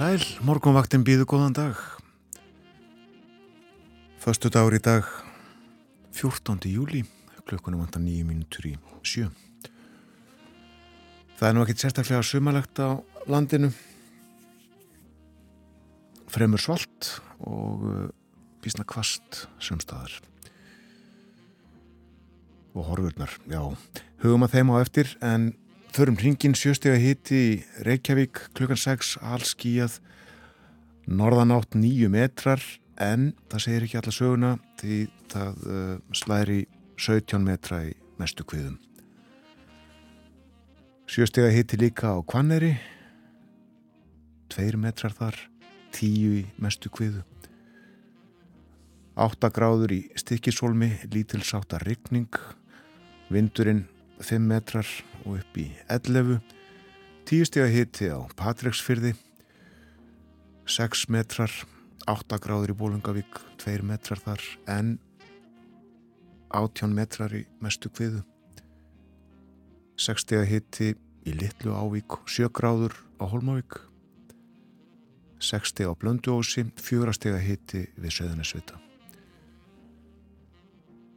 [0.00, 1.80] Sæl, morgunvaktin býðu góðan dag.
[4.16, 5.04] Föstu dagur í dag,
[6.16, 6.56] 14.
[6.72, 7.02] júli,
[7.44, 8.72] klukkunum vantar nýju mínutur í
[9.04, 9.26] sjö.
[11.36, 12.96] Það er nú ekkit sérstaklega sumalegt á
[13.28, 13.68] landinu.
[16.32, 17.84] Fremur svalt og
[18.64, 20.16] bísna uh, kvast sumstaðar.
[22.72, 23.60] Og horfurnar, já,
[24.24, 25.50] hugum að þeim á eftir en
[25.90, 29.96] Förum hringin sjöstega hitti í Reykjavík klukkan 6 allskíjað
[31.10, 32.62] norðanátt nýju metrar
[33.02, 35.00] en það segir ekki alla söguna því
[35.34, 36.60] það uh, slæri
[36.94, 37.90] 17 metra í
[38.22, 38.78] mestu kviðum.
[41.10, 42.76] Sjöstega hitti líka á Kvanneri
[44.54, 45.42] 2 metrar þar
[45.98, 47.26] 10 í mestu kviðu
[49.18, 52.30] 8 gráður í stikkisólmi lítilsáta rigning
[53.26, 53.88] vindurinn
[54.20, 54.88] 5 metrar
[55.24, 56.40] og upp í 11
[57.30, 59.12] 10 steg að hitti á Patræksfyrði
[60.70, 61.52] 6 metrar
[62.10, 64.96] 8 gráður í Bólungavík 2 metrar þar en
[66.50, 68.24] 18 metrar í mestu kviðu.
[70.00, 70.90] 6 steg að hitti
[71.28, 73.78] í Littlu Ávík 7 gráður á Holmavík
[75.40, 78.89] 6 steg á Blönduósi 4 steg að hitti við Söðunarsvita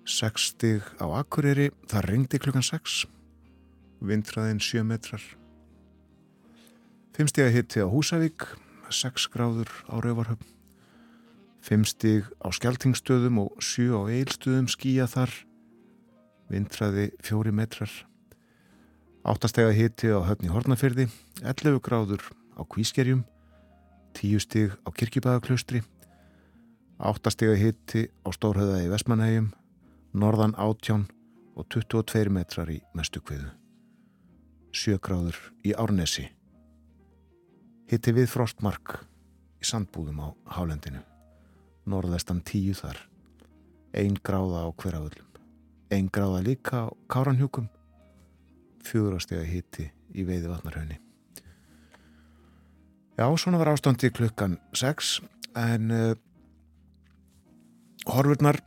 [0.03, 3.06] 6 steg á Akureyri það ringdi klukkan 6
[4.03, 5.24] vindraðinn 7 metrar.
[7.16, 8.44] 5 steg að hitti á Húsavík
[8.91, 10.50] 6 gráður á Rauvarhöfn
[11.64, 15.31] 5 steg á Skeltingstöðum og 7 á Eilstöðum skýja þar.
[16.52, 17.94] Vindraði 4 metrar.
[19.24, 21.08] 8 steg að hitti á Höfni Hortnafyrði
[21.40, 22.28] 11 gráður
[22.59, 23.24] á Kvískerjum
[24.20, 25.80] 10 steg á Kirkjubæðaklaustri
[27.00, 29.53] 8 steg að hitti á Stórhauða í Vestmanhegjum
[30.13, 31.07] norðan 18
[31.57, 33.50] og 22 metrar í mestu kviðu.
[34.74, 36.28] 7 gráður í Árnesi.
[37.90, 39.00] Hitti við frostmark
[39.62, 41.02] í sandbúðum á hálendinu.
[41.90, 43.00] Norðvestan 10 þar.
[43.94, 45.29] 1 gráða á hverjaföllum.
[45.94, 47.69] 1 gráða líka á Káranhjúkum.
[48.85, 51.00] 4 steg hitti í veiði vatnarhaunni.
[53.18, 55.19] Já, svona var ástandi klukkan 6
[55.62, 56.13] en uh,
[58.09, 58.57] horfurnar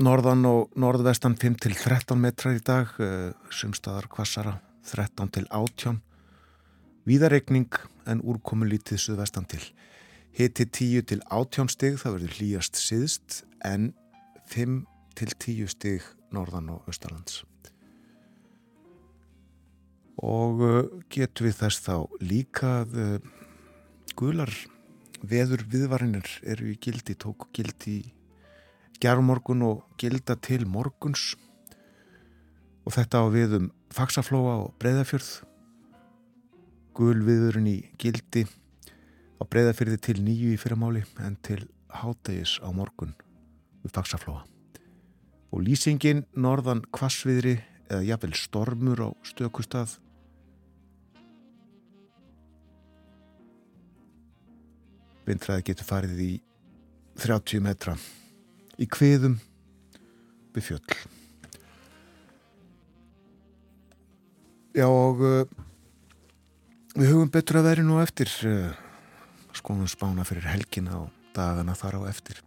[0.00, 4.56] norðan og norðvestan 5 til 13 metrar í dag eh, sumstaðar kvassara
[4.88, 6.00] 13 til 18
[7.08, 7.76] víðaregning
[8.08, 9.62] en úrkomu lítið suðvestan til.
[10.36, 13.92] Hiti 10 til 18 stig það verður hlýjast síðst en
[14.48, 14.80] 5
[15.20, 17.42] til 10 stig norðan og austalands
[20.20, 23.16] og eh, getur við þess þá líka uh,
[24.16, 24.52] gular
[25.20, 28.08] veður viðvarinir eru í gildi, tóku gildi í
[29.00, 31.34] gerðmorgun og gilda til morguns.
[32.84, 35.30] Og þetta á við um faksaflóa og breyðafjörð
[36.96, 38.44] gulviðurinn í gildi
[39.40, 41.62] á breyðafjörði til nýju í fyrramáli en til
[42.00, 43.14] hátægis á morgun
[43.82, 44.44] við faksaflóa
[45.50, 47.56] og lýsingin norðan kvassviðri
[47.90, 49.96] eða jafnvel stormur á stökustad
[55.26, 56.32] vindræði getur farið í
[57.20, 57.96] 30 metra
[58.80, 59.38] í kviðum
[60.54, 60.98] við fjöll.
[64.76, 65.42] Já og uh,
[66.94, 68.70] við hugum betur að veri nú eftir uh,
[69.56, 72.38] skoðum spána fyrir helgina og dagana þar á eftir.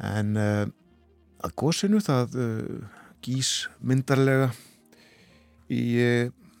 [0.00, 0.64] En uh,
[1.44, 2.34] að góðsynu það
[3.24, 4.50] gís myndarlega
[5.72, 5.84] í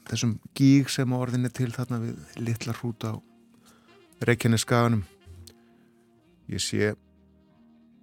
[0.08, 3.16] þessum gíg sem orðinni til þarna við litla hrúta á
[4.24, 5.02] Reykjaneskaganum.
[6.52, 6.94] Ég sé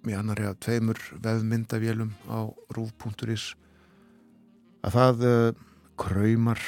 [0.06, 2.46] með annari að tveimur vefmyndavélum á
[2.76, 3.52] rúf.is
[4.86, 5.48] að það uh,
[5.98, 6.60] kraumar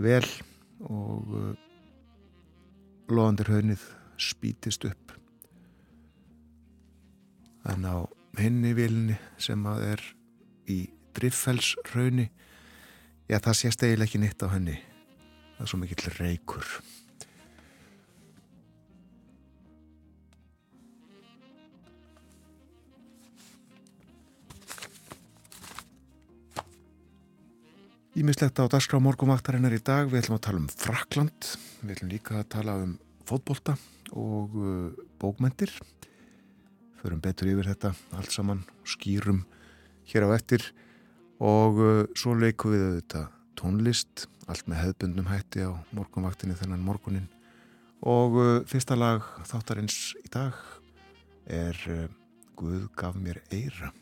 [0.00, 0.26] vel
[0.88, 1.50] og uh,
[3.12, 3.84] loðandir haunnið
[4.22, 5.12] spítist upp.
[7.68, 8.08] En á
[8.38, 10.06] henni vilni sem að er
[10.72, 10.80] í
[11.14, 12.30] driffelsrauni
[13.28, 14.80] já það sést eiginlega ekki nýtt á henni.
[15.56, 16.74] Það er svo mikill reykur
[28.12, 31.46] Ímislegt á dagskrá morgumvaktarinnar í dag, við ætlum að tala um Frakland,
[31.80, 32.90] við ætlum líka að tala um
[33.24, 33.72] fótbolta
[34.12, 35.72] og uh, bókmentir.
[37.00, 39.46] Förum betur yfir þetta allt saman, skýrum
[40.12, 40.66] hér á eftir
[41.40, 47.32] og uh, svo leikum við auðvitað tónlist, allt með hefðbundnum hætti á morgumvaktinni þennan morgunin.
[48.04, 50.60] Og uh, fyrsta lag þáttarins í dag
[51.48, 51.80] er
[52.60, 53.94] Guð gaf mér eira.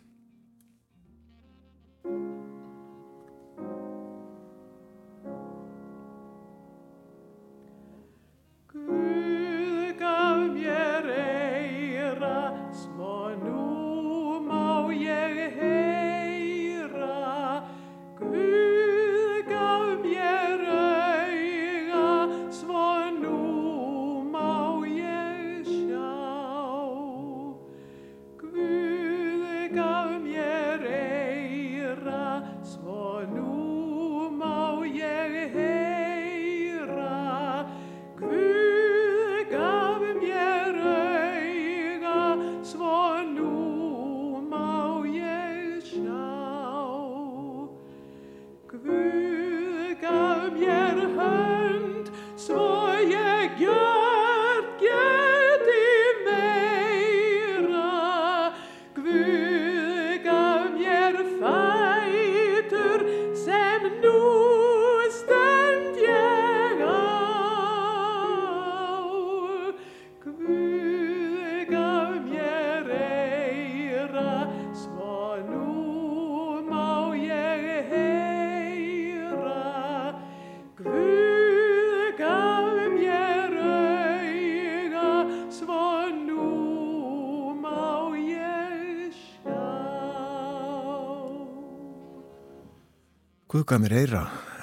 [93.61, 94.23] Guðgamir Eira,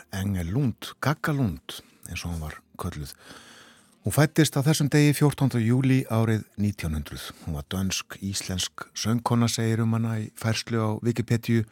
[0.09, 1.75] Engel Lund, Gaggalund,
[2.09, 3.11] eins og hann var kölluð.
[4.01, 5.59] Hún fættist á þessum degi 14.
[5.61, 7.27] júli árið 1900.
[7.43, 11.67] Hún var dönsk-íslensk söngkona, segir um hana í færslu á Wikipedia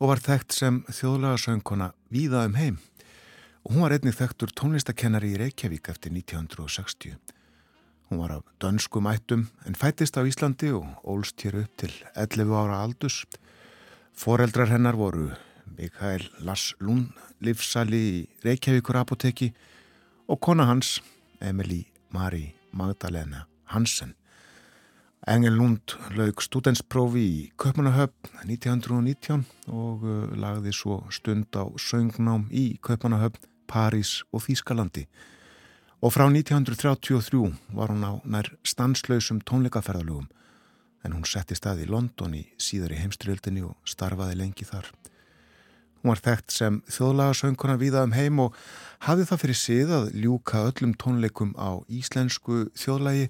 [0.00, 2.82] og var þekkt sem þjóðlega söngkona víða um heim.
[3.62, 7.14] Og hún var einnig þekktur tónlistakennari í Reykjavík eftir 1960.
[8.10, 12.58] Hún var af dönskum ættum en fættist á Íslandi og ólst hér upp til 11
[12.58, 13.22] ára aldus.
[14.18, 15.30] Foreldrar hennar voru
[15.76, 17.08] Mikael Lass Lún
[17.44, 19.52] livsali í Reykjavíkur apoteki
[20.26, 21.00] og kona hans
[21.40, 24.14] Emilí Marí Magdalena Hansen.
[25.26, 29.42] Engel Lund laug studentsprófi í Kaupanahöfn 1919
[29.74, 35.06] og uh, lagði svo stund á söngnám í Kaupanahöfn, París og Þýskalandi.
[35.98, 40.28] Og frá 1933 var hún á nær stanslausum tónleikaferðalögum
[41.02, 44.86] en hún setti stað í London í síðar í heimstriöldinni og starfaði lengi þar.
[46.06, 48.54] Hún var þekkt sem þjóðlagasönguna viða um heim og
[49.02, 53.24] hafði það fyrir sið að ljúka öllum tónleikum á íslensku þjóðlægi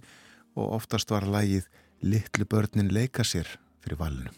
[0.60, 1.70] og oftast var lægið
[2.04, 3.48] Littlu börnin leika sér
[3.80, 4.28] fyrir valinu.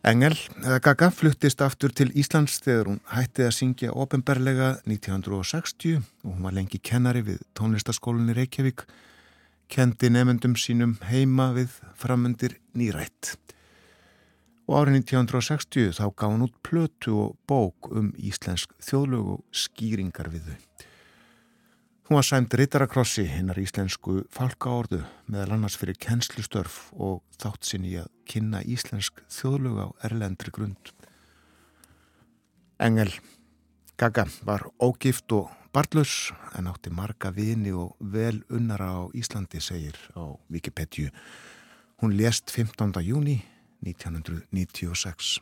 [0.00, 0.32] Engel,
[0.64, 6.48] eða Gaga, fluttist aftur til Íslands þegar hún hætti að syngja ofinberlega 1960 og hún
[6.48, 8.86] var lengi kennari við tónlistaskólinni Reykjavík,
[9.68, 13.36] kendi nefndum sínum heima við framundir nýrætt
[14.68, 20.28] og árið 1960 þá gaf hann út plötu og bók um íslensk þjóðlög og skýringar
[20.32, 20.58] við þau.
[22.08, 28.12] Hún var sæmt rittarakrossi hinnar íslensku falkaordu meðal annars fyrir kennslustörf og þátt sinni að
[28.28, 30.92] kynna íslensk þjóðlög á erlendri grund.
[32.78, 33.12] Engel
[33.98, 39.96] Gaga var ógift og barlaus en átti marga vini og vel unnara á Íslandi segir
[40.14, 41.10] á Wikipedia.
[41.98, 42.92] Hún lést 15.
[43.02, 43.40] júni
[43.82, 45.40] 1996.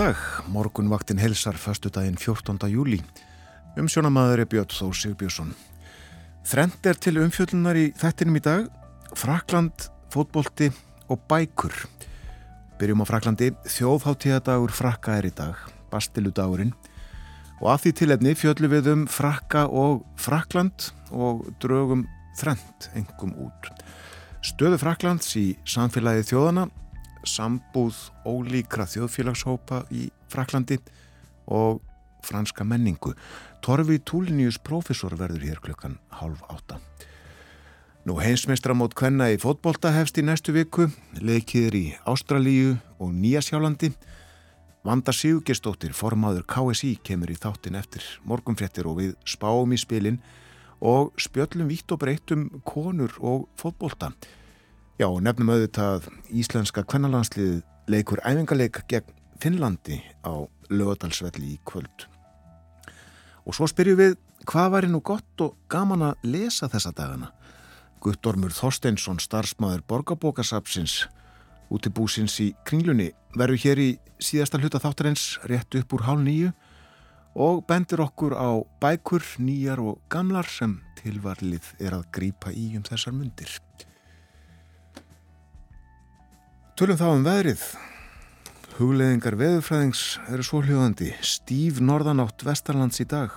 [0.00, 0.16] dag,
[0.48, 2.56] morgunvaktin helsar fastu daginn 14.
[2.72, 3.02] júli.
[3.76, 5.50] Umsjónamaður er Björn Þó Sigbjörnsson.
[6.48, 8.70] Þrend er til umfjöllunar í þættinum í dag,
[9.12, 10.70] Frakland, fótbolti
[11.12, 11.76] og bækur.
[12.80, 15.60] Byrjum á Fraklandi, þjóðháttíðadagur Frakka er í dag,
[15.92, 16.72] Bastiludagurinn.
[17.60, 22.06] Og af því tilefni fjöllum við um Frakka og Frakland og draugum
[22.40, 23.74] þrend engum út.
[24.40, 26.70] Stöðu Fraklands í samfélagi þjóðana
[27.28, 27.96] sambúð
[28.28, 30.78] ólíkra þjóðfélagshópa í Fraklandi
[31.50, 31.80] og
[32.24, 33.14] franska menningu.
[33.64, 36.80] Torfi Túlinius profesor verður hér klukkan halv átta.
[38.08, 40.86] Nú heimsmeistramót kvenna í fótbolta hefst í næstu viku,
[41.20, 43.92] leikiður í Ástralíu og Nýjasjálandi.
[44.88, 50.16] Vanda Sigurgestóttir, formaður KSI, kemur í þáttin eftir morgunfrettir og við spáum í spilin
[50.80, 54.14] og spjöllum vitt og breytum konur og fótbolta.
[55.00, 59.96] Já, nefnum auðvitað íslenska kvennalandslið leikur æfingarleik gegn Finnlandi
[60.28, 62.04] á lögadalsvelli í kvöld.
[63.48, 67.30] Og svo spyrjum við, hvað væri nú gott og gaman að lesa þessa dagana?
[68.04, 71.06] Guttormur Þorsteinsson, starfsmæður borgarbókasapsins,
[71.72, 73.90] útibúsins í kringlunni, verður hér í
[74.20, 76.52] síðasta hluta þáttarins rétt upp úr hálf nýju
[77.40, 82.84] og bendir okkur á bækur, nýjar og gamlar sem tilvarlið er að grýpa í um
[82.84, 83.48] þessar myndir.
[86.80, 87.62] Tölum þá um veðrið.
[88.78, 91.10] Hugleðingar veðurfræðings eru svo hljóðandi.
[91.20, 93.34] Stíf norðanátt vestarlands í dag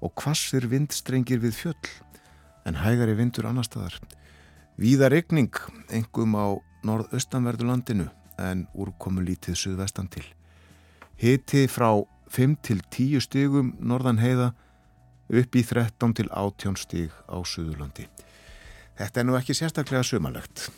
[0.00, 1.90] og hvassir vindstrengir við fjöll
[2.64, 3.98] en hægari vindur annar staðar.
[4.80, 5.52] Víða regning,
[5.92, 6.56] engum á
[6.88, 8.06] norðaustanverðu landinu
[8.40, 10.24] en úrkomu lítið suðvestan til.
[11.20, 11.90] Hiti frá
[12.32, 14.54] 5 til 10 stigum norðan heiða
[15.28, 18.08] upp í 13 til 18 stig á Suðurlandi.
[18.96, 20.70] Þetta er nú ekki sérstaklega sumalegt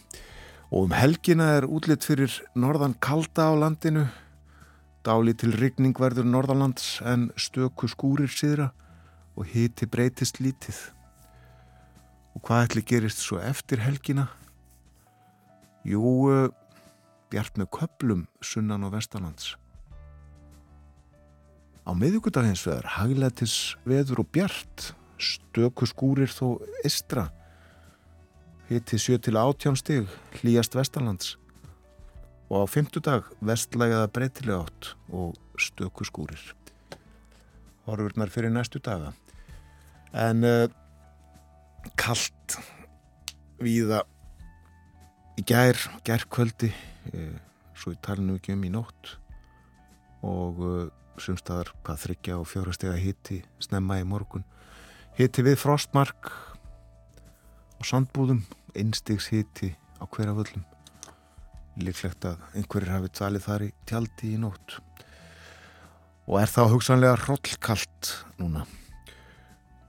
[0.73, 4.07] og um helgina er útlitt fyrir norðan kalda á landinu
[5.03, 8.69] Dáli til rigning verður norðalands en stöku skúrir síðra
[9.35, 10.79] og hiti breytist lítið.
[12.39, 14.29] Og hvað ætli gerist svo eftir helgina?
[15.83, 16.07] Jú,
[17.35, 19.57] bjart með köplum sunnan og vestalands.
[21.83, 27.27] Á miðugudagins veður haglætis veður og bjart, stöku skúrir þó istra,
[28.69, 31.37] hiti 7 til 18 stig, hlýjast vestalands
[32.53, 36.41] og á fymtudag vestlægaða breytilega átt og stöku skúrir.
[37.87, 39.15] Horfurnar fyrir næstu daga.
[40.13, 40.69] En uh,
[41.97, 42.59] kallt
[43.63, 44.03] víða
[45.41, 46.69] í gær, gærkvöldi,
[47.15, 47.39] uh,
[47.73, 49.17] svo í talinu ekki um í nótt
[50.23, 54.45] og uh, sumstaðar hvað þryggja og fjórastega hitti snemma í morgun.
[55.17, 56.31] Hitti við frostmark
[57.83, 58.45] og sandbúðum,
[58.79, 60.63] einstigs hitti á hverja völlum
[61.81, 64.77] líklegt að einhverjir hafi talið þar í tjaldi í nótt.
[66.29, 68.67] Og er þá hugsanlega rollkalt núna?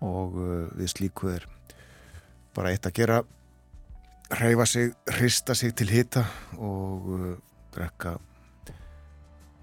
[0.03, 1.45] Og uh, við slíku er
[2.55, 3.19] bara eitt að gera.
[4.39, 6.25] Reyfa sig, hrista sig til hita
[6.57, 7.29] og uh,
[7.75, 8.17] drekka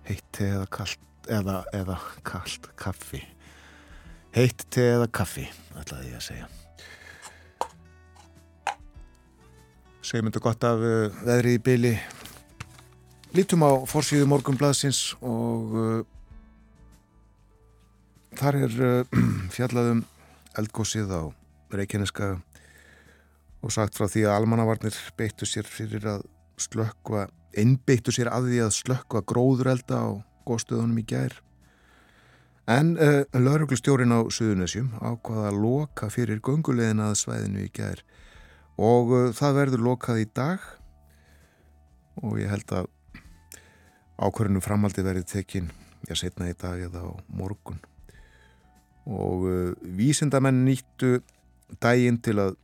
[0.07, 3.25] heitt te eða kallt eða, eða kallt kaffi.
[4.37, 5.49] Heitt te eða kaffi
[5.81, 6.51] ætlaði ég að segja
[10.11, 11.91] segjum þetta gott af uh, veðri í byli
[13.37, 16.01] lítum á fórsíðu morgunbladsins og uh,
[18.41, 19.21] þar er uh,
[19.55, 20.03] fjallaðum
[20.59, 21.23] eldgósið á
[21.79, 22.33] Reykjaneska
[23.63, 26.27] og sagt frá því að almannavarnir beittu sér fyrir að
[26.59, 30.09] slökkva einbeittu sér að því að slökkva gróðurelda á
[30.49, 31.37] góðstöðunum í gær.
[32.71, 32.97] En
[33.35, 38.03] lauruglustjórin á Suðunessjum ákvaða að loka fyrir gungulegin að svæðinu í gær
[38.79, 40.65] og uh, það verður lokað í dag.
[42.21, 42.91] Og ég held að
[44.21, 45.71] ákvörðinu framaldi verið tekinn
[46.09, 47.81] já setna í dag eða á morgun.
[49.09, 51.21] Og uh, vísindamenn nýttu
[51.81, 52.57] daginn til að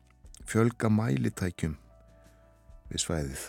[0.47, 1.77] fjölga mælitækjum
[2.91, 3.45] við svæðið.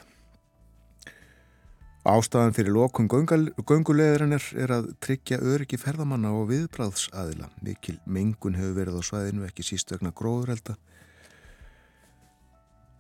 [2.08, 7.50] Ástafan fyrir lokun gönguleðurinnir er að tryggja öryggi ferðamanna og viðbráðsaðila.
[7.60, 10.78] Mikil mengun hefur verið á svæðinu, ekki sístögna gróðurelda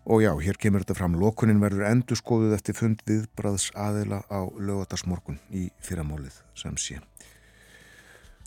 [0.07, 1.17] Og já, hér kemur þetta fram.
[1.19, 7.01] Lokunin verður endur skoðuð eftir fund viðbraðs aðila á lögatarsmorgun í fyrramálið sem sé.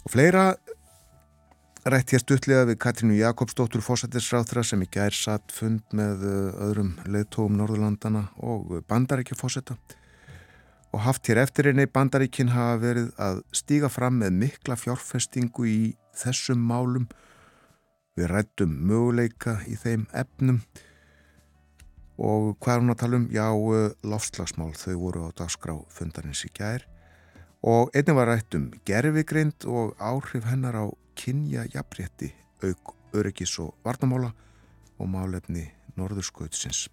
[0.00, 0.54] Og fleira
[1.84, 6.94] rætt hér stuttlega við Katrínu Jakobsdóttur fósættisráþra sem í gær satt fund með uh, öðrum
[7.04, 9.76] leðtóum Norðurlandana og bandaríkja fósætta
[10.90, 15.80] og haft hér eftir einni bandaríkin hafa verið að stíga fram með mikla fjárfestingu í
[16.18, 17.04] þessum málum.
[18.18, 20.64] Við rættum möguleika í þeim efnum
[22.20, 23.26] og hvað er hún að tala um?
[23.32, 26.84] Já, uh, lofslagsmál, þau voru á dagskrá fundarins í gær
[27.60, 30.84] og einnig var rætt um gerfigrind og áhrif hennar á
[31.16, 32.32] kynja jafnrétti,
[32.64, 34.32] auk, öryggis og varnamála
[35.00, 36.86] og málefni norðurskautsins.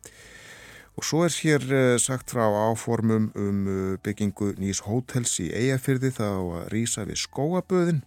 [0.98, 6.12] Og svo er hér uh, sagt frá áformum um uh, byggingu nýs hótels í Eyjafyrði
[6.16, 8.02] þá að rýsa við skóaböðin.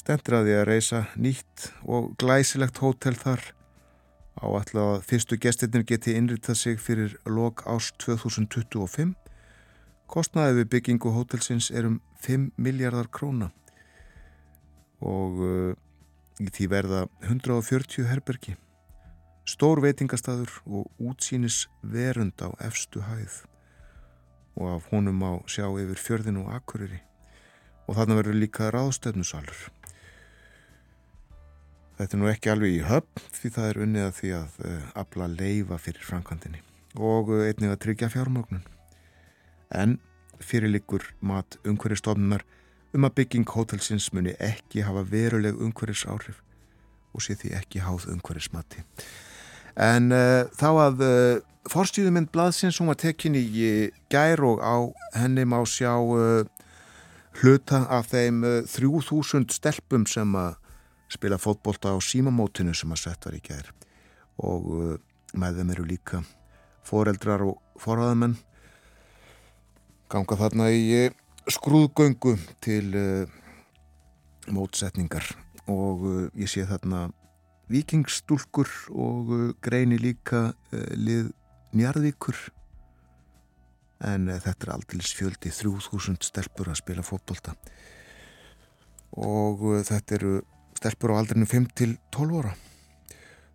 [0.00, 3.52] Stendur að því að reysa nýtt og glæsilegt hótel þar
[4.40, 9.12] Áallega að fyrstu gestirnir geti innritað sig fyrir lok ást 2025.
[10.08, 13.50] Kostnaði við byggingu hótelsins er um 5 miljardar króna
[15.00, 15.72] og uh,
[16.40, 18.56] í því verða 140 herbergi,
[19.48, 23.42] stór veitingastadur og útsýnis verund á efstu hæð
[24.60, 27.00] og af honum á sjá yfir fjörðin og akkuriri
[27.88, 29.79] og þarna verður líka ráðstöfnusalur.
[32.00, 34.68] Þetta er nú ekki alveg í höfn því það er unnið að því að uh,
[34.70, 36.60] eh, abla leifa fyrir framkvæmdini
[36.96, 38.62] og uh, einnig að tryggja fjármögnun.
[39.68, 39.98] En
[40.40, 42.46] fyrirlikur mat umhverjastofnunar
[42.96, 46.40] um að bygging hótelsins muni ekki hafa veruleg umhverjus áhrif
[47.12, 48.86] og sé því ekki háð umhverjusmati.
[49.76, 51.04] En uh, þá að
[51.68, 53.44] forstíðumind blaðsins hún var tekin í
[54.08, 54.88] gær og á
[55.20, 55.92] henni má sjá
[57.42, 58.40] hluta af þeim
[58.72, 60.56] 3000 stelpum sem að
[61.10, 63.70] spila fótbolta á símamótinu sem að sett var í gær.
[64.46, 64.94] Og uh,
[65.34, 66.22] með þeim eru líka
[66.86, 68.38] foreldrar og forraðamenn
[70.10, 71.16] ganga þarna í uh,
[71.50, 73.24] skrúðgöngu til uh,
[74.50, 75.26] mótsetningar.
[75.70, 77.08] Og ég sé þarna
[77.70, 79.28] vikingstúlkur og
[79.62, 81.28] greini líka lið
[81.78, 82.38] njarðvíkur.
[84.10, 87.54] En þetta er aldrei fjöldi 3000 stelpur að spila fótbolta.
[89.14, 90.34] Og þetta eru
[90.80, 92.56] stelpur á aldrinu 5 til 12 óra.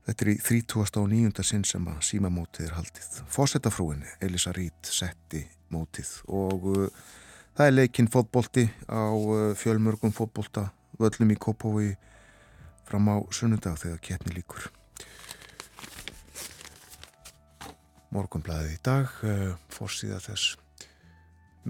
[0.06, 1.00] Þetta er í 30.
[1.02, 1.44] og 9.
[1.44, 3.22] sinn sem að síma mótið er haldið.
[3.34, 5.42] Fósettafrúin Elisa Rít setti
[5.74, 7.06] mótið og uh,
[7.56, 10.68] Það er leikinn fótbolti á uh, fjölmörgum fótbolta
[11.00, 11.94] völlum í Kópói
[12.84, 14.66] fram á sunnudag þegar ketni líkur.
[18.12, 20.58] Morgonblæðið í dag, uh, fórsíða þess.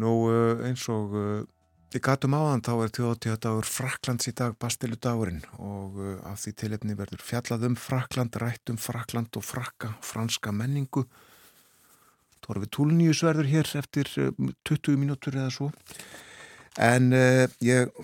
[0.01, 1.13] Nú uh, eins og
[1.95, 6.51] Við gatum áðan þá er tjóðtíðadagur Fraklands í dag, Bastilu dagurinn og uh, af því
[6.59, 11.05] tilefni verður fjallað um Frakland, rætt um Frakland og frakka, franska menningu.
[12.43, 15.69] Þorfi Túlníus verður hér eftir 20 uh, mínútur eða svo.
[16.75, 17.95] En uh, ég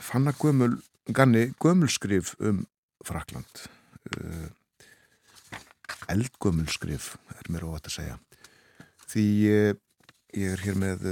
[0.00, 0.72] fann að gömul,
[1.12, 2.64] ganni gömulskrif um
[3.04, 3.66] Frakland.
[4.16, 4.48] Uh,
[6.08, 8.18] eldgömulskrif er mér óvægt að segja.
[9.12, 9.72] Því uh,
[10.40, 11.08] ég er hér með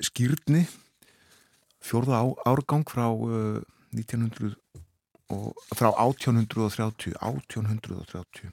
[0.00, 0.64] skýrni
[1.84, 3.60] fjórða árgang frá uh,
[3.94, 4.56] 1900
[5.28, 8.52] og frá 1830 1830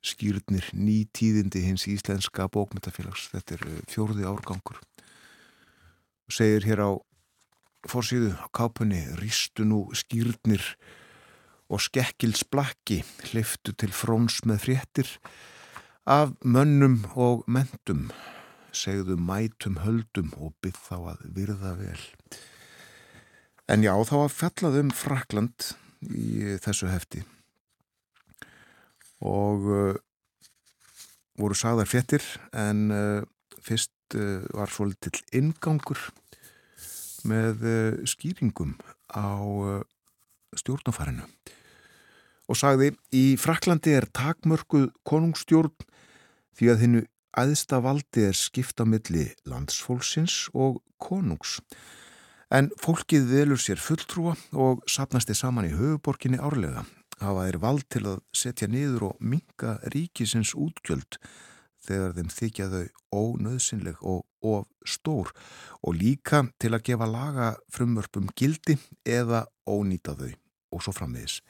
[0.00, 4.80] skýrnir nýtíðindi hins íslenska bókmyndafélags þetta er uh, fjórði árgangur.
[6.30, 6.90] Segir hér á
[7.88, 10.64] fórsíðu á kápunni ristu nú skýrnir
[11.70, 15.14] og skekkilsblakki hliftu til fróns með fréttir
[16.10, 18.08] af mönnum og mentum
[18.76, 22.00] segðu mætum höldum og byggð þá að virða vel.
[23.70, 25.70] En já, þá að fjallað um Frakland
[26.08, 27.22] í þessu hefti
[29.20, 29.96] og uh,
[31.36, 32.24] voru sagðar fjettir
[32.56, 33.20] en uh,
[33.60, 36.08] fyrst uh, var svolítill ingangur
[37.28, 37.66] með
[38.08, 38.78] skýringum
[39.12, 39.36] á
[40.56, 41.26] stjórnafarinu
[42.48, 45.84] og sagði í Fraklandi er takmörkuð konungstjórn
[46.56, 47.02] því að hennu
[47.38, 51.60] Æðsta valdi er skipt á milli landsfólksins og konungs.
[52.50, 56.82] En fólkið velur sér fulltrúa og sapnast þið saman í höfuborkinni árlega.
[57.20, 61.20] Hafa þeir vald til að setja niður og minga ríkisins útgjöld
[61.86, 62.84] þegar þeim þykja þau
[63.20, 65.30] ónöðsynleg og of stór
[65.84, 70.32] og líka til að gefa laga frumvörpum gildi eða ónýta þau
[70.74, 71.40] og svo frammiðis.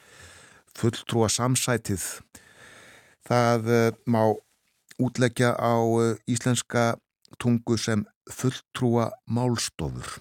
[0.76, 2.04] Fulltrúa samsætið
[3.26, 4.22] það eh, má
[5.00, 6.94] útleggja á eh, íslenska
[7.40, 10.20] tungu sem fulltrúa málstofur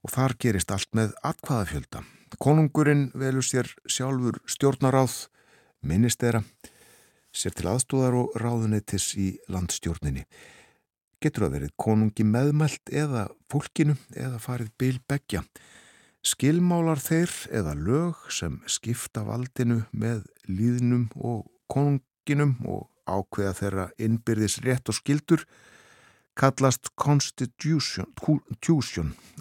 [0.00, 2.02] og þar gerist allt með atkvaðafjölda.
[2.40, 5.26] Konungurinn velur sér sjálfur stjórnaráð,
[5.84, 6.40] ministera,
[7.34, 10.24] sér til aðstóðar og ráðuneytis í landstjórninni.
[11.20, 15.42] Getur að verið konungi meðmælt eða fólkinu eða farið bilbeggja.
[16.24, 24.60] Skilmálar þeir eða lög sem skipta valdinu með líðnum og konunginum og ákveða þeirra innbyrðis
[24.64, 25.44] rétt og skildur
[26.38, 28.06] kallast Constitution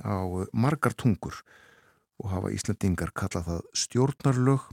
[0.04, 0.18] á
[0.52, 1.38] margar tungur
[2.20, 4.68] og hafa Íslandingar kallað það stjórnarlög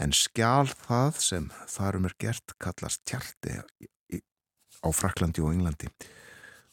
[0.00, 3.58] en skjál það sem þarum er gert kallast tjarti
[4.82, 5.90] á Fraklandi og Englandi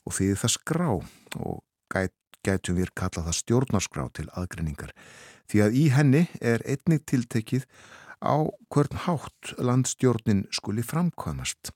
[0.08, 1.60] og því það skrá og
[1.92, 4.94] gæt, gætum við kallað það stjórnarskrá til aðgreiningar.
[5.50, 7.66] Því að í henni er einnig tiltekið
[8.24, 8.36] á
[8.72, 11.72] hvern hátt landstjórnin skuli framkvæmast.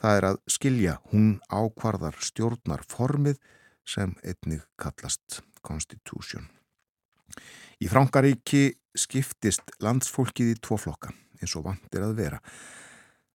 [0.00, 3.38] Það er að skilja hún ákvarðar stjórnar formið
[3.86, 6.48] sem einnig kallast Constitution.
[7.82, 12.40] Í Frankaríki skiptist landsfólkið í tvo flokka eins og vantir að vera.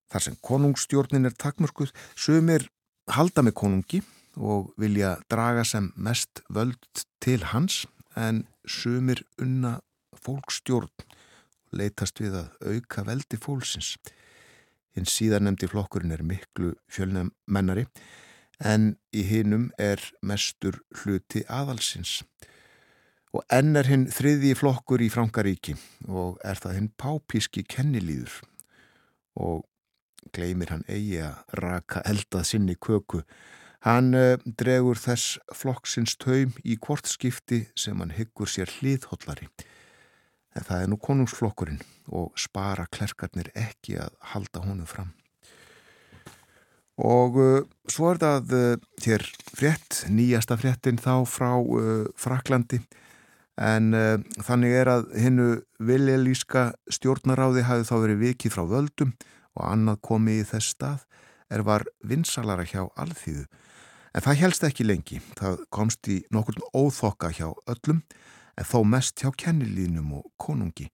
[0.07, 2.69] Þar sem konungstjórnin er takmörkuð, sögumir
[3.11, 4.01] halda með konungi
[4.37, 9.79] og vilja draga sem mest völd til hans en sögumir unna
[10.23, 10.91] fólkstjórn
[11.71, 13.95] leitast við að auka veldi fólksins.
[14.97, 17.85] Hinn síðan nefndi flokkurinn er miklu fjölnamennari
[18.57, 22.23] en í hinnum er mestur hluti aðalsins.
[23.35, 25.75] Og enn er hinn þriði flokkur í Frankaríki
[26.07, 28.39] og er það hinn pápíski kennilýður
[29.37, 29.67] og
[30.33, 33.21] gleymir hann eigi að raka eldað sinni köku.
[33.85, 39.51] Hann uh, dregur þess flokksins taum í kvortskipti sem hann hyggur sér hliðhollari
[40.57, 41.79] en það er nú konungsflokkurinn
[42.17, 45.13] og spara klerkarnir ekki að halda honum fram.
[46.97, 52.81] Og uh, svo er það uh, hér frétt, nýjasta fréttin þá frá uh, Fraklandi
[53.57, 59.13] en uh, þannig er að hinnu viljelíska stjórnaráði hafi þá verið vikið frá völdum
[59.57, 61.05] og annað komið í þess stað
[61.53, 63.45] er var vinsalara hjá alþýðu.
[64.17, 68.01] En það helst ekki lengi, það komst í nokkurn óþokka hjá öllum
[68.57, 70.89] en þó mest hjá kennilínum og konungi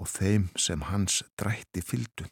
[0.00, 2.26] og þeim sem hans drætti fyldu.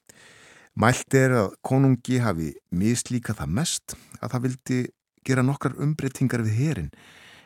[0.74, 4.80] Mælt er að konungi hafi mislíka það mest að það vildi
[5.22, 6.90] gera nokkar umbreytingar við herin,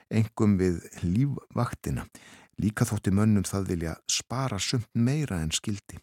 [0.09, 2.07] engum við lífvaktina.
[2.63, 5.99] Líka þótti mönnum það vilja spara sumt meira en skildi.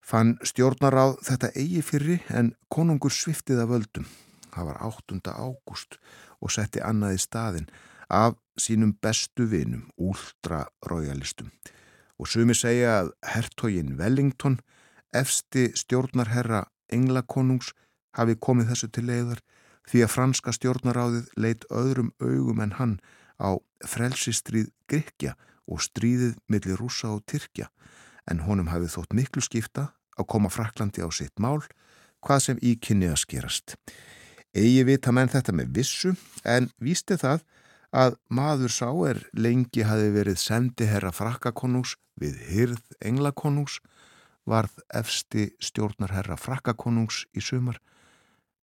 [0.00, 4.06] Fann stjórnar á þetta eigi fyrri en konungur sviftið af völdum.
[4.54, 5.20] það var 8.
[5.36, 5.98] ágúst
[6.40, 7.66] og setti annað í staðin
[8.08, 11.50] af sínum bestu vinum, últra-royalistum.
[12.18, 14.60] Og sumi segja að hertogin Wellington,
[15.12, 17.72] efsti stjórnarherra Englakonungs,
[18.16, 19.42] hafi komið þessu til leiðar
[19.86, 22.94] því að franska stjórnaráðið leitt öðrum augum en hann
[23.38, 27.68] á frelsistrið Grekja og stríðið millir rúsa og Tyrkja
[28.30, 31.60] en honum hafið þótt miklu skipta að koma Fraklandi á sitt mál
[32.24, 33.76] hvað sem í kynni að skerast.
[34.56, 36.14] Egi vita menn þetta með vissu
[36.48, 37.44] en vísti það
[37.96, 43.78] að maður sá er lengi hafi verið sendi herra Frakkakonús við hyrð Englakonús
[44.46, 47.80] varð efsti stjórnar herra Frakkakonús í sumar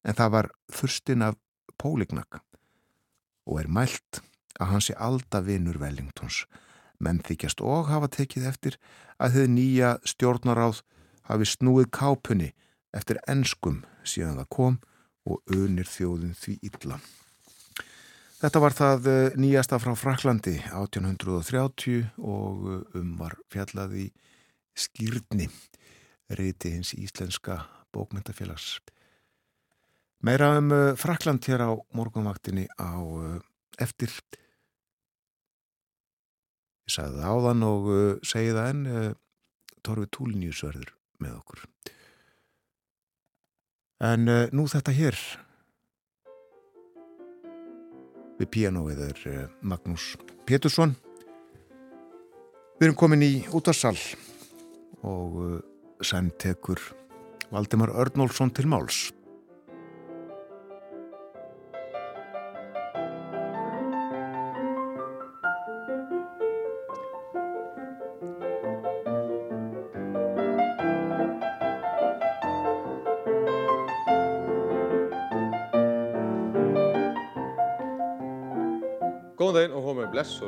[0.06, 1.40] en það var þurstinn af
[1.82, 2.44] Pólignak
[3.50, 4.22] og er mælt
[4.62, 6.44] að hann sé aldavinur Wellingtons
[7.04, 8.78] menn þykjast og hafa tekið eftir
[9.18, 10.84] að þau nýja stjórnaráð
[11.30, 12.54] hafi snúið kápunni
[12.94, 14.80] eftir enskum síðan það kom
[15.26, 17.00] og unir þjóðin því illa.
[18.44, 24.08] Þetta var það eh, nýjasta frá Fraklandi 1830 og eh, um var fjallað í
[24.76, 25.46] skýrni
[26.36, 27.62] reyti hins íslenska
[27.96, 28.82] bókmyndafélags.
[30.28, 33.00] Meira um eh, Frakland hér á morgunvaktinni á
[33.80, 34.12] eftir
[36.84, 37.86] Ég sagði það áðan og
[38.28, 39.04] segi það uh,
[39.88, 40.90] Torfi Túlinjúsverður
[41.24, 41.62] með okkur.
[44.04, 45.16] En nú þetta hér
[48.44, 50.14] við pianoið er uh, Magnús
[50.48, 50.96] Pétursson.
[52.80, 53.96] Við erum komin í útarsal
[55.04, 55.58] og uh,
[56.04, 56.82] sem tekur
[57.54, 59.12] Valdimar Örnólfsson til máls.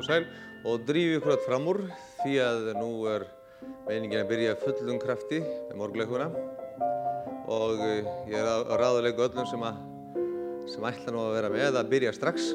[0.06, 0.26] Og sæl
[0.70, 1.80] og drífi ykkur átt fram úr
[2.20, 3.24] því að nú er
[3.88, 6.28] meiningin að byrja fullum krafti með morguleikuna
[7.50, 9.66] og eh, ég er að ráðuleika öllum sem,
[10.70, 12.52] sem ætla nú að vera með að byrja strax.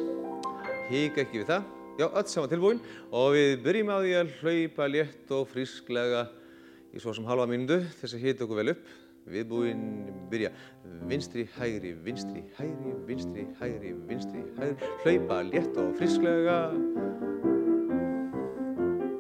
[0.93, 1.67] Hík ekki við það.
[1.99, 6.25] Já, öll saman tilbúin og við byrjum á því að hlaupa létt og frísklega
[6.95, 8.87] í svo sem halva mínundu þess að hita okkur vel upp.
[9.31, 10.51] Viðbúinn byrja
[11.07, 16.59] vinstri, hægri, vinstri, hægri, vinstri, hægri, vinstri, hægri, hlaupa létt og frísklega.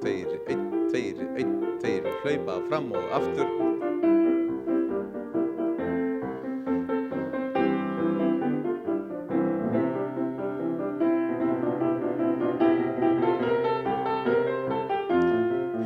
[0.02, 3.52] Tveir, einn, tveir, einn, tveir, hlaupa fram og aftur.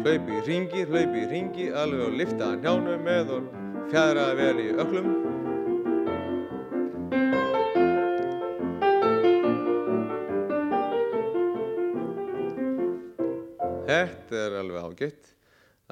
[0.05, 4.66] Hlaupi í ringi, hlaupi í ringi, alveg og lifta njánum með og fjæðraði vel í
[4.83, 5.09] öklum.
[13.85, 15.31] Þetta er alveg ágætt.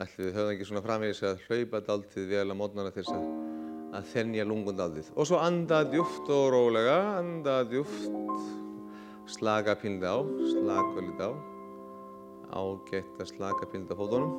[0.03, 3.27] Ætli við höfum ekki svona framvegis að hlaupa daldið vel á mótnana til þess að,
[3.99, 5.11] að þennja lungundaldið.
[5.15, 8.09] Og svo anda djúft og rólega, anda djúft,
[9.37, 10.19] slaka píldi á,
[10.55, 11.33] slaka lítið á.
[12.53, 14.33] Ágætt að slaka píldi á fótunum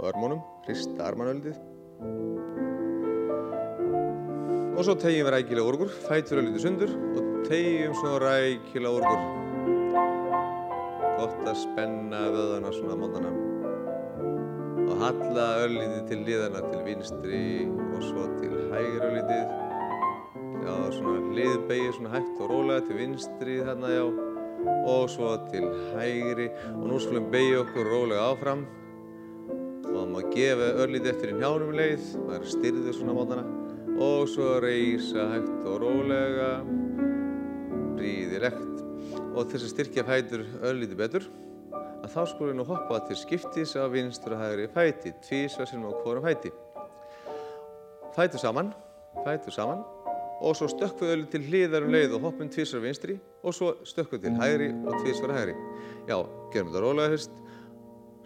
[0.00, 1.60] og örmónum, hrista armanöldið
[4.80, 9.24] og svo tegjum við rækilega úrgur, fætur að lítið sundur og tegjum svo rækilega úrgur.
[11.18, 13.32] Gott að spenna vöðana svona mótana.
[14.86, 17.42] Og halla öllítið til liðana til vinstri
[17.90, 19.52] og svo til hægri öllítið.
[20.64, 24.02] Já, svona liðbegið svona hægt og rólega til vinstri þarna já.
[24.96, 26.50] Og svo til hægri.
[26.78, 28.64] Og nú skulum begja okkur rólega áfram.
[29.92, 33.59] Og má gefa öllítið eftir í njánum leið, það er styrðið svona mótana
[34.00, 36.50] og svo reysa hægt og rólega,
[38.00, 38.82] ríðilegt
[39.34, 41.28] og til þess að styrkja fætur öllítið betur
[41.74, 45.84] að þá skulum við nú hoppa til skiptis á vinstur og hægri fæti, tvísa sem
[45.84, 46.52] á hvorum fæti.
[48.16, 48.72] Fætur saman,
[49.24, 49.84] fætur saman
[50.40, 53.74] og svo stökkum við öllítið til hliðar um leið og hoppum tvísar vinstri og svo
[53.84, 55.54] stökkum við til hægri og tvísar hægri.
[56.08, 56.16] Já,
[56.54, 57.36] gerum þetta rólega fyrst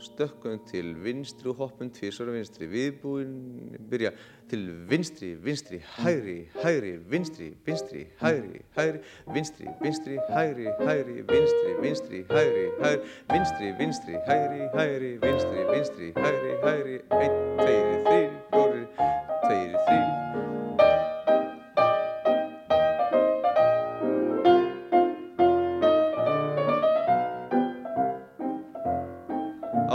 [0.05, 2.69] stökkum til vinstri og hoppum tvísar og vinstri.
[2.71, 4.13] Viðbúinn, byrja
[4.51, 8.99] til vinstri, vinstri, hægri, hægri, vinstri, vinstri, hægri, hægri,
[9.35, 16.53] vinstri, vinstri, hægri, hægri, vinstri, vinstri, hægri, hægri, vinstri, vinstri, hægri, hægri, vinstri, vinstri, hægri,
[16.65, 18.34] hægri, einn, tveiri, þrýri,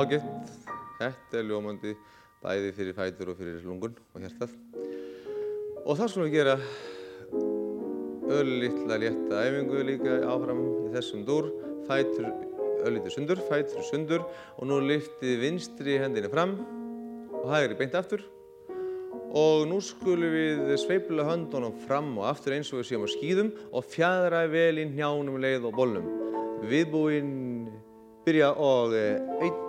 [0.09, 0.53] Ágætt,
[0.97, 1.91] þetta er ljómandi
[2.41, 4.55] bæði fyrir fætur og fyrir lungun og hjertað.
[5.83, 6.55] Og það skulum við gera
[8.39, 11.51] öllitla létta æfingu líka áfram í þessum dúr,
[11.85, 12.25] fætur
[12.89, 16.57] öllitið sundur, fætur sundur og nú liftið vinstri hendinni fram
[17.43, 18.25] og hægri beint aftur
[19.29, 23.55] og nú skulum við sveifla höndunum fram og aftur eins og við séum á skýðum
[23.69, 26.13] og fjadra vel í njánum leið og bólnum.
[26.65, 27.33] Viðbúinn
[28.25, 29.68] byrja og einn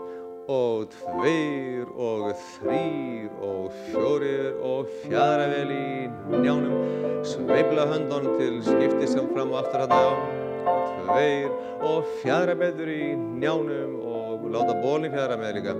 [0.51, 6.09] og tveir og þrýr og fjórir og fjadra vel í
[6.43, 6.75] njánum.
[7.23, 11.55] Sveifla höndunum til skipti sem fram og aftur þetta og tveir
[11.87, 15.77] og fjadra betur í njánum og láta bólni fjadra með líka.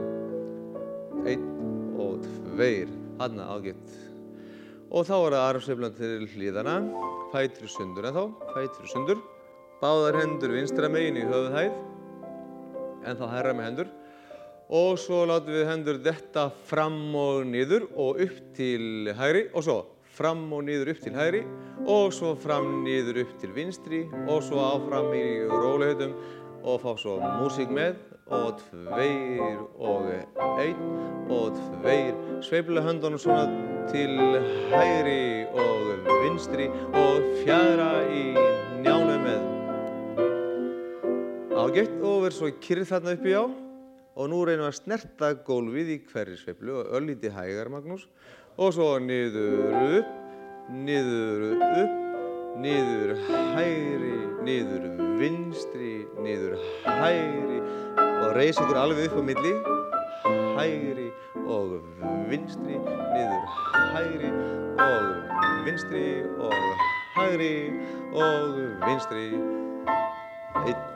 [1.27, 1.49] Einn
[1.99, 3.97] og tveir hann ágætt.
[4.91, 6.77] Og þá er það armsveiflan til hlýðana,
[7.35, 9.21] fætur sundur en þá, fætur sundur.
[9.81, 11.77] Báðar hendur vinstra megin í höfuðhæð,
[13.07, 13.93] en þá herra með hendur.
[14.71, 19.49] Og svo látum við hendur detta fram og niður og upp til hægri.
[19.51, 19.79] Og svo
[20.15, 21.41] fram og niður upp til hægri.
[21.91, 24.05] Og svo fram niður upp til vinstri.
[24.31, 26.15] Og svo áfram í rólihautum
[26.63, 27.99] og fá svo músík með.
[28.31, 30.07] Og tveir og
[30.63, 30.85] einn.
[31.35, 32.15] Og tveir.
[32.47, 33.49] Sveifla höndunum svona
[33.91, 34.15] til
[34.71, 36.69] hægri og vinstri.
[36.95, 38.23] Og fjara í
[38.85, 39.43] njánu með.
[41.59, 43.45] Ágætt og verð svo kyrð þarna uppi á
[44.17, 48.07] og nú reynum við að snerta gólfið í hverju sveiflu og öllíti hægar Magnús.
[48.61, 50.17] Og svo niður upp
[50.71, 53.15] niður upp niður
[53.55, 54.89] hægri niður
[55.21, 55.93] vinstri
[56.25, 57.61] niður hægri.
[58.01, 59.55] Og reys ykkur alveg upp á milli.
[60.59, 61.09] Hægri
[61.47, 61.79] og
[62.31, 63.47] vinstri niður
[63.95, 64.31] hægri
[64.85, 66.05] og vinstri
[66.37, 66.55] og
[67.17, 67.55] hægri
[68.13, 69.27] og vinstri.
[70.61, 70.87] Einn,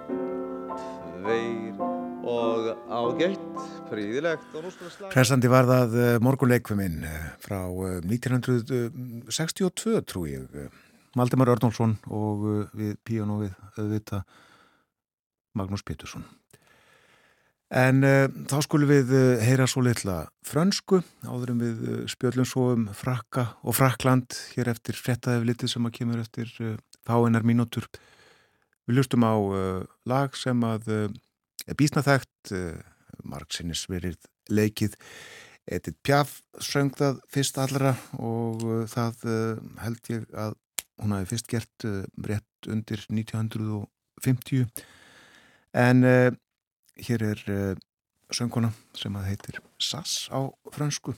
[1.25, 1.94] tveir
[2.25, 3.41] og ágætt
[3.91, 4.57] príðilegt
[5.13, 7.05] Hressandi var það morguleikvuminn
[7.45, 10.49] frá eh, 1962 trú ég
[11.15, 14.25] Maldemar Örnálsson og eh, við píanóið auðvita
[15.55, 16.25] Magnús Pétursson
[17.75, 22.47] En uh, þá skulum við uh, heyra svo litla frönsku áður en við uh, spjöllum
[22.47, 26.53] svo um Frakka og Frakland hér eftir frettaðið litið sem að kemur eftir
[27.05, 27.89] fáinnar mínútur.
[28.87, 29.35] Við lustum á
[30.07, 30.87] lag sem að
[31.73, 32.53] bísnaþægt,
[33.25, 34.19] margsinnis verið
[34.53, 34.99] leikið.
[35.65, 39.23] Edith Piaf söng það fyrst allra og það
[39.81, 40.59] held ég að
[41.01, 41.87] hún hafi fyrst gert
[42.29, 44.67] rétt undir 1950
[45.73, 46.05] en
[46.95, 47.75] Hér er uh,
[48.31, 51.15] sönguna sem að heitir Sass á fransku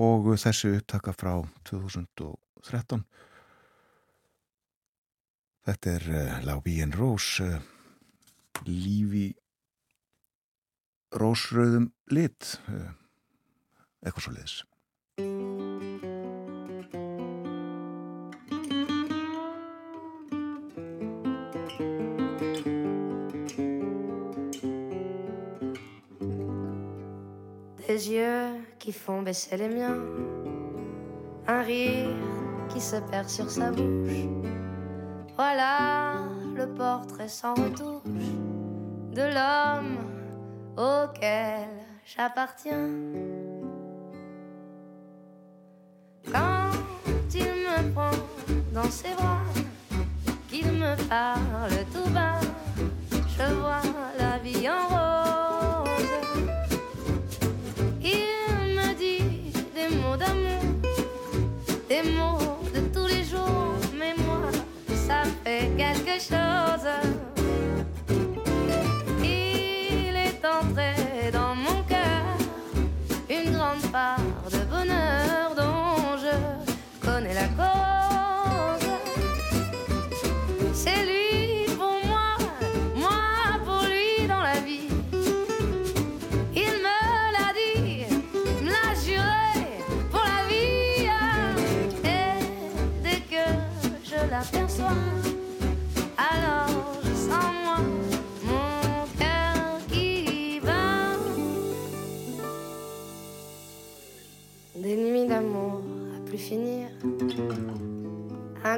[0.00, 1.34] og þessi upptaka frá
[1.68, 3.02] 2013.
[5.68, 7.60] Þetta er uh, Rose, uh,
[8.66, 9.34] lífi
[11.12, 12.60] rósröðum lit,
[14.02, 14.62] leiðis.
[27.86, 29.98] Des yeux qui font baisser les miens,
[31.46, 32.08] un rire
[32.72, 34.26] qui se perd sur sa bouche.
[35.36, 36.22] Voilà
[36.54, 38.41] le portrait sans retouche
[39.12, 39.98] de l'homme
[40.76, 41.68] auquel
[42.04, 42.88] j'appartiens.
[46.32, 46.72] Quand
[47.34, 48.10] il me prend
[48.72, 49.42] dans ses bras,
[50.48, 51.84] qu'il me parle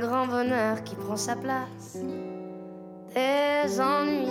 [0.06, 1.98] grand bonheur qui prend sa place.
[3.14, 4.28] Des ennuis,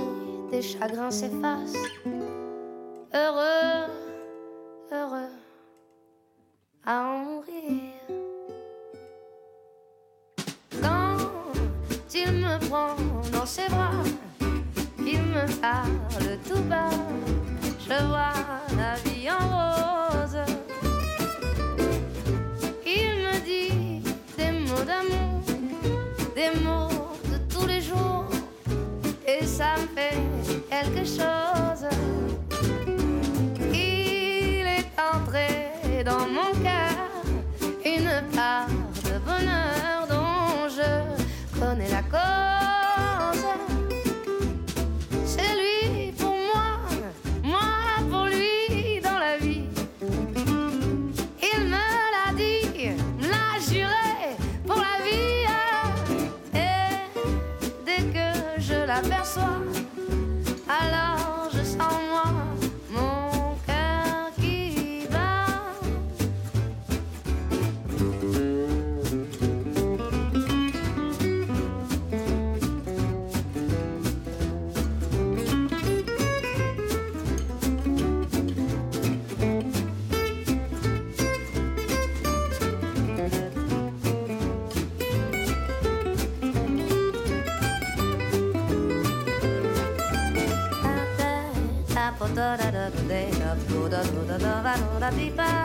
[0.52, 1.74] des chagrins s'effacent.
[3.14, 3.90] Heureux,
[4.92, 5.34] heureux
[6.86, 7.94] à en mourir.
[10.82, 11.18] Quand
[12.14, 12.96] il me prend
[13.32, 14.04] dans ses bras,
[15.00, 16.90] il me parle tout bas.
[17.80, 18.34] Je vois
[18.78, 20.03] la vie en rose.
[30.70, 31.88] Quelque chose.
[33.72, 36.98] Il est entré dans mon cœur
[37.86, 38.68] une part
[39.06, 42.53] de bonheur dont je connais la cause.
[58.94, 59.73] t'aperçois
[95.04, 95.63] la plupart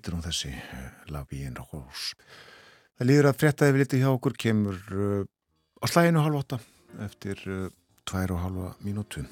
[0.00, 2.14] heitir hún þessi uh, Labíin Rós.
[2.96, 5.28] Það líður að fréttaði við litið hjá okkur kemur uh,
[5.76, 6.60] á slæginu halv åtta
[7.04, 7.68] eftir uh,
[8.08, 9.26] tvær og halva mínútu.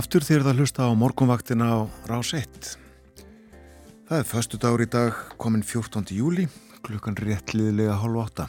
[0.00, 1.78] Aftur þér það hlusta á morgunvaktina á
[2.08, 2.68] Rás 1.
[4.08, 6.14] Það er förstu dagur í dag, komin 14.
[6.16, 6.46] júli,
[6.86, 8.46] klukkan réttliðilega hálf átta.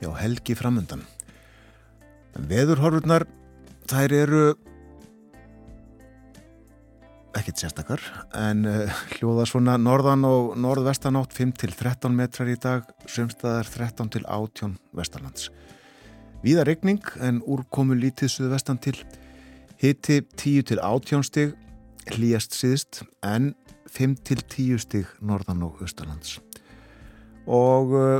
[0.00, 1.02] Já, helgi framöndan.
[2.38, 3.26] En veðurhorfurnar,
[3.92, 4.42] þær eru
[7.36, 12.88] ekkert sérstakar, en uh, hljóða svona norðan og norðvestanátt 5 til 13 metrar í dag,
[13.04, 15.52] sömstaðar 13 til 18 vestarlands.
[16.40, 18.96] Víða regning, en úrkomu lítið suðvestan til
[19.78, 21.52] Hitti 10 til 18 stig,
[22.10, 23.52] hlýjast síðst, en
[23.86, 26.40] 5 til 10 stig norðan og austalands.
[27.46, 28.18] Og uh,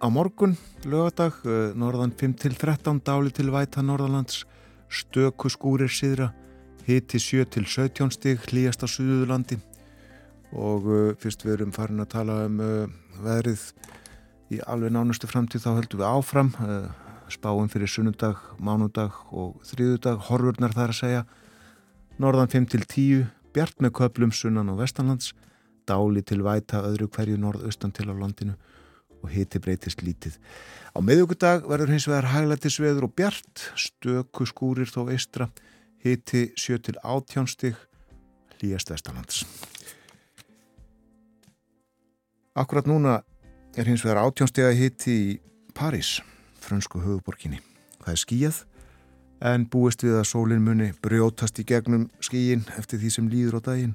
[0.00, 0.56] á morgun,
[0.88, 4.46] lögadag, uh, norðan 5 til 13, dáli til væta norðalands,
[4.88, 6.30] stöku skúrir síðra,
[6.86, 9.60] hitti 7 til 17 stig, hlýjast á Suðurlandi.
[10.56, 12.64] Og uh, fyrst við erum farin að tala um
[13.20, 13.68] veðrið
[14.56, 16.50] í alveg nánustu framtíð, þá höldum við áfram,
[17.32, 21.22] spáum fyrir sunnudag, mánudag og þriðudag, horfurnar þar að segja
[22.18, 25.32] norðan 5 til 10 bjart með köplum sunnan og vestanlands
[25.88, 28.56] dáli til væta öðru hverju norðaustan til á landinu
[29.22, 30.36] og hiti breytist lítið.
[30.94, 35.48] Á meðugudag verður hins vegar hæglættisveður og bjart stöku skúrir þó eistra
[36.04, 37.76] hiti 7 til 18 stig
[38.58, 39.44] hlýjast vestanlands.
[42.58, 43.20] Akkurat núna
[43.78, 45.38] er hins vegar 18 stiga hiti í
[45.74, 46.18] París
[46.68, 47.62] frönsku höfuborginni.
[48.04, 48.60] Það er skíjað
[49.48, 53.70] en búist við að sólinn muni brjótast í gegnum skíin eftir því sem líður á
[53.70, 53.94] daginn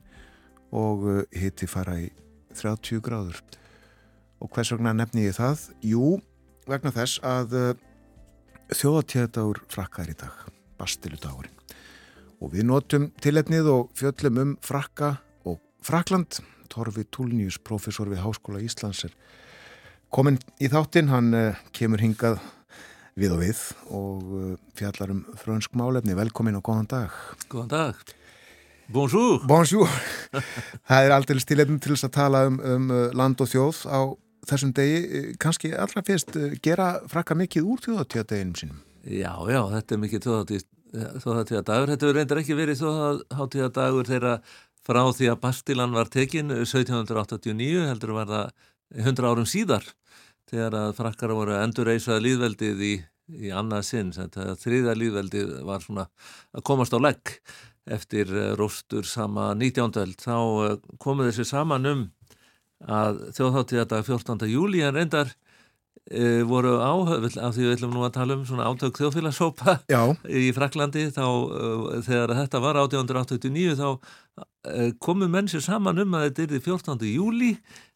[0.74, 2.10] og uh, hitti fara í
[2.58, 3.42] 30 gráður.
[4.44, 5.68] Og hvers vegna nefni ég það?
[5.86, 6.18] Jú,
[6.70, 7.74] vegna þess að uh,
[8.74, 10.48] þjóðatíðadagur frakkar í dag,
[10.80, 11.60] bastiludagurinn.
[12.44, 15.16] Og við notum tilefnið og fjöllum um frakka
[15.48, 16.42] og Frakland.
[16.74, 19.14] Torfi Túlnius, professor við Háskóla Íslands er
[20.14, 22.40] komin í þáttinn, hann uh, kemur hingað
[23.20, 23.62] við og við
[23.94, 26.16] og uh, fjallar um frönsk málefni.
[26.18, 27.22] Velkomin og góðan dag.
[27.52, 28.14] Góðan dag.
[28.94, 29.46] Bonjour.
[29.48, 29.90] Bonjour.
[30.90, 34.02] Það er aldrei stilefnum til þess að tala um, um uh, land og þjóð á
[34.50, 35.00] þessum degi.
[35.00, 36.36] Eh, Kanski allra fyrst
[36.66, 38.84] gera frakka mikið úr þjóðatíðadeginum sínum.
[39.04, 41.90] Já, já, þetta er mikið tjóðatíð þjóðhátíðadagur.
[41.94, 44.54] Þetta verður reyndar ekki verið þjóðhátíðadagur þegar
[44.84, 48.70] frá því að Bastilan var tekin 1789 heldur var það
[49.04, 49.88] 100 árum síðar
[50.52, 52.94] þegar að frakkara voru endurreysað líðveldið í,
[53.48, 54.12] í annað sinn.
[54.14, 56.08] Þriða líðveldið var svona
[56.54, 57.38] að komast á legg
[57.84, 59.92] eftir eh, róstur sama 19.
[60.04, 60.20] öld.
[60.24, 60.38] Þá
[60.68, 62.04] eh, komuð þessi saman um
[62.84, 64.48] að þjóðhátíðadag 14.
[64.52, 65.32] júli en reyndar
[66.12, 69.78] e, voru áhauð af því við ætlum nú að tala um svona átök þjóðfélagsópa
[70.42, 73.88] í Fraklandi þá e, þegar þetta var 1889 þá
[74.68, 77.10] e, komu menn sér saman um að þetta er því 14.
[77.14, 77.54] júli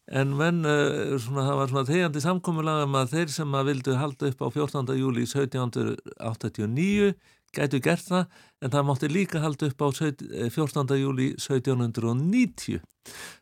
[0.07, 4.29] en menn svona, það var svona þegjandi samkommulaga um að þeir sem að vildu halda
[4.31, 4.93] upp á 14.
[4.99, 7.11] júli 1789
[7.57, 8.23] gætu gert það
[8.61, 10.95] en það mátti líka halda upp á 14.
[11.01, 12.79] júli 1790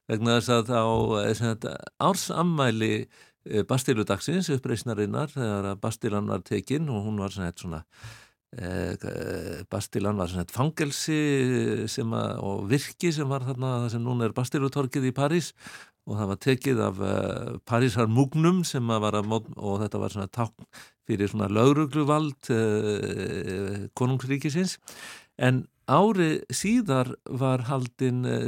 [0.10, 0.82] vegna þess að þá
[2.10, 2.96] ársammæli
[3.46, 7.84] Eh, Bastiludagsins uppreysnarinnar þegar Bastilan var tekinn og hún var svona
[8.58, 8.96] eh,
[9.70, 15.12] Bastilan var svona fangelsi að, og virki sem var þarna það sem núna er Bastilutorkið
[15.12, 15.52] í París
[16.06, 20.14] og það var tekið af uh, Parísar múgnum sem var að mót og þetta var
[20.14, 24.78] svona takk fyrir svona laurugluvald uh, konungsríkisins.
[25.42, 28.46] En ári síðar var haldinn uh,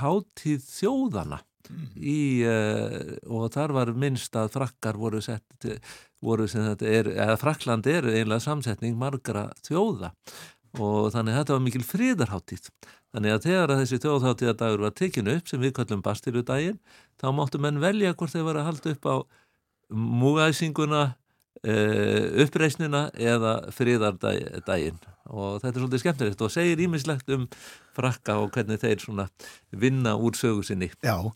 [0.00, 1.40] hátíð þjóðana
[1.94, 5.70] í, uh, og þar var minnst að frakkar voru sett
[6.20, 10.12] voru sem þetta er, eða Frakland er einlega samsetning margra þjóða.
[10.78, 12.68] Og þannig þetta var mikil fríðarháttíð
[13.14, 16.78] þannig að þegar að þessi þjóðháttíðadagur var tekinu upp sem við kallum Bastiludaginn
[17.20, 19.16] þá máttu menn velja hvort þeir var að halda upp á
[19.90, 21.02] múgæsinguna
[21.66, 25.00] uh, uppreysnina eða fríðardaginn
[25.30, 27.46] og þetta er svolítið skemmtilegt og segir ímislegt um
[27.96, 29.28] frakka og hvernig þeir
[29.70, 30.90] vinna úr sögu sinni.
[31.04, 31.30] Já,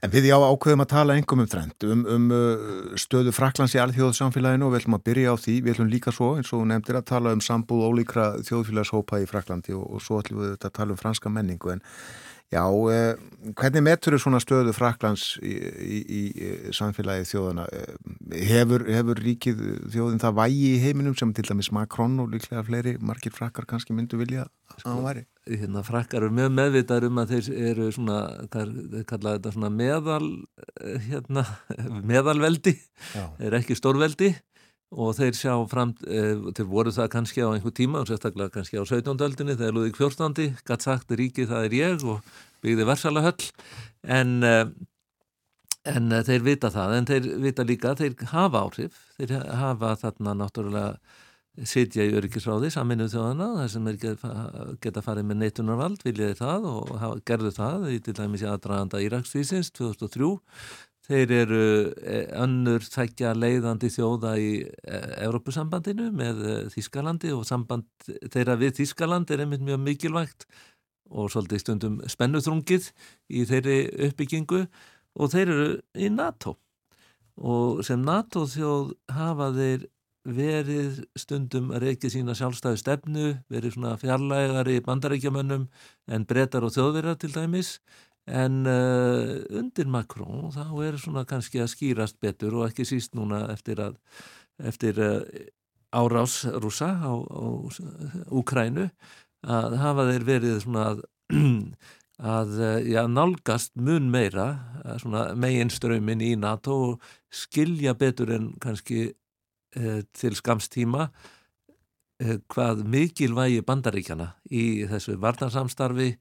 [0.00, 3.82] en við já ákveðum að tala engum um trend, um, um uh, stöðu Fraklands í
[3.82, 7.00] alþjóðsamfélaginu og við ætlum að byrja á því, við ætlum líka svo eins og nefndir
[7.00, 10.96] að tala um sambúð ólíkra þjóðfélagshópa í Fraklandi og, og svo ætlum við að tala
[10.96, 11.76] um franska menningu.
[11.76, 11.84] En
[12.50, 13.14] Já, eh,
[13.54, 16.00] hvernig metur þau svona stöðu Fraklands í, í,
[16.34, 17.66] í samfélagi þjóðana?
[17.70, 19.60] Eh, hefur, hefur ríkið
[19.94, 23.94] þjóðin það vægi í heiminum sem til dæmis Macron og líklega fleiri margir frakkar kannski
[23.94, 25.24] myndu vilja að það væri?
[25.50, 28.18] Hérna, frakkar eru með meðvitað um að þeir eru svona,
[28.50, 30.28] þeir kallaði þetta svona meðal,
[30.82, 31.46] eh, hérna,
[32.10, 32.74] meðalveldi,
[33.14, 34.34] þeir eru ekki stórveldi
[34.90, 38.80] og þeir sjá fram, e, þeir voru það kannski á einhver tíma og sérstaklega kannski
[38.80, 39.22] á 17.
[39.22, 40.56] öldinni þegar Lúðík 14.
[40.66, 42.24] gætt sagt ríki það er ég og
[42.64, 43.46] byggði versala höll
[44.02, 44.54] en, e,
[45.86, 50.34] en e, þeir vita það en þeir vita líka þeir hafa áhrif þeir hafa þarna
[50.42, 50.98] náttúrulega
[51.66, 53.96] sitja í öryggisráði saminuð þjóðana þar sem er
[54.82, 59.72] geta farið með neitunarvald viljaði það og gerðu það í til dæmis í aðdraganda Íraksvísins
[59.76, 60.30] 2003
[61.10, 61.62] Þeir eru
[62.06, 64.50] e, önnur þækja leiðandi þjóða í
[65.24, 67.88] Európusambandinu með e, Þískalandi og samband
[68.30, 70.46] þeirra við Þískaland er einmitt mjög mikilvægt
[71.10, 72.92] og svolítið stundum spennuþrungið
[73.34, 74.60] í þeirri uppbyggingu
[75.18, 76.54] og þeir eru í NATO.
[77.40, 79.88] Og sem NATO þjóð hafa þeir
[80.30, 85.66] verið stundum að reykja sína sjálfstæðu stefnu, verið svona fjarlægari bandarækjamönnum
[86.12, 87.78] en brettar og þjóðverðar til dæmis
[88.30, 93.44] en uh, undir Macron þá er svona kannski að skýrast betur og ekki síst núna
[93.52, 93.96] eftir að
[94.70, 95.22] eftir uh,
[95.90, 97.44] árás rúsa á, á
[98.30, 98.90] Úkrænu
[99.42, 101.02] að hafa þeir verið svona að,
[102.36, 102.54] að
[102.86, 104.48] já, nálgast mun meira
[105.34, 111.10] megin strömin í NATO og skilja betur en kannski uh, til skamstíma
[112.20, 116.18] hvað mikilvægi bandaríkjana í þessu varnarsamstarfi eh,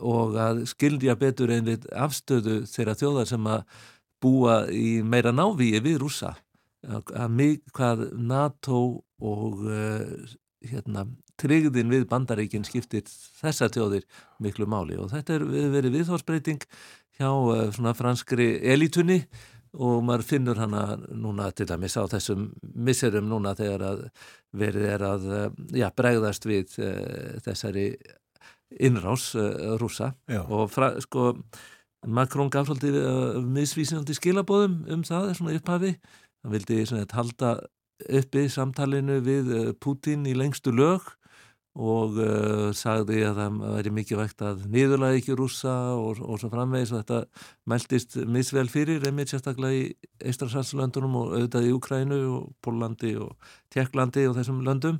[0.00, 3.64] og að skildja betur einlitt afstöðu þeirra þjóðar sem að
[4.20, 6.34] búa í meira návíi við rúsa
[6.86, 8.80] að mig hvað NATO
[9.20, 10.32] og eh,
[10.70, 11.06] hérna,
[11.40, 13.04] tryggðin við bandaríkinn skiptir
[13.40, 14.06] þessa þjóðir
[14.40, 14.96] miklu máli.
[15.00, 16.60] Og þetta er verið viðhórsbreyting
[17.20, 19.22] hjá eh, franskri elitunni
[19.70, 24.00] og maður finnur hana núna til dæmis á þessum misserum núna þegar að
[24.56, 26.80] verið er að eh, já, bregðast við
[27.44, 27.92] þessari
[28.78, 30.44] innrás uh, rúsa Já.
[30.46, 31.34] og fra, sko
[32.06, 35.94] Macron gaf svolítið uh, misvísinandi skilabóðum um það svona upphafi,
[36.42, 37.56] hann vildi svona halda
[38.08, 41.10] uppi samtalinu við uh, Putin í lengstu lög
[41.80, 42.16] og
[42.74, 46.90] sagði að það væri mikið vægt að niðurlega ekki rúsa og, og svo framvegis.
[46.90, 49.84] Og þetta mæltist misvel fyrir, einmitt sérstaklega í
[50.18, 54.98] Eistrasarslöndunum og auðvitað í Ukrænu og Pólandi og Tjekklandi og þessum löndum.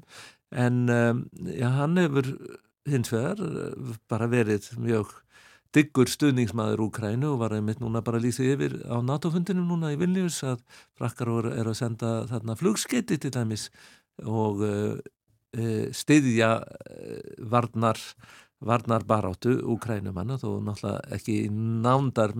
[0.54, 2.30] En um, já, hann hefur
[2.88, 5.12] hins vegar eh, bara verið mjög
[5.74, 10.40] diggur stuðningsmaður Úkrænu og var einmitt núna bara lýsið yfir á NATO-fundinum núna í Vilnius
[10.46, 10.64] að
[10.98, 13.68] frakkar er að senda þarna flugskeiti til dæmis
[14.26, 17.20] og uh, uh, styðja uh,
[17.52, 18.00] varnar
[18.60, 22.34] varnar baráttu úkrænumanna þó náttúrulega ekki nándar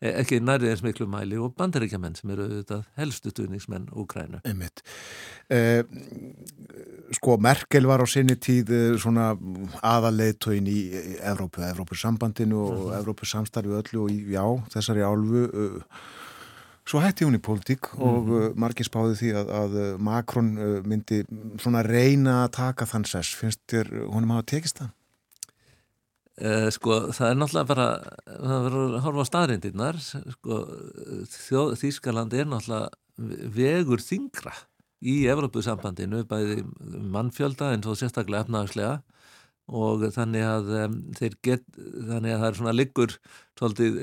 [0.00, 4.42] ekki nærið eins miklu mæli og bandaríkjaman sem eru auðvitað helstu stuðningsmenn úkrænu
[5.48, 5.84] eh,
[7.16, 9.32] Sko Merkel var á sinni tíð svona
[9.80, 10.80] aðaleitóin í
[11.20, 12.98] Evrópu, Evrópusambandinu og mm -hmm.
[13.00, 14.44] Evrópusamstarfi öllu og já,
[14.74, 15.48] þessari álfu
[16.82, 18.56] Svo hætti hún í pólitík og mm -hmm.
[18.56, 20.48] margir spáði því að, að Makrón
[20.84, 21.24] myndi
[21.58, 23.34] svona reyna að taka þann sess.
[23.34, 24.90] Finnst þér honum hafa tekist það?
[26.40, 27.86] Uh, sko það er náttúrulega bara
[28.24, 30.60] það verður að horfa á staðrindirnar sko
[31.28, 34.54] þjóð, Þískaland er náttúrulega vegur þingra
[35.02, 36.62] í Evrópusambandinu bæði
[37.12, 38.94] mannfjölda en svo sérstaklega efnaðarslega
[39.72, 43.14] og þannig að um, þeir get þannig að það er svona liggur
[43.58, 44.00] svolítið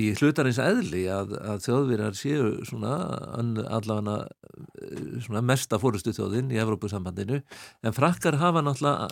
[0.00, 2.94] í hlutarins eðli að, að þjóðverjar séu svona
[3.36, 7.40] allavega eh, svona mesta fórustu þjóðin í Evrópusambandinu.
[7.84, 9.08] En frakkar hafa náttúrulega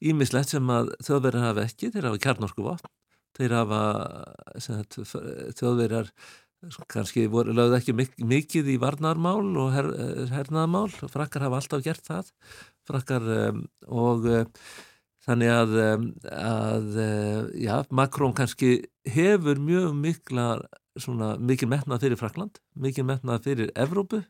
[0.00, 2.92] ímislegt sem að þjóðverjar hafa ekki, þeir hafa kjarnorsku vatn,
[3.38, 3.80] þeir hafa
[4.64, 5.00] sagt,
[5.60, 6.12] þjóðverjar
[6.90, 7.94] kannski voru, lögðu ekki
[8.26, 9.88] mikið í varnarmál og her,
[10.32, 12.32] hernaðarmál, frakkar hafa alltaf gert það.
[12.88, 14.26] Frakkar um, og
[15.28, 15.74] Þannig að,
[16.32, 16.94] að
[17.60, 18.78] já, Makrón kannski
[19.12, 20.46] hefur mjög mikla,
[20.96, 24.22] svona, mikil metnað fyrir Frakland, mikil metnað fyrir Evrópu,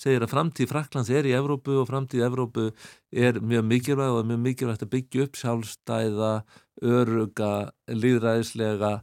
[0.00, 2.70] segir að framtíð Fraklands er í Evrópu og framtíð Evrópu
[3.12, 6.32] er mjög mikilvæg og mjög mikilvægt að byggja upp sjálfstæða,
[6.96, 7.52] öruga,
[7.92, 8.96] líðræðislega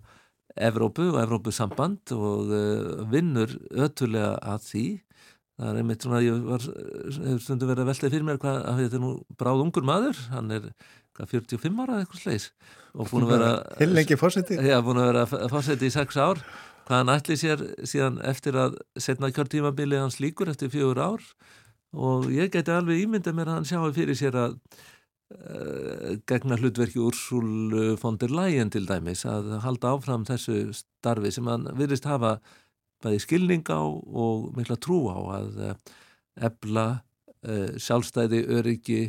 [0.58, 4.86] Evrópu og Evrópusamband og uh, vinnur ötulega að því.
[5.54, 8.80] Það er einmitt svona, ég var, hefur stundu verið að veltaði fyrir mér hvað, að
[8.82, 10.70] þetta er nú bráð ungur maður, hann er
[11.20, 12.48] 45 ára eða eitthvað sleis
[12.94, 13.50] og búin að vera
[13.80, 16.42] Hillengi fórseti Já, búin að vera fórseti í 6 ár.
[16.84, 21.30] Hvað hann ætli sér síðan eftir að setna kjörtímabili hans líkur eftir fjögur ár.
[21.94, 27.02] Og ég geti alveg ímynda mér að hann sjáu fyrir sér að uh, gegna hlutverki
[27.02, 32.40] Úrsúl von der Leyen til dæmis að halda áfram þessu starfi sem hann virðist hafa
[33.04, 35.76] bæði skilning á og mikla trú á að uh,
[36.50, 36.88] ebla
[37.46, 39.04] uh, sjálfstæði, öryggi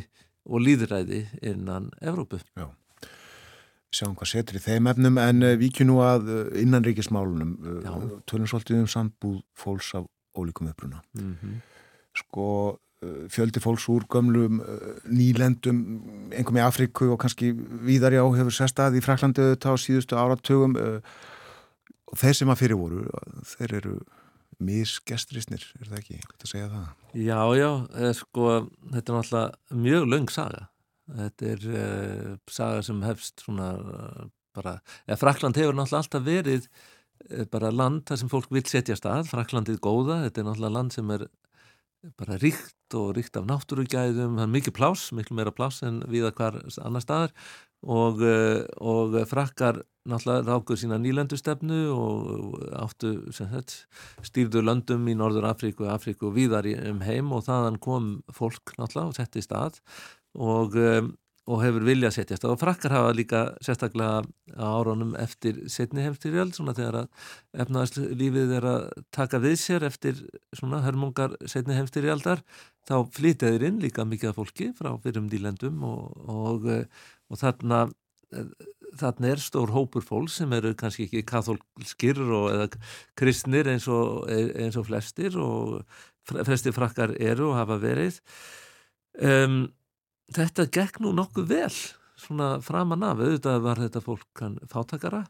[0.45, 2.39] og líðræði innan Evrópu.
[2.57, 2.69] Já,
[3.95, 8.49] sjáum hvað setur í þeim efnum en uh, við kynum að uh, innanríkismálunum uh, tölum
[8.49, 11.01] svolítið um sambúð fólks af ólíkum uppruna.
[11.17, 11.61] Mm -hmm.
[12.15, 12.79] Sko
[13.29, 14.61] fjöldi fólks úr gömlum
[15.05, 17.51] nýlendum, einhverjum í Afriku og kannski
[17.85, 20.73] víðar já hefur sestað í Fraklandi auðvitað á síðustu áratögum
[22.05, 23.05] og þeir sem að fyrir voru,
[23.43, 23.99] þeir eru
[24.63, 26.17] misgestrisnir, er það ekki?
[26.23, 26.87] Hvað það segja það?
[27.25, 27.69] Já, já,
[28.19, 28.49] sko,
[28.93, 30.65] þetta er náttúrulega mjög laung saga.
[31.05, 34.27] Þetta er uh, saga sem hefst svona uh,
[34.57, 38.97] bara, eða Frakland hefur náttúrulega alltaf verið uh, bara land þar sem fólk vil setja
[38.97, 41.27] stað, Fraklandið góða, þetta er náttúrulega land sem er
[42.19, 46.33] bara ríkt og ríkt af náttúrugæðum, það er mikið plás, miklu meira plás en viða
[46.37, 47.33] hvar annar staðar.
[47.85, 48.21] Og,
[48.81, 53.75] og frakkar náttúrulega rákuð sína nýlendustefnu og áttu sagt,
[54.25, 57.29] stýrðu löndum í Norður Afríku, Afríku og víðar um heim.
[57.35, 59.81] Og þaðan kom fólk náttúrulega og setti stað
[60.33, 61.13] og, um,
[61.45, 64.23] og hefur vilja að setja stað og frakkar hafa líka sérstaklega
[64.57, 67.27] á árunum eftir setni heimstyrjöld svona þegar að
[67.65, 70.23] efnaðarslífið er að taka við sér eftir
[70.57, 72.41] svona hörmungar setni heimstyrjaldar
[72.89, 76.67] þá flytjaðir inn líka mikið af fólki frá fyrrum nýlendum og, og,
[77.29, 77.85] og þarna
[78.99, 82.67] þarna er stór hópur fólk sem eru kannski ekki katholskir eða
[83.19, 85.83] kristnir eins og, eins og flestir og
[86.25, 88.19] flestir frakkar eru og hafa verið.
[89.21, 89.67] Um,
[90.33, 91.71] þetta gekk nú nokkuð vel
[92.19, 95.23] svona framan af, auðvitað var þetta fólk fátakara,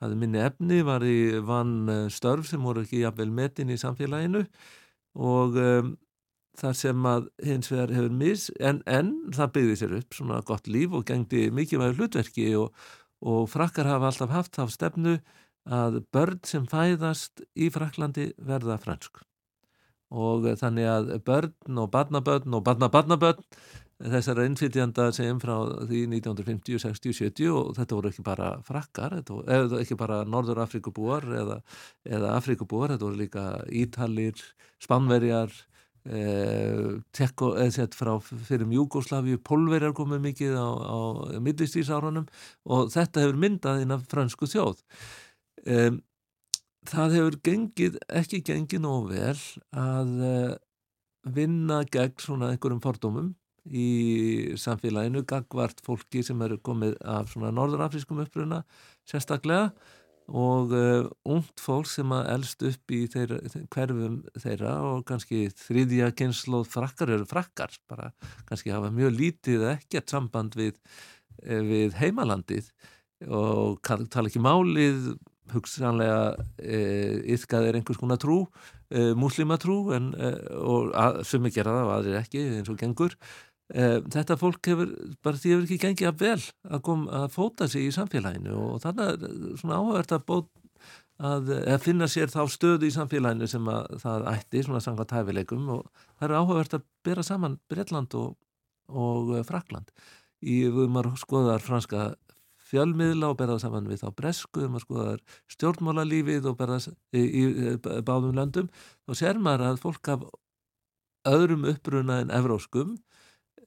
[0.00, 3.78] það er minni efni var í vann eh, störf sem voru ekki jafnvel metin í
[3.80, 4.46] samfélaginu.
[5.20, 5.94] Og um,
[6.60, 10.70] þar sem að hins vegar hefur mis en, en það byggði sér upp svona gott
[10.70, 12.70] líf og gengdi með hlutverki og,
[13.20, 15.18] og frakkar hafa alltaf haft á stefnu
[15.70, 19.20] að börn sem fæðast í Fraklandi verða fransk.
[20.10, 23.44] Og þannig að börn og barnabörn og barnabörnabörn
[24.00, 29.80] þessara innflytjanda sem frá því 1950, 60, 70 og þetta voru ekki bara frakkar eða
[29.82, 31.58] ekki bara Norður Afrikubúar eða,
[32.08, 34.40] eða Afrikubúar, þetta voru líka Ítalir,
[34.80, 35.52] Spanverjar
[36.08, 40.98] Eh, tekko, eða sett frá fyrir Júgoslavíu, Pólverjar komið mikið á, á
[41.44, 42.24] millistýrsárunum
[42.64, 44.80] og þetta hefur myndað inn af fransku þjóð.
[45.68, 45.98] Um,
[46.88, 49.36] það hefur gengið, ekki gengið nóg vel
[49.76, 50.56] að uh,
[51.36, 53.34] vinna gegn svona einhverjum fordómum
[53.66, 58.62] í samfélaginu, gagvart fólki sem eru komið af svona norðurafrískum uppruna
[59.08, 59.70] sérstaklega
[60.30, 63.40] og uh, ungt fólk sem að elst upp í þeirra,
[63.74, 68.12] hverfum þeirra og kannski þriðja kynsloð frakkar eru frakkar, bara
[68.46, 70.78] kannski hafa mjög lítið ekkert samband við,
[71.42, 72.70] við heimalandið
[73.26, 75.10] og tala ekki málið
[75.54, 76.20] hugsanlega
[76.58, 76.78] e,
[77.34, 78.40] yfkað er einhvers konar trú
[78.90, 83.16] e, muslimatrú en, e, og að, sem er gerað og aðrir ekki eins og gengur
[83.70, 86.40] þetta fólk hefur bara því hefur ekki gengið að vel
[86.70, 90.24] að, kom, að fóta sig í samfélaginu og þannig er svona áhverð að
[91.20, 95.68] að, að finna sér þá stöðu í samfélaginu sem að það ætti svona sangvað tæfileikum
[95.76, 95.84] og
[96.16, 98.34] það er áhugavert að bera saman Breitland og,
[98.88, 99.92] og Frakland
[100.40, 102.10] í, við maður skoðar franska
[102.70, 105.14] fjölmiðla og berðað saman við þá bresku um að skoða
[105.56, 107.44] stjórnmálalífið og berðað í, í,
[107.74, 108.70] í báðum löndum
[109.08, 110.26] þá ser maður að fólk af
[111.28, 112.94] öðrum uppruna en evróskum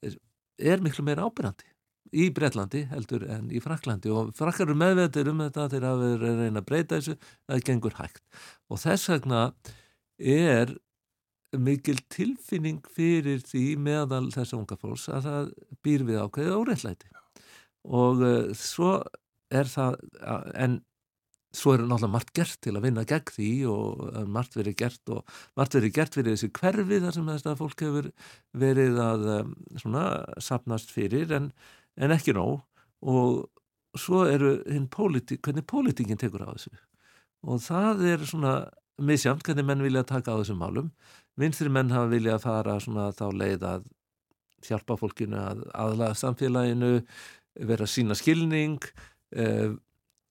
[0.04, 1.74] er miklu meira ábyrgandi
[2.14, 6.62] í Breitlandi heldur en í Fraklandi og frakkar eru meðvetir um þetta þegar að reyna
[6.62, 7.16] að breyta þessu
[7.50, 8.24] það gengur hægt.
[8.70, 9.42] Og þess vegna
[10.20, 10.76] er
[11.54, 15.52] mikil tilfinning fyrir því meðal þessu unga fólks að það
[15.86, 17.12] býr við ákveðið óreitlæti
[17.84, 18.96] og uh, svo
[19.54, 20.00] er það
[20.58, 20.80] en
[21.54, 25.14] svo er náttúrulega margt gert til að vinna gegn því og uh, margt verið gert
[25.14, 28.10] og margt verið gert fyrir þessi hverfi þar sem þetta fólk hefur
[28.64, 30.06] verið að um, svona
[30.42, 31.52] sapnast fyrir en,
[32.02, 32.64] en ekki nóg.
[33.04, 33.44] Og
[34.00, 36.74] svo eru hinn pólitík, hvernig pólitíkinn tekur á þessu.
[37.46, 38.54] Og það er svona
[39.04, 40.90] misjamt hvernig menn vilja taka á þessum málum.
[41.38, 43.88] Vinstri menn hafa viljað fara svona þá leið að
[44.64, 46.92] hjálpa fólkinu að aðlaða samfélaginu
[47.68, 48.80] vera sína skilning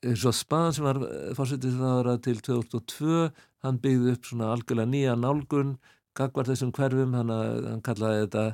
[0.03, 1.01] eh, svo Span sem var
[1.39, 3.25] fórsetið þaðra til 2002
[3.63, 5.77] hann byggði upp svona algjörlega nýja nálgun
[6.19, 8.47] gagvar þessum hverfum hann, hann kallaði þetta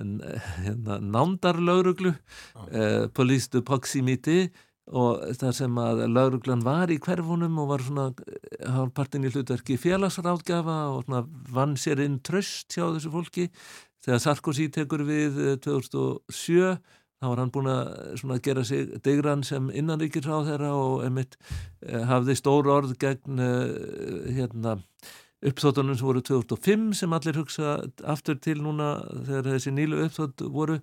[0.00, 2.66] hérna, nándarlauruglu ah.
[2.70, 4.40] eh, police de proximity
[4.90, 8.06] og það sem að lauruglan var í hverfunum og var svona
[8.74, 11.22] hálfpartin í hlutverki félagsráðgjafa og svona
[11.54, 13.46] vann sér inn tröst hjá þessu fólki
[14.02, 16.80] þegar Sarkozy tekur við 2007
[17.20, 21.36] þá var hann búin að gera sig digran sem innanríkir á þeirra og einmitt
[21.84, 24.78] eh, hafði stór orð gegn eh, hérna,
[25.44, 27.76] uppþóttunum sem voru 2005 sem allir hugsa
[28.08, 28.94] aftur til núna
[29.28, 30.80] þegar þessi nýlu uppþótt voru.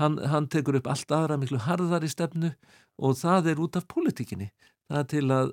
[0.00, 2.54] Hann, hann tekur upp allt aðra miklu harðar í stefnu
[3.02, 4.48] og það er út af pólitíkinni.
[4.88, 5.52] Það er til að,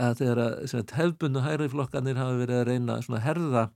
[0.00, 3.68] að þegar að hefbundu hægri flokkanir hafi verið að reyna svona herða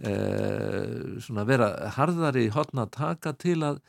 [0.00, 3.82] eh, vera harðar í hotna taka til að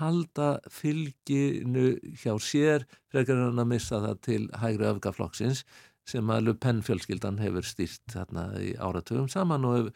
[0.00, 5.64] halda fylginu hjá sér frekar en að missa það til hægri öfgaflokksins
[6.06, 9.88] sem að Lupen fjölskyldan hefur stýrt þarna í áratugum saman og,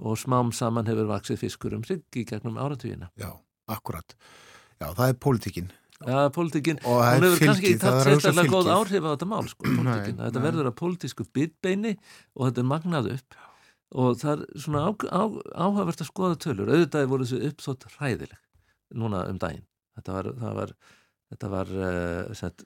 [0.00, 3.10] og smám saman hefur vaksið fiskur um sig í gegnum áratugina.
[3.20, 3.34] Já,
[3.68, 4.16] akkurat.
[4.78, 5.68] Já, það er pólitíkinn.
[5.98, 6.80] Já, pólitíkinn.
[6.86, 10.22] Og hún hefur fylgi, kannski tatt sérstaklega góð áhrif á þetta mál, sko, pólitíkinn.
[10.22, 11.96] Þetta verður að pólitísku bitbeini
[12.38, 13.44] og þetta er magnað upp
[13.98, 15.22] og það er svona á, á,
[15.66, 16.72] áhugavert að skoða tölur.
[16.72, 18.36] Auðvitaði voru þessu uppsótt hræðileg
[18.94, 19.66] núna um daginn.
[19.98, 20.30] Þetta var,
[20.60, 20.74] var,
[21.32, 22.62] þetta var uh, sett,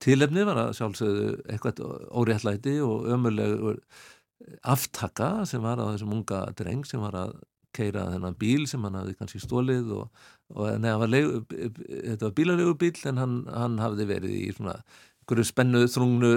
[0.00, 1.84] tilefni var að sjálfsögðu eitthvað
[2.16, 3.82] óréttlæti og ömuleg
[4.64, 7.34] aftaka sem var á þessum unga dreng sem var að
[7.76, 10.22] keira þennan bíl sem hann hafði kannski stólið og,
[10.54, 14.80] og neða þetta var bílarlegu bíl en hann, hann hafði verið í svona
[15.46, 16.32] spennu þrungnu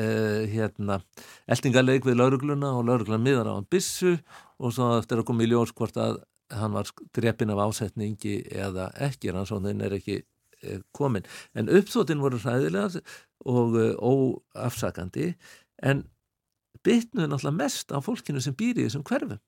[0.00, 1.02] eh, hérna
[1.50, 4.14] eldingarleik við laurugluna og laurugluna miðar á hann bissu
[4.56, 6.22] og svo eftir að koma í ljós hvort að
[6.54, 11.26] hann var drepin af ásetningi eða ekki, rannsóðin er ekki eh, komin.
[11.54, 13.02] En uppsótin voru hræðilega
[13.44, 15.32] og eh, óafsakandi
[15.82, 16.04] en
[16.84, 19.40] bytnuði náttúrulega mest á fólkinu sem býr í þessum hverfum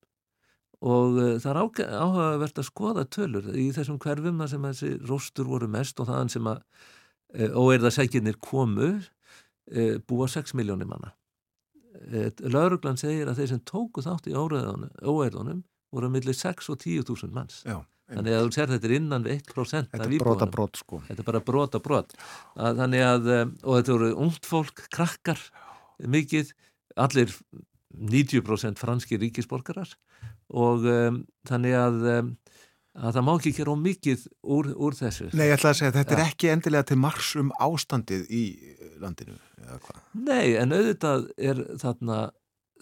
[0.84, 1.60] og uh, það er
[1.96, 6.32] áhugavert að skoða tölur í þessum hverfum þar sem þessi róstur voru mest og þann
[6.32, 11.14] sem að uh, óerðarsækjirnir komu uh, búa 6 miljónir manna
[12.44, 15.62] Lauruglan segir að þeir sem tóku þátt í óerðunum
[15.96, 17.60] voru millir 6 og 10.000 manns.
[17.66, 17.80] Já,
[18.12, 21.02] þannig að þú sér þetta er innan við 1% þetta er brota brot sko.
[21.08, 22.16] Þetta er bara brota brot
[22.54, 23.30] að, að,
[23.64, 25.40] og þetta voru ungt fólk, krakkar
[26.04, 26.52] mikið,
[27.00, 27.32] allir
[27.96, 29.96] 90% franski ríkisborgarar.
[30.54, 32.34] Og um, þannig að um,
[32.96, 34.24] að það má ekki gera mikið
[34.56, 35.28] úr, úr þessu.
[35.36, 36.18] Nei, ég ætla að segja að þetta ja.
[36.18, 38.42] er ekki endilega til mars um ástandið í
[39.02, 40.02] landinu, eða hvað?
[40.28, 42.20] Nei, en auðvitað er þarna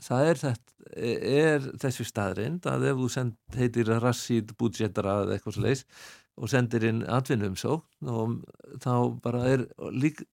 [0.02, 5.60] það er, þetta, er þessi staðrind að ef þú send, heitir Rassid Budgetara eða eitthvað
[5.64, 5.84] leiðis
[6.34, 8.38] og sendir inn atvinnumsókn og
[8.82, 10.24] þá bara er, lík,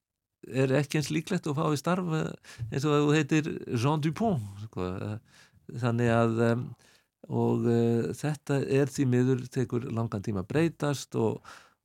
[0.49, 4.63] er ekki eins líklegt að fá í starf eins og að þú heitir Jean Dupont
[4.65, 4.93] sko.
[5.81, 6.41] þannig að
[7.29, 7.67] og
[8.17, 11.37] þetta er því miður tekur langan tíma breytast og,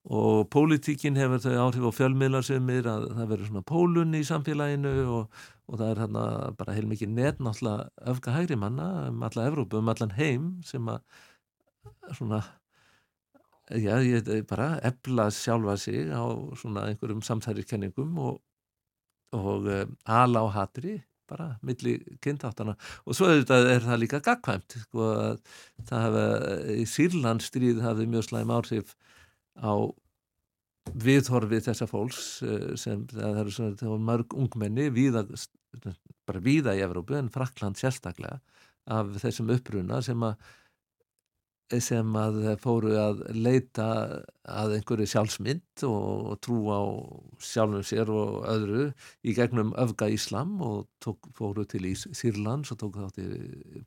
[0.09, 5.43] og pólitíkin hefur þau áhrif á fjölmiðlarsumir að það verður svona pólun í samfélaginu og,
[5.67, 6.27] og það er hérna
[6.59, 11.01] bara heilmikið net náttúrulega öfka hægri manna um alla Evrópu, um allan heim sem að
[12.15, 12.43] svona
[13.71, 16.23] já, ég bara ebla sjálfa sig á
[16.55, 18.41] svona einhverjum samsæriskenningum og,
[19.35, 23.45] og um, ala á hatri bara milli kynntáttana og svo er
[23.83, 25.41] það líka gagkvæmt sko að
[25.89, 26.27] það hafa
[26.77, 28.95] í Sýrlandstríð hafði mjög slæm áhrif
[29.59, 29.75] á
[30.95, 35.25] viðhorfið þessa fólks eh, sem það eru svona, það var mörg ungmenni víða,
[36.29, 38.39] bara víða í Evrópu en Frakland sérstaklega
[38.87, 40.37] af þessum uppruna sem að
[41.83, 43.87] sem að fóru að leita
[44.47, 46.81] að einhverju sjálfsmynd og, trú á
[47.43, 48.85] sjálfum sér og öðru
[49.27, 53.27] í gegnum öfga Íslam og tók, fóru til Ís, Sýrlands og tók þátti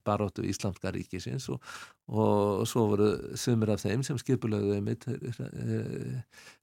[0.03, 1.63] baróttu Íslamska ríkisins og,
[2.11, 3.09] og svo voru
[3.39, 5.07] sumir af þeim sem skipulögðu mitt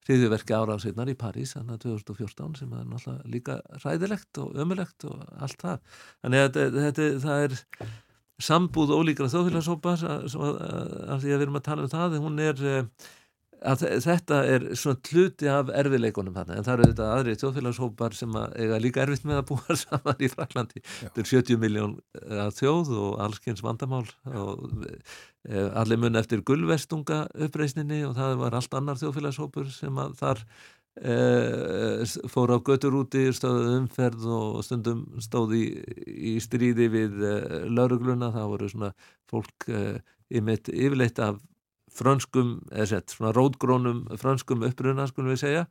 [0.04, 5.24] hriðiverki árásveitnar í París þannig að 2014 sem er náttúrulega líka ræðilegt og ömulegt og
[5.40, 6.02] allt það.
[6.20, 7.62] Þannig að þetta, þetta það er
[8.42, 13.06] sambúð ólíkra þjóðfélagshópa af því að við erum að tala um það hún er eh,
[13.66, 18.36] að þetta er svona kluti af erfileikunum þarna en það eru þetta aðri þjóðfélagshópar sem
[18.36, 22.46] að eiga líka erfitt með að búa saman í Fraklandi þetta er 70 miljón eh,
[22.58, 24.66] þjóð og allskynns vandamál og
[25.48, 30.44] eh, allir mun eftir gullvestunga uppreysninni og það var allt annar þjóðfélagshópur sem að þar
[30.96, 35.66] fór á götur úti stóðu umferð og stundum stóði í,
[36.32, 38.92] í stríði við uh, laurugluna, það voru svona
[39.28, 39.98] fólk uh,
[40.32, 41.42] yfirleitt af
[41.96, 45.64] frönskum, eða sett, svona rótgrónum frönskum uppruna, skulum við segja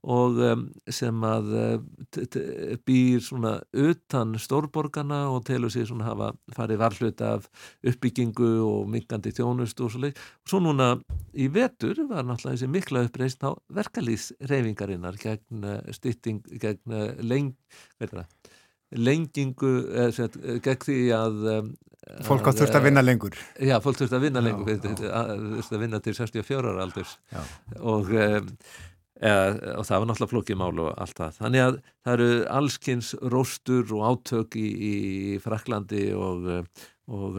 [0.00, 6.80] og um, sem að uh, býr svona utan stórborgarna og telur sér svona hafa farið
[6.80, 7.48] varhluta af
[7.84, 10.94] uppbyggingu og mingandi þjónust og svo leik og svo núna
[11.36, 17.52] í vetur var náttúrulega þessi mikla uppreist á verkalýðsreyfingarinnar gegn uh, stytting, gegn uh, leng,
[18.96, 19.72] lengingu
[20.64, 21.72] gegn því að um,
[22.26, 23.34] Fólk á þurft að vinna lengur.
[23.60, 27.12] Já, fólk þurft að vinna lengur þurft að vinna til 64 ára aldurs.
[27.78, 28.48] Og, um,
[29.20, 31.36] eða, og það var náttúrulega flokkimál og allt það.
[31.42, 34.94] Þannig að það eru allskynns róstur og átök í, í
[35.44, 36.48] Fraklandi og
[37.10, 37.38] og,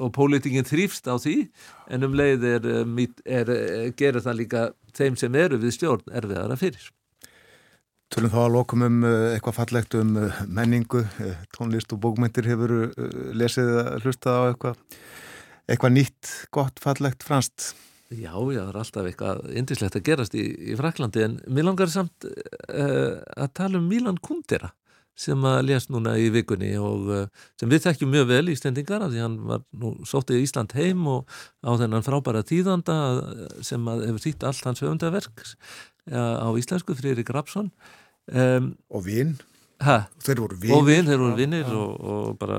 [0.00, 1.36] og pólitingin þrýfst á því.
[1.92, 2.68] En um leið er,
[3.24, 3.52] er,
[3.98, 4.66] gerir það líka
[4.96, 6.90] þeim sem eru við stjórn erfiðara fyrir
[8.12, 12.44] Tölum þá að lokum um eh, eitthvað fallegt um eh, menningu, eh, tónlist og bókmyndir
[12.50, 12.74] hefur
[13.32, 14.82] lesið að hlusta á eitthvað,
[15.64, 17.70] eitthvað nýtt, gott, fallegt, franst?
[18.12, 21.88] Já, já, það er alltaf eitthvað indislegt að gerast í, í Fraklandi en mér langar
[21.88, 24.74] samt uh, að tala um Milan Kundera
[25.16, 27.22] sem að lést núna í vikunni og uh,
[27.56, 31.08] sem við þekkjum mjög vel í stendingar af því hann var nú sóttið Ísland heim
[31.08, 31.24] og
[31.64, 32.98] á þennan frábæra tíðanda
[33.64, 35.46] sem að hefur þýtt allt hans höfundaverk
[36.12, 37.70] á íslensku, Fririk Rapsson
[38.30, 39.32] Um, og vinn
[39.82, 42.58] þeir voru vinn og vinn, þeir voru vinnir og, og bara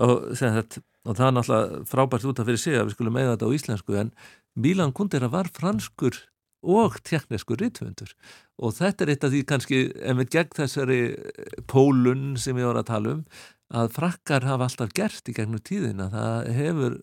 [0.00, 3.34] og, þetta, og það er náttúrulega frábært út af fyrir sig að við skulum eiga
[3.34, 4.14] þetta á íslensku en
[4.56, 6.16] Milan Kundera var franskur
[6.64, 8.14] og tekniskur rítvöndur
[8.56, 11.00] og þetta er eitt af því kannski en við gegn þessari
[11.68, 13.26] pólun sem ég var að tala um
[13.74, 16.08] að frakkar hafa alltaf gert í gegnum tíðina.
[16.12, 16.96] Það hefur,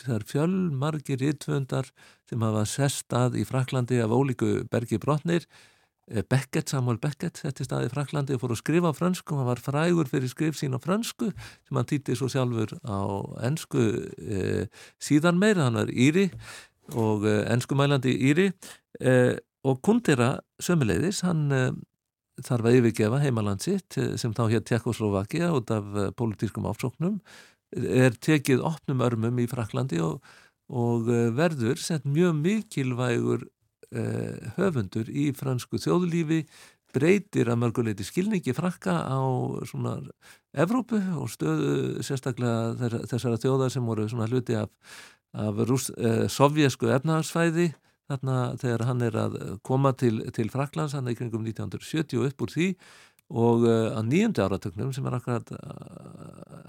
[0.00, 1.90] það fjölmargir rítvöndar
[2.28, 5.46] sem hafa sestað í Fraklandi af ólíku bergi brotnir.
[5.46, 5.77] Eh,
[6.08, 9.48] Beckett, Samuel Beckett þetta er staðið í Fraklandi og fór að skrifa á fransku hann
[9.48, 13.00] var frægur fyrir skrif sín á fransku sem hann týtti svo sjálfur á
[13.44, 13.84] ennsku
[14.16, 14.64] e,
[15.02, 15.66] síðan meira.
[15.66, 16.30] Hann var Íri
[16.96, 18.48] og e, ennskumælandi Íri.
[19.00, 19.36] E,
[19.68, 21.50] og Kundera sömuleiðis hann
[22.46, 27.18] þarf að yfirgefa heimaland sitt sem þá hér Tjekkoslovakia út af politískum áfsóknum
[27.76, 30.22] er tekið opnum örmum í Fraklandi og,
[30.70, 33.44] og verður sett mjög mikilvægur
[34.58, 36.42] höfundur í fransku þjóðlífi
[36.94, 39.20] breytir að mörguleiti skilningi frakka á
[39.68, 39.98] svona
[40.56, 44.70] Evrópu og stöðu sérstaklega þessara þjóðar sem voru svona hluti af,
[45.36, 47.70] af rúst, uh, sovjesku efnahagsfæði
[48.08, 49.36] þarna þegar hann er að
[49.66, 52.70] koma til, til Fraklands, hann er í kringum 1970 upp úr því
[53.28, 55.52] og uh, á nýjöndu áratögnum sem er akkurat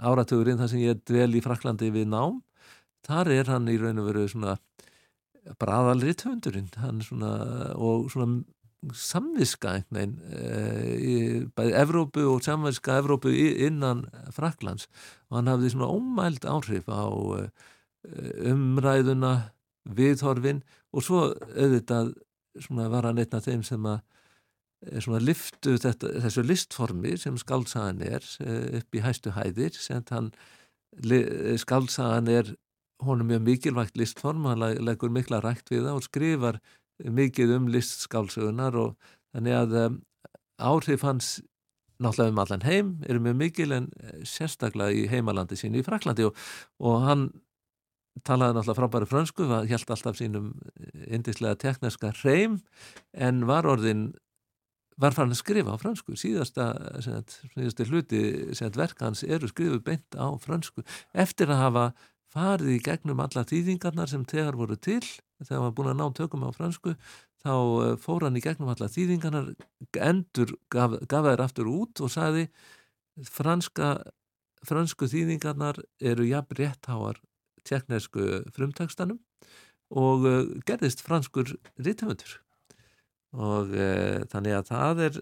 [0.03, 2.41] áratugurinn þar sem ég dvel í Fraklandi við nám,
[3.07, 4.57] þar er hann í raun og veru svona
[5.57, 6.69] bara aðalri töndurinn
[7.01, 7.33] svona,
[7.75, 8.43] og svona
[8.95, 11.15] samviska einhvern veginn e,
[11.55, 14.87] bæði Evrópu og samviska Evrópu innan Fraklands
[15.29, 17.03] og hann hafði svona ómæld áhrif á
[17.39, 17.49] e,
[18.51, 19.33] umræðuna
[19.89, 22.13] viðhorfin og svo auðvitað
[22.59, 23.99] svona var hann einn af þeim sem að
[24.85, 28.23] e, svona liftu þetta, þessu listformi sem skaldsagan er
[28.79, 30.31] upp í hæstu hæðir sem hann
[31.59, 32.55] skaldsagan er
[33.05, 36.59] honum mjög mikilvægt listform, hann leggur mikla rækt við það og skrifar
[36.99, 38.95] mikið um listskálsugunar og
[39.33, 39.99] þannig að um,
[40.59, 41.37] áhrif hans
[41.99, 46.27] náttúrulega um allan heim eru mjög mikil en eh, sérstaklega í heimalandi sínu í Fraklandi
[46.27, 46.37] og,
[46.79, 47.29] og hann
[48.27, 50.53] talaði náttúrulega frábæri fransku, held alltaf sínum
[51.07, 52.59] indislega tekniska hreim
[53.13, 54.09] en var orðin
[54.99, 56.69] var farin að skrifa á fransku síðasta
[57.03, 58.21] síðasta hluti
[58.75, 60.83] verk hans eru skrifuð beint á fransku
[61.13, 61.85] eftir að hafa
[62.33, 65.01] farið í gegnum alla þýðingarnar sem tegar voru til
[65.39, 66.95] þegar var búin að ná tökum á fransku
[67.43, 69.53] þá eh, fór hann í gegnum alla þýðingarnar
[70.09, 72.49] endur gaf, gaf þær aftur út og sagði
[73.29, 73.95] franska
[74.67, 77.19] fransku þýðingarnar eru jafn réttháar
[77.67, 79.19] tjekknesku frumtakstanum
[79.89, 82.37] og uh, gerðist franskur rítumöndur
[83.33, 85.19] og uh, þannig að það er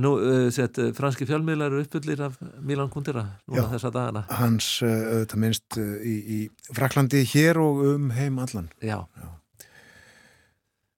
[0.00, 4.24] nú uh, sett franski fjölmiðlar eru uppbyllir af Milan Kundera núna Já, þessa dagana.
[4.38, 6.40] Hans auðvitað minnst í, í
[6.72, 8.70] Fraklandi hér og um heim allan.
[8.80, 9.28] Já, Já.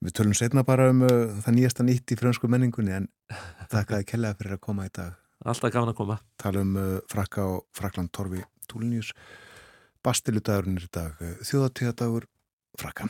[0.05, 3.07] Við tölum setna bara um það nýjasta nýtt í fransku menningunni en
[3.73, 5.15] þakkaði kellaði fyrir að koma í dag.
[5.45, 6.19] Alltaf gafin að koma.
[6.41, 6.77] Tala um
[7.09, 9.15] Frakka og Frakland Torfi Túlinius
[10.05, 12.27] Bastiludagurinn er í dag eh, þjóðatíðadagur
[12.81, 13.09] frakka.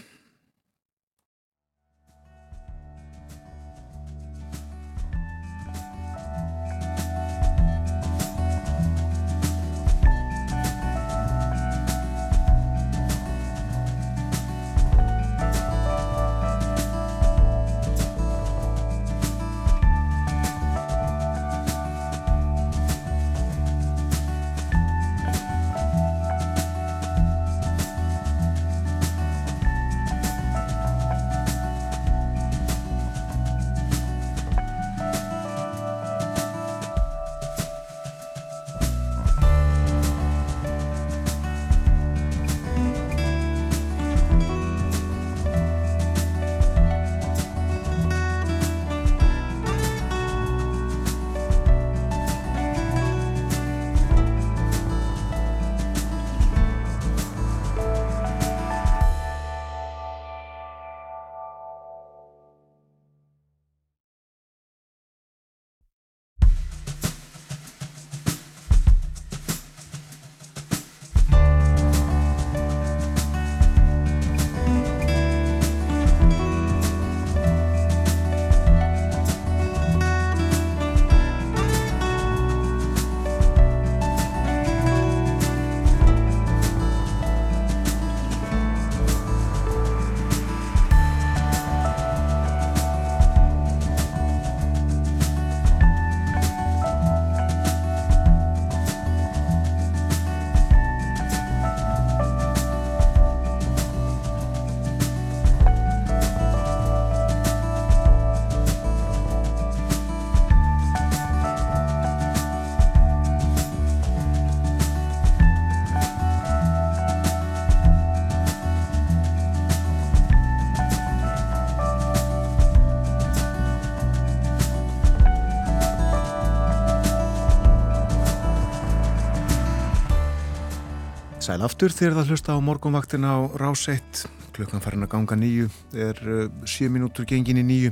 [131.45, 134.23] Sæl aftur þegar það hlusta á morgunvaktin á rás 1
[134.57, 136.17] klukkan farin að ganga nýju er
[136.65, 137.91] 7 uh, minútur gengin í nýju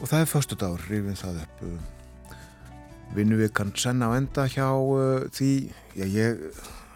[0.00, 2.40] og það er förstu dagur rífið það upp uh,
[3.14, 5.52] vinnu við kann senna á enda hjá uh, því
[5.94, 6.42] já, ég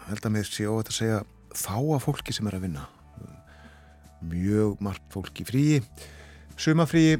[0.09, 1.21] held að mér sé óvægt að segja
[1.55, 2.83] þá að fólki sem er að vinna.
[4.27, 5.79] Mjög margt fólki fríi
[6.59, 7.15] sumafríi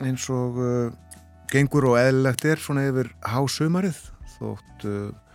[0.00, 1.20] eins og uh,
[1.52, 4.00] gengur og eðlilegt er svona yfir hásumarið
[4.38, 5.25] þótt uh,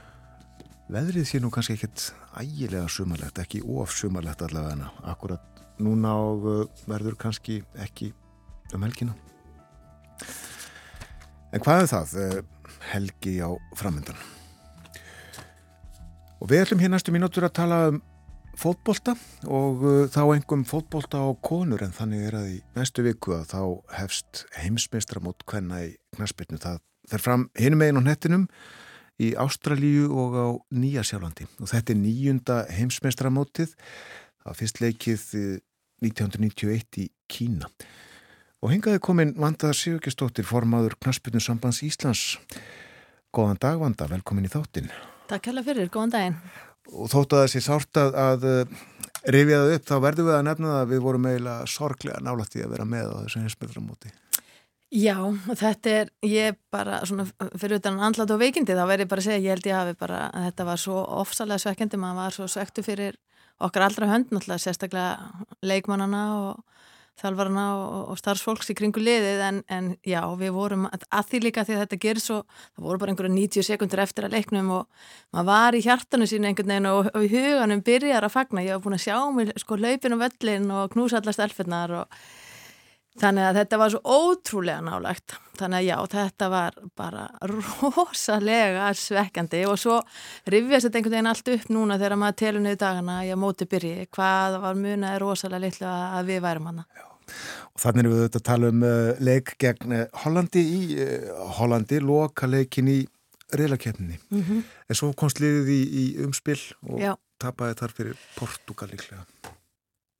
[0.92, 2.10] veðrið sé nú kannski ekkert
[2.42, 8.12] ægilega sumarlegt, ekki of sumarlegt allavega en akkurat núna og uh, verður kannski ekki
[8.76, 9.16] um helgina.
[11.52, 12.38] En hvað er það uh,
[12.92, 14.20] helgi á framöndan
[16.42, 18.00] og við ætlum hér næstu mínútur að tala um
[18.58, 19.14] fótbolta
[19.48, 23.52] og uh, þá engum fótbolta á konur en þannig er að í næstu viku að
[23.54, 23.62] þá
[24.02, 26.82] hefst heimsmeistra mót hvenna í knaspirnu það
[27.12, 28.48] fer fram hinum einn á nettinum
[29.22, 33.76] í Ástralíu og á Nýjasjálfandi og þetta er nýjunda heimsmeistramótið
[34.42, 35.26] það fyrst leikið
[36.02, 37.70] 1991 eh, í Kína.
[38.62, 42.36] Og hengaði komin Vanda Sigurgestóttir formaður Knasputnum sambands Íslands.
[43.34, 44.92] Góðan dag Vanda, velkomin í þáttin
[45.32, 46.40] Takk hella fyrir, góðan daginn.
[46.92, 48.82] Og þótt að þessi sárt að, að eh,
[49.32, 52.74] rifja það upp, þá verðum við að nefna að við vorum eiginlega sorglega nálætti að
[52.74, 54.12] vera með á þessu heimsmeistramóti
[54.92, 55.16] Já,
[55.56, 57.24] þetta er, ég bara svona
[57.56, 59.94] fyrir utan andlat og veikindi þá verður ég bara að segja, ég held ég hafi
[60.02, 63.16] bara að þetta var svo ofsalega svekkjandi, maður var svo svektu fyrir
[63.64, 66.60] okkar allra hönd náttúrulega, sérstaklega leikmannana og
[67.22, 71.44] þalvarana og, og starfsfólks í kringu liðið en, en já, við vorum að, að því
[71.46, 72.42] líka því að þetta gerir svo,
[72.76, 76.52] það voru bara einhverja 90 sekundur eftir að leiknum og maður var í hjartanu sín
[76.52, 79.56] einhvern veginn og, og í huganum byrjar að fagna, ég hef búin að sjá mig
[79.64, 82.24] sko hlaupin og völlin og knúsa allar stelfinnar og
[83.20, 85.34] Þannig að þetta var svo ótrúlega nálagt.
[85.59, 89.97] Þannig að já, þetta var bara rosalega svekkjandi og svo
[90.49, 93.68] rifjast þetta einhvern veginn allt upp núna þegar maður telur niður dagana í að móti
[93.74, 94.07] byrji.
[94.16, 96.88] Hvað var munaði rosalega litlu að við værum hana.
[96.95, 97.03] Já.
[97.72, 101.43] Og þannig erum við auðvitað að tala um uh, leik gegn uh, Hollandi í uh,
[101.59, 102.97] Hollandi, loka leikin í
[103.51, 104.22] reylakefninni.
[104.32, 104.64] Mm -hmm.
[104.88, 107.14] En svo komst liðið í, í umspill og já.
[107.39, 109.24] tapaði þar fyrir Portugal líklega.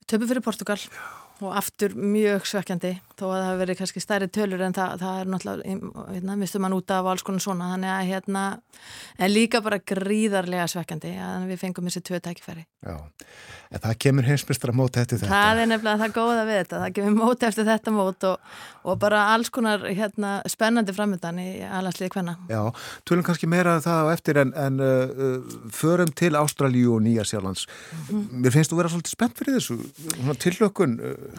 [0.07, 0.79] Töpu fyrir Portugal.
[0.79, 4.89] Já og aftur mjög svekkjandi þó að það hefur verið kannski stærri tölur en það,
[5.01, 5.77] það er náttúrulega,
[6.15, 8.43] hérna, mistur mann út af alls konar svona, þannig að hérna
[9.17, 12.97] en líka bara gríðarlega svekkjandi að við fengum þessi tvö tækifæri Já,
[13.69, 15.29] en það kemur heimsmyrstra mót eftir þetta.
[15.29, 18.35] Það er nefnilega það góða við þetta það kemur mót eftir þetta mót og,
[18.81, 22.61] og bara alls konar hérna spennandi framöndan í allarsliði hvenna Já,
[23.05, 27.05] tölum kannski meira um það á eftir en, en uh, uh, förum til Ástraljú og
[27.05, 28.41] Nýja Sjálflands mm -hmm.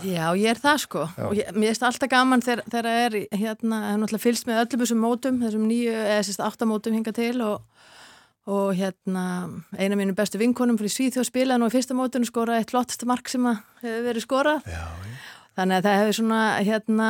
[0.01, 1.03] Já, ég er það sko.
[1.17, 1.25] Já.
[1.29, 5.03] og ég, mér finnst alltaf gaman þegar það er hérna, náttúrulega fylgst með öllum þessum
[5.03, 7.85] mótum, þessum nýju, eða sérst áttamótum hinga til og,
[8.51, 9.25] og hérna
[9.79, 13.31] eina mínu bestu vinkonum fyrir Svíþjóð spilaðan og í fyrsta mótunum skora eitt flottast mark
[13.31, 13.47] sem
[13.83, 14.67] hefur verið skorað.
[14.73, 14.85] Já,
[15.61, 17.09] þannig að það hefur svona hérna,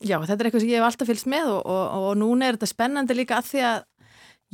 [0.00, 2.58] já þetta er eitthvað sem ég hef alltaf fylgst með og, og, og núna er
[2.58, 3.86] þetta spennandi líka að því að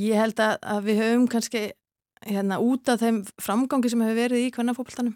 [0.04, 1.66] ég held að, að við höfum kannski
[2.24, 5.14] hérna út af þeim framgangi sem hefur verið í kvennafólktanum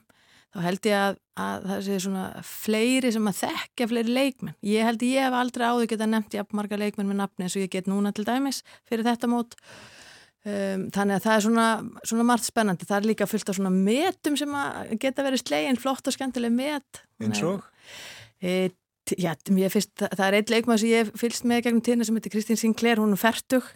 [0.55, 4.57] þá held ég að, að það sé svona fleiri sem að þekkja fleiri leikmenn.
[4.65, 7.57] Ég held ég hef aldrei áður geta nefnt ég að marga leikmenn með nafni eins
[7.59, 9.59] og ég get núna til dæmis fyrir þetta mót.
[10.49, 11.67] Um, þannig að það er svona,
[12.07, 12.87] svona margt spennandi.
[12.89, 16.55] Það er líka fullt af svona metum sem að geta verið slegin, flott og skemmtileg
[16.55, 17.03] met.
[17.21, 17.67] Eins og?
[18.41, 18.71] E,
[19.19, 19.33] já,
[19.75, 23.03] fyrst, það er einn leikmenn sem ég fylgst með gegnum tíðina sem heitir Kristín Sinclair,
[23.03, 23.67] hún er færtug.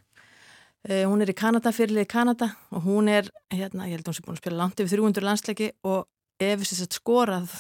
[0.87, 4.15] Uh, hún er í Kanada, fyrirlið í Kanada og hún er, hérna, ég held að
[4.15, 6.09] hún sé búin að spila langt yfir 300 landsleiki og
[6.43, 7.59] ef þess að skorað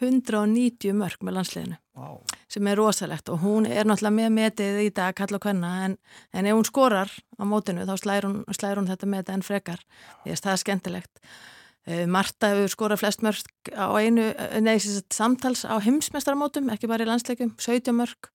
[0.00, 1.78] 190 mörg með landsliðinu.
[1.98, 2.20] Wow.
[2.46, 5.96] sem er rosalegt og hún er náttúrulega með metið í dag kalla og hvenna en,
[6.30, 9.82] en ef hún skorar á mótinu þá slæður hún, slæður hún þetta metið en frekar.
[10.22, 11.22] Því að það er skemmtilegt.
[11.88, 14.28] Uh, Marta hefur skorað flest mörg á einu,
[14.62, 18.30] neðis samtals á heimsmestaramótum, ekki bara í landsleikum 17 mörg,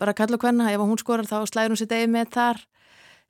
[0.00, 2.64] bara kalla og hvenna ef hún skorar þá slæður hún sér degi með þar.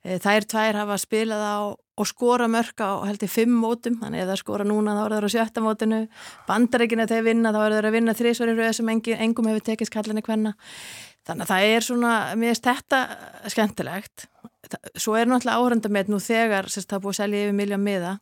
[0.01, 1.57] Uh, þær tvær hafa spilað á
[1.99, 3.99] og skora mörka á held ég fimm mótum.
[4.01, 6.01] Þannig að það skora núna þá er það á sjötta mótinu.
[6.47, 9.93] Bandarækina þegar vinna þá er það að vinna þrísvarir rauð sem engum, engum hefur tekist
[9.93, 10.55] kallinni hvenna
[11.27, 12.99] þannig að það er svona, mér finnst þetta
[13.53, 14.27] skemmtilegt.
[14.95, 18.17] Svo er náttúrulega áhörnda með nú þegar sérst það búið að selja yfir miljón miða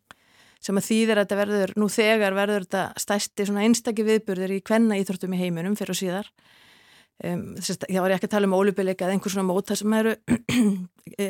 [0.60, 4.64] sem að þýðir að þetta verður, nú þegar verður þetta stæsti svona einstakki viðburður í
[4.68, 6.32] hvenna íþróttum í heiminum fyrir og síðar
[7.20, 10.14] Um, þá var ég ekki að tala um ólipileika eða einhvers svona móta sem eru
[11.20, 11.26] e,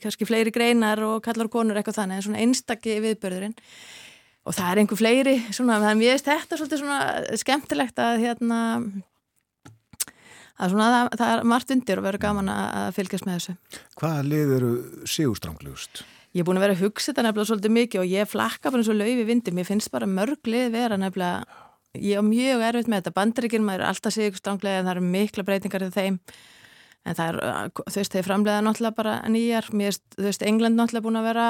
[0.00, 3.52] kannski fleiri greinar og kallar og konur eitthvað þannig en svona einstakki viðbörðurinn
[4.48, 8.22] og það er einhver fleiri svona, þannig að ég veist þetta svolítið svona skemmtilegt að
[8.24, 8.62] hérna
[10.56, 13.56] að svona það, það er margt undir og verður gaman að fylgjast með þessu.
[14.00, 14.72] Hvaða lið eru
[15.04, 16.04] sígustranglust?
[16.32, 18.82] Ég er búin að vera að hugsa þetta nefnilega svolítið mikið og ég flakka bara
[18.82, 21.67] eins og laufi vindi, mér finnst bara mörg lið vera nefnilega
[22.02, 23.14] ég á mjög erfitt með þetta.
[23.16, 26.18] Bandaríkinn, maður er alltaf sig stranglega en það eru mikla breytingar í þeim.
[27.08, 31.06] En það er, þú veist, þeir framlega náttúrulega bara nýjar, mér þú veist, England náttúrulega
[31.06, 31.46] búin að vera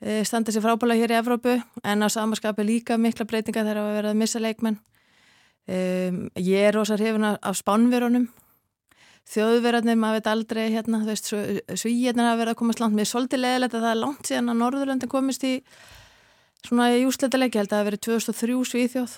[0.00, 3.96] e, standað sér frábæla hér í Evrópu en á samaskapi líka mikla breytingar þegar að
[3.98, 4.80] vera að missa leikmenn.
[5.66, 8.28] Um, ég er rosa hrifin af spánverunum
[9.26, 11.30] þjóðverðarnir, maður veit aldrei hérna, þú veist,
[11.82, 12.94] svíjarnir hafa verið að komast langt.
[12.94, 15.54] Mér er svolítið leðilegt að það er langt síðan að Norðurlöndin komist í
[16.62, 19.16] svona í úsletilegi, held að það hefði verið 2003 svíþjóð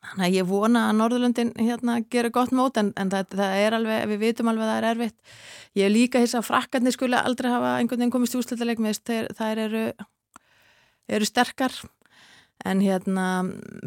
[0.00, 3.76] Þannig að ég vona að Norðurlöndin hérna gerir gott mót en, en það, það er
[3.76, 5.34] alveg, við vitum alveg að það er erfitt.
[5.76, 9.00] Ég hef líka hiss að frakkarnir skulle aldrei hafa einhvern veginn komist úsleitaleg með
[9.38, 9.84] þær eru,
[11.10, 11.74] eru sterkar
[12.68, 13.26] en hérna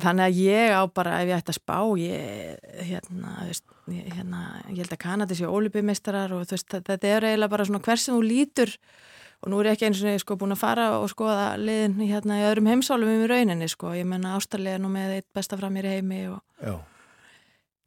[0.01, 4.43] þannig að ég á bara ef ég ætti að spá ég, hérna, veist, ég, hérna,
[4.71, 8.15] ég held að Kanadi sé ólipimeistarar og veist, þetta er eiginlega bara svona hver sem
[8.15, 8.73] þú lítur
[9.43, 12.39] og nú er ég ekki eins og sko búin að fara og skoða liðin hérna
[12.39, 15.75] í öðrum heimsálum um í rauninni sko, ég menna Ástralja nú með eitt besta fram
[15.75, 16.79] mér í heimi og...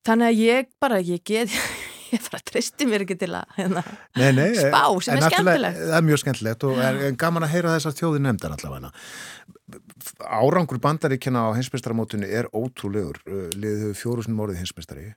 [0.07, 1.53] þannig að ég bara, ég get
[2.13, 3.83] ég bara tristi mér ekki til að hérna,
[4.21, 5.83] nei, nei, spá sem er skemmtilegt.
[5.83, 8.93] það er mjög skemmtilegt og er gaman að heyra þessar þjóði nefndar allavega.
[10.23, 13.19] Árangur bandaríkjana á hinsmestaramótunni er ótrúlegur.
[13.57, 15.09] Liðið fjórusunum orðið hinsmestari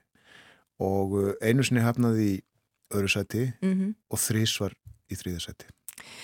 [0.80, 2.38] og uh, einu sinni hafnaði í
[2.96, 4.74] öðru sæti mm og þrísvar
[5.10, 5.68] í þrýða sæti.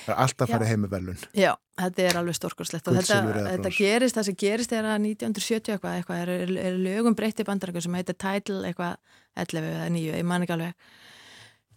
[0.07, 0.55] Það er alltaf Já.
[0.55, 1.24] farið heim með velun.
[1.37, 5.74] Já, þetta er alveg stórkurslegt og þetta, þetta gerist, það sem gerist er að 1970
[5.74, 8.97] eitthvað, eitthvað er, er, er lögum breytti bandarækjum sem heitir Title eitthvað
[9.43, 10.89] 11 eða 9, ég man ekki alveg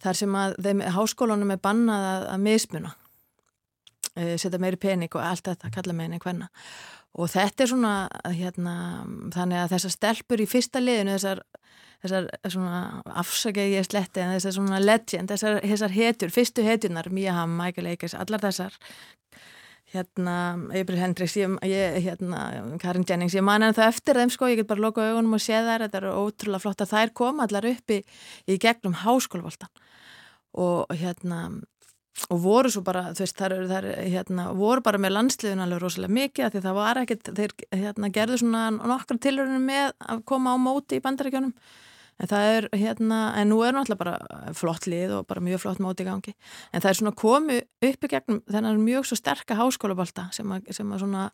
[0.03, 2.93] þar sem að þeim háskólanum er bannað að, að mismuna
[4.16, 6.49] e, setja meiri pening og allt þetta kalla meginn en hvenna
[7.20, 7.93] og þetta er svona
[8.38, 8.76] hérna,
[9.34, 11.41] þannig að þessar stelpur í fyrsta liðinu þessar,
[12.04, 12.82] þessar svona
[13.22, 17.91] afsakið ég sletti en þessar svona legend, þessar, þessar hetjur, fyrstu hetjunar Mia Hamm, Michael
[17.93, 18.78] Akers, allar þessar.
[19.89, 20.34] Hérna,
[20.78, 21.56] April Hendricks ég,
[22.06, 22.43] hérna,
[22.78, 25.41] Karin Jennings ég man en það eftir þeim sko, ég get bara lokað augunum og
[25.41, 27.97] séð þær, þetta er ótrúlega flott að þær koma allar upp í,
[28.45, 29.72] í gegnum háskólavoltan
[30.62, 31.41] og hérna
[32.30, 36.18] og voru svo bara, þú veist, þær, þær hérna, voru bara með landsliðun alveg rosalega
[36.20, 40.58] mikið því það var ekkert, þeir hérna, gerðu svona nokkra tilhörunum með að koma á
[40.62, 41.54] móti í bandaríkjónum
[42.20, 45.80] en það er hérna, en nú er náttúrulega bara flott lið og bara mjög flott
[45.84, 46.34] móti í gangi
[46.74, 47.59] en það er svona komu
[47.89, 51.30] upp í gegnum þennan mjög svo sterka háskólabolta sem að, sem að svona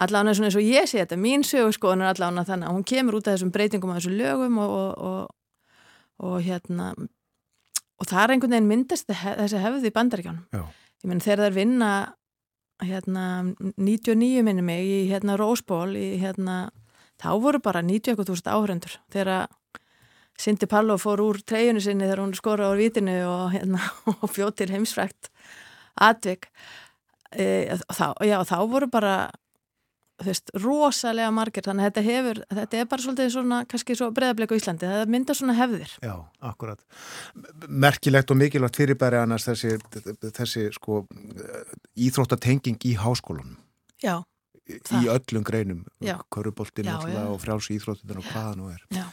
[0.00, 3.18] allavega svona eins og ég sé þetta, mín sögurskoðun er allavega þannig að hún kemur
[3.20, 6.90] út af þessum breytingum af þessum lögum og, og, og, og hérna
[7.96, 10.64] og það er einhvern veginn myndast þe- þessi hefði í bandaríkjánum Já.
[11.04, 11.90] ég menn þegar þær vinna
[12.84, 13.22] hérna
[13.80, 16.66] 99 minni mig í hérna Rose Bowl í hérna
[17.16, 19.46] þá voru bara 90.000 áhrendur þegar
[20.40, 23.80] Cindy Pallo fór úr treyjunu sinni þegar hún skora á vitinu og, hérna,
[24.22, 25.30] og bjóð til heimsfrækt
[25.96, 26.50] atvik
[27.32, 29.16] e, þá, já, þá voru bara
[30.16, 34.06] þú veist, rosalega margir þannig að þetta hefur, þetta er bara svolítið svona kannski svo
[34.16, 36.80] breðablik á Íslandi, það myndar svona hefðir Já, akkurat.
[37.68, 39.74] Merkilegt og mikilvægt fyrirbæri annars þessi,
[40.38, 41.02] þessi sko
[41.96, 43.58] íþróttatenging í háskólanum.
[44.04, 44.22] Já,
[44.66, 45.04] Í Það.
[45.12, 45.82] öllum greinum.
[46.02, 46.16] Já.
[46.34, 47.30] Köruboltin Já, náttúrulega já.
[47.30, 48.80] og frjálsi íþróttin og hvaða nú er.
[48.90, 49.04] já,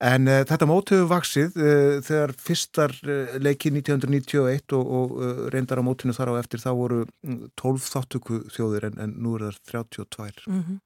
[0.00, 5.42] En uh, þetta mót hefur vaksið uh, þegar fyrstar uh, leiki 1991 og, og uh,
[5.52, 9.36] reyndar á mótinu þar á eftir þá voru mm, 12 þáttöku þjóðir en, en nú
[9.36, 10.46] er það 32.
[10.48, 10.78] mm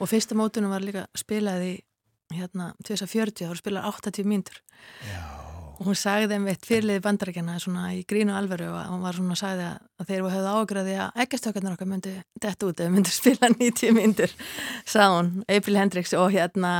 [0.00, 1.74] og fyrsta mótunum var líka spilað í
[2.34, 4.60] hérna 2040, þá voru spilað 80 mínútur
[5.04, 5.20] Já.
[5.76, 9.36] og hún sagði þeim eitt fyrirliði bandarækjana svona í grínu alveru og hún var svona
[9.36, 12.14] að sagði að, þeir höfðu ágræði að ekkastökarnir okkar myndu
[12.44, 14.34] dett út eða myndu spila 90 mínútur
[14.84, 16.74] sagði hún, April Hendricks og hérna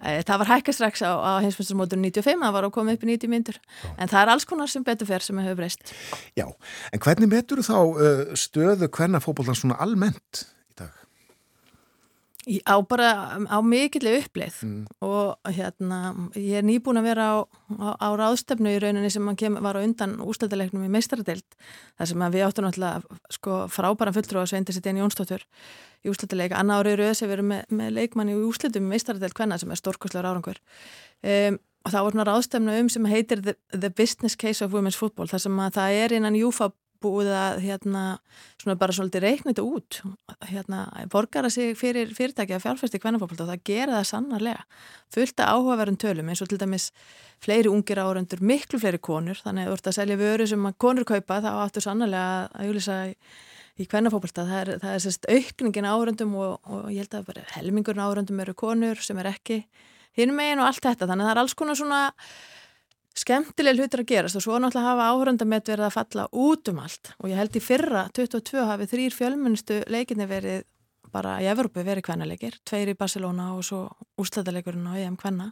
[0.00, 3.32] það var hækka strax á, á heimsmyndsmótur 95, það var að koma upp í 90
[3.32, 3.60] mínútur.
[3.96, 5.92] En það er alls konar sem betur fer sem hefur breyst.
[6.38, 6.46] Já,
[6.92, 10.46] en hvernig metur þá uh, stöðu hvernig fótbollan svona almennt
[12.64, 13.08] á bara
[13.48, 14.86] á mikilli uppleið Mm.
[15.00, 17.36] og hérna ég er nýbúin að vera á,
[17.76, 21.44] á, á ráðstefnu í rauninni sem kem, var á undan ústættileiknum í meistaradeild
[21.98, 24.40] þar sem við áttum náttúrulega sko, frábæran fulltrú
[24.72, 25.44] sitt einn Jónsdóttur
[26.04, 29.36] í ústættileik, annar árið rauð sem við erum með, með leikmanni í úslitum í meistaradeild
[29.36, 30.60] hvenna sem er stórkostlegur árangur
[31.22, 35.28] um, og það svona ráðstefnu um sem heitir The, the Business Case of Women's Football
[35.28, 36.72] þar sem að það er innan Júfa
[37.02, 38.02] búið að hérna,
[38.60, 39.98] svona bara svolítið reikna þetta út
[40.50, 40.80] hérna,
[41.12, 44.64] borgara sig fyrir fyrirtæki að fjárfæsti kvennafólk og það gera það sannarlega.
[45.14, 46.90] Fullt af áhugaverðum tölum eins og til dæmis
[47.40, 50.76] fleiri ungir áraundur, miklu fleiri konur þannig að þú ert að selja vöru sem að
[50.84, 55.88] konur kaupa þá áttu sannarlega að júlisa í, kvennafólkvölda, það er, það er sérst aukningin
[55.88, 59.62] áraundum og, og ég held að bara helmingurinn áraundum eru konur sem er ekki
[60.18, 62.00] hinn megin og allt þetta, þannig að það er alls konar svona
[63.20, 67.12] skemmtileg hlutur að gerast og svo náttúrulega hafa áhörndamett verið að falla út um allt.
[67.20, 70.64] Og ég held í fyrra 22 hafi þrýr fjölmunstu leikinni verið
[71.10, 73.82] bara í Evropu verið kvennaleikir, tveir í Barcelona og svo
[74.20, 75.50] úrslataleikurinn á EM kvenna.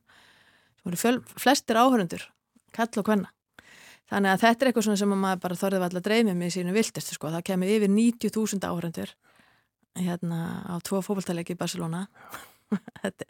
[0.79, 2.29] Sem voru fjöl, flestir áhörndur
[2.75, 3.33] kall og kvenna.
[4.09, 7.17] Þannig að þetta er eitthvað sem að maður bara þorðið alltaf dreymið með sínu viltustu
[7.17, 9.11] sko, það kemur yfir 90.000 áhörndur
[9.99, 12.07] hérna á tvo fókbaltaleiki í Barcelona.
[13.03, 13.29] Þetta-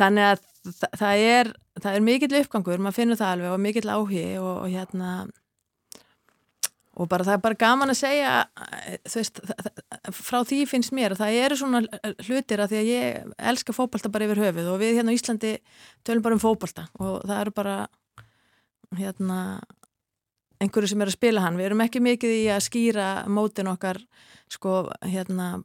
[0.00, 0.44] þannig að
[0.80, 1.52] þa- það er,
[1.82, 5.14] það er mikill uppgangur, maður finnur það alveg og mikill áhugi og, og hérna
[6.94, 8.32] og bara það er bara gaman að segja
[8.86, 11.80] eh, veist, það, það, frá því finnst mér að það eru svona
[12.28, 15.50] hlutir að því að ég elska fótbolta bara yfir höfuð og við hérna á Íslandi
[16.06, 17.74] tölum bara um fótbolta og það eru bara
[18.94, 19.38] hérna
[20.62, 23.98] einhverju sem er að spila hann, við erum ekki mikið í að skýra mótin okkar
[24.54, 25.56] sko hérna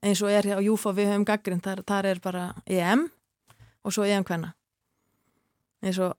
[0.00, 3.06] eins og er hér á Júfa við höfum gaggrind, þar, þar er bara EM
[3.84, 4.54] og svo EM hvenna
[5.84, 6.16] eins og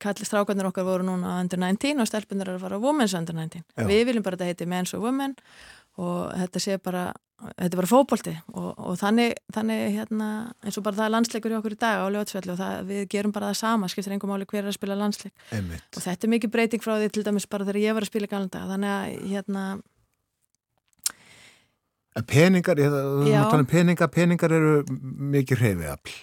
[0.00, 3.62] kallið strákarnir okkar voru núna under 19 og stelpunir eru að fara women's under 19
[3.62, 3.86] Já.
[3.88, 5.36] við viljum bara að þetta heiti men's og women
[5.96, 7.06] og þetta sé bara
[7.36, 10.28] þetta er bara fótbolti og, og þannig, þannig hérna,
[10.64, 13.02] eins og bara það er landsleikur í okkur í dag á ljótsvelli og það, við
[13.12, 15.84] gerum bara það sama skiptir einhver máli hver er að spila landsleik Einmitt.
[15.92, 18.28] og þetta er mikið breyting frá því til dæmis bara þegar ég var að spila
[18.28, 19.66] í galanda þannig að hérna,
[22.16, 22.94] En peningar, ég,
[23.28, 23.42] Já.
[23.52, 26.14] um peningar, peningar eru mikið hreyfiðafl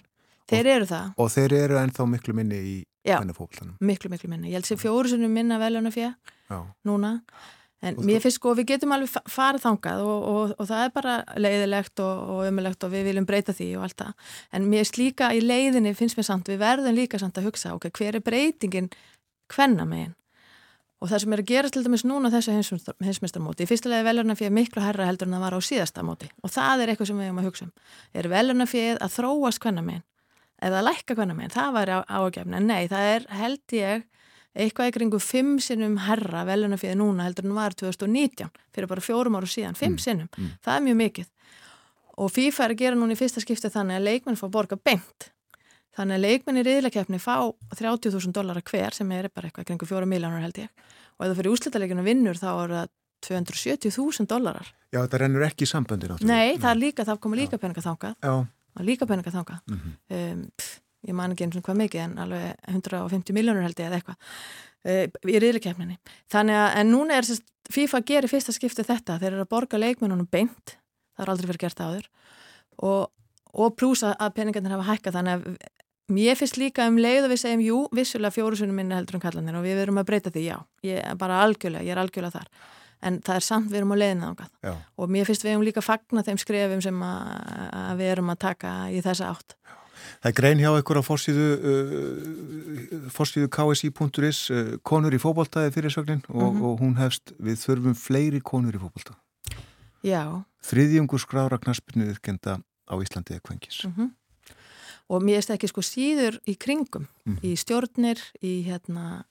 [0.52, 1.14] þeir eru það.
[1.18, 2.76] Og þeir eru ennþá miklu minni í
[3.08, 3.18] Já.
[3.20, 3.76] kvennafókbaltanum.
[3.82, 4.50] Miklu, miklu minni.
[4.52, 6.14] Ég held sem fjóru sinni minna veljóna fjö
[6.50, 6.60] Já.
[6.88, 7.20] núna.
[7.84, 10.84] En Og mér finnst sko, við getum alveg fa- farið þangað og, og, og það
[10.86, 14.14] er bara leiðilegt og, umulegt og við viljum breyta því og allt það.
[14.56, 17.74] En mér finnst líka í leiðinni, finnst mér samt, við verðum líka samt að hugsa,
[17.76, 18.88] ok, hver er breytingin
[19.52, 20.14] hvenna megin?
[21.04, 22.54] Og það sem er að gera til dæmis núna þessu
[23.04, 26.30] heimsmeistarmóti, í fyrsta leiði veljarna fyrir miklu herra heldur en það var á síðasta móti.
[26.40, 27.74] Og það er eitthvað sem við hefum að hugsa um.
[28.16, 30.06] Er veljarna fyrir að þróast hvenna megin?
[30.64, 31.54] Eða lækka hvenna megin?
[31.54, 32.60] Það væri ágefna.
[32.64, 34.06] Nei, það er held ég
[34.54, 39.02] eitthvað í kringu fimm sinnum herra veluna fyrir núna heldur en var 2019 fyrir bara
[39.02, 40.30] fjórum áru síðan, fimm sinnum.
[40.62, 41.30] það er mjög mikið.
[42.22, 45.32] Og FIFA er að gera núna í fyrsta skipti þannig að leikmenn fá borga beint.
[45.98, 47.38] Þannig að leikmenn í riðlakeppni fá
[47.74, 50.70] 30.000 dólar hver sem er bara eitthvað í kringu fjóra miljónur held ég.
[51.18, 52.94] Og ef það fyrir úslitaleginu vinnur þá er það
[53.24, 56.30] 270.000 dólarar Já, þetta rennur ekki í samböndi náttúrulega.
[56.30, 58.18] Nei, það er líka, það komur líka peninga þangað
[58.80, 59.64] Er líka peninga þangað.
[59.70, 59.96] Mhm.
[60.18, 63.90] um, pff, ég man ekki eins og hvað mikið en alveg 150 miljónur held ég
[63.90, 64.18] eða eitthvað
[64.88, 65.98] uh, í riðlikefninni
[66.32, 69.80] þannig að, en núna er sérst, FIFA í fyrsta skipti þetta, þeir eru að borga
[69.80, 70.76] leikmennunum beint,
[71.16, 72.10] það er aldrei verið gert áður.
[72.84, 73.08] Og,
[73.54, 75.16] og plúsa að peningarnir hafa hækkað.
[75.16, 75.46] Þannig að
[76.12, 79.58] mér finnst líka um leið og við segjum jú, vissulega fjórusunum minni heldur um kallanir
[79.58, 80.58] og við verum að breyta því, já,
[80.90, 82.50] ég er bara algjörlega ég er algjörlega þar,
[83.04, 84.30] en það er samt við erum á leiðinu
[84.64, 84.74] já.
[84.98, 88.72] og mér finnst við um líka fagna þeim skrefum sem að, við erum að taka
[88.92, 89.56] í þessa átt.
[90.24, 96.24] Það er grein hjá ykkur á fórsíðu, uh, fórsíðu ksi.is, uh, konur í fókbaltaði fyrirsögnin
[96.30, 96.64] og, Mhm.
[96.64, 99.16] og hún hefst við þurfum fleiri konur í fókbalta.
[100.04, 103.86] Já, Þriðjungur skrára knaspinu viðkenda á Íslandi eða kvengis.
[103.86, 104.12] mm
[105.10, 107.38] og mér finnst ekki sko síður í kringum, Mhm.
[107.44, 109.26] í stjórnir, í hérna,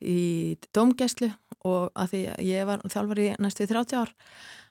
[0.00, 1.30] í domgæslu
[1.66, 4.14] og að því að ég var þjálfar í næstu 30 ár,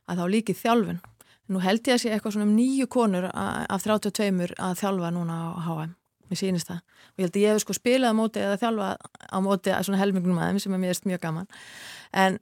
[0.08, 1.00] að þá líkið þjálfun.
[1.48, 5.38] Nú held ég að sé eitthvað svona um nýju konur af 32 að þjálfa núna
[5.38, 5.94] á HM.
[6.28, 6.82] Mér sýnist það.
[6.84, 8.90] Og ég held að ég hef sko spilað á móti eða þjálfa
[9.32, 11.48] á móti að svona helmingnum aðeim sem er mér mjög gaman.
[12.12, 12.40] En,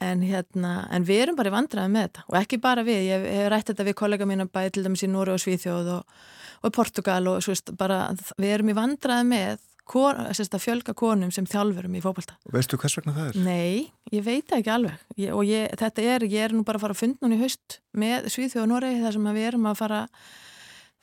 [0.00, 3.02] en hérna, en við erum bara í vandræði með þetta og ekki bara við.
[3.10, 6.16] Ég hef rætt þetta við kollega mína bæði til dæmis í Núri og Svíþjóð og,
[6.64, 8.06] og Portugal og svo veist bara,
[8.40, 12.36] við erum í vandræði með kon, að fjölga konum sem þjálfurum í fókbalta.
[12.52, 13.38] Veistu hvers vegna það er?
[13.44, 16.86] Nei, ég veit ekki alveg ég, og ég, þetta er, ég er nú bara að
[16.86, 19.80] fara að funda núna í haust með Svíþjóð og Noregi þar sem við erum að
[19.82, 20.00] fara,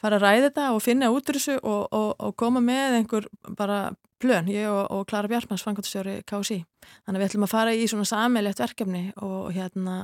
[0.02, 3.30] fara að ræða þetta og finna út úr þessu og, og, og koma með einhver
[3.58, 3.82] bara
[4.22, 6.62] plön, ég og, og Klara Bjartmanns fangotastjóri KSI.
[7.06, 10.04] Þannig að við ætlum að fara í svona sammeilegt verkefni og hérna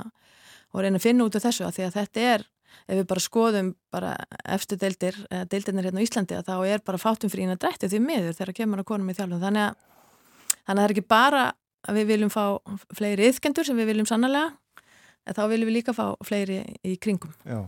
[0.74, 2.46] og reyna að finna út úr þessu að því að þetta er
[2.88, 4.14] ef við bara skoðum bara
[4.44, 5.18] eftir deildir,
[5.50, 8.82] deildirnir hérna á Íslandi að þá er bara fátum frína drætti því miður þegar kemur
[8.82, 9.82] að konum í þjálfum þannig að,
[10.54, 11.44] þannig að það er ekki bara
[11.88, 12.44] að við viljum fá
[12.96, 14.50] fleiri yðkendur sem við viljum sannlega
[15.28, 17.32] en þá viljum við líka fá fleiri í kringum.
[17.44, 17.60] Já,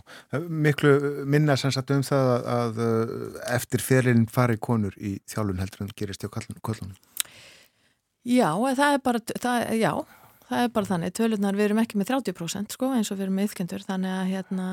[0.48, 0.94] miklu
[1.28, 5.85] minna sem sagt um það að, að uh, eftir ferinn fari konur í þjálfun heldur
[5.85, 6.97] en gerist hjá köllunum.
[8.28, 9.93] Já, það er bara það, já,
[10.51, 13.39] það er bara þannig tölurnar við erum ekki með 30% sko eins og við erum
[13.39, 14.68] með yðkendur þannig að hérna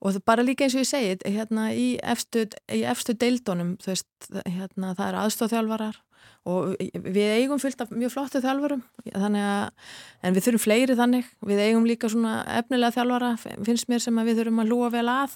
[0.00, 4.08] og bara líka eins og ég segi hérna í efstu, í efstu deildónum þú veist,
[4.48, 6.00] hérna það er aðstofþjálfarar
[6.48, 8.82] og við eigum fyllt af mjög flottu þjálfurum
[9.12, 9.88] þannig að,
[10.24, 11.28] en við þurfum fleiri þannig.
[11.44, 13.32] Við eigum líka svona efnilega þjálfara
[13.66, 15.34] finnst mér sem að við þurfum að lúa vel að.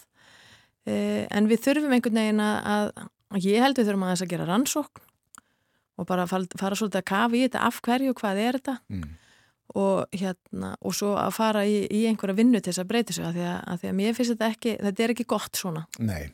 [0.85, 3.05] En við þurfum einhvern veginn að,
[3.37, 5.04] að ég held við þurfum að þess að gera rannsókn
[5.99, 9.05] og bara fara, fara svolítið að kafa í þetta af hverju, hvað er þetta Mm.
[9.75, 13.25] og hérna og svo að fara í, í einhverja vinnu til þess að breyti sig
[13.25, 15.87] að því að, að því að mér finnst þetta ekki þetta er ekki gott svona
[15.99, 16.29] Nei.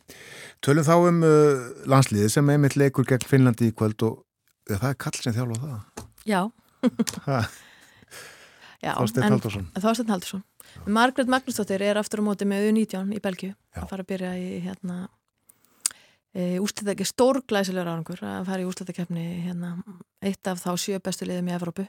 [0.64, 4.24] Tölum þá um uh, landsliði sem einmitt leikur gegn Finnlandi í kvöld og
[4.68, 6.04] ja, það er kall sem þjálfa það.
[6.26, 6.40] Já,
[8.84, 9.66] já Þorsteinn en- Halldórsson.
[9.76, 10.44] Þorsteinn Haldursson
[10.86, 14.60] Margret Magnúsdóttir er aftur á móti með U19 í Belgíu að fara að byrja í
[14.64, 15.00] hérna
[16.34, 19.76] e, úslita ekki stórglæsilegur árangur að fara í úslitakefni hérna,
[20.22, 21.86] eitt af þá sjö bestu liðum í Evrópu.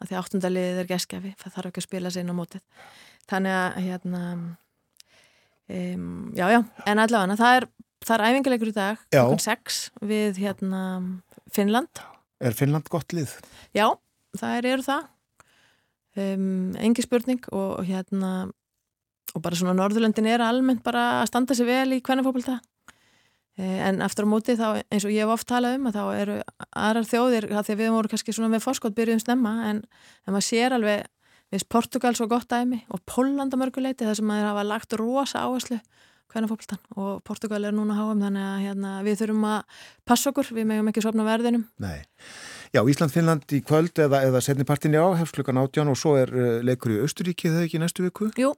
[0.00, 2.62] Að því áttundaliðið er geskjafi það þarf ekki að spila sig inn á mótið.
[3.30, 4.22] Þannig að hérna
[5.68, 7.66] um, já já, en allavega það er,
[8.06, 9.80] það er æfingarleikur í dag klukkan 6
[10.12, 10.84] við hérna
[11.52, 12.04] Finnland.
[12.40, 13.34] Er Finnland gott lið?
[13.76, 13.90] Já,
[14.40, 15.10] það eru það.
[16.20, 18.48] Um, engi spurning og hérna
[19.30, 22.56] og bara svona Norðurlöndin er almennt bara að standa sig vel í kvennafókbalta
[23.60, 26.36] en aftur á móti þá eins og ég hef oft talað um að þá eru
[26.70, 29.82] aðrar þjóðir að því að við vorum kannski svona með fórskott byrjuðum snemma en,
[30.26, 31.08] en maður sér alveg
[31.50, 35.44] við Portugal svo gott dæmi og Pólland að mörguleiti þar sem maður hafa lagt rosa
[35.46, 35.80] áherslu
[36.30, 40.68] kvennafókbaltan og Portugal er núna háum þannig að hérna, við þurfum að passa okkur, við
[40.70, 41.64] meðum ekki sopna verðinum.
[41.82, 42.06] Nei.
[42.70, 46.52] Já, Ísland-Finnland í kvöld eða, eða setnipartin já, hefst klukkan átján og svo er uh,
[46.66, 48.30] leikur í Östuríki þegar ekki í næstu viku?
[48.38, 48.52] Jú,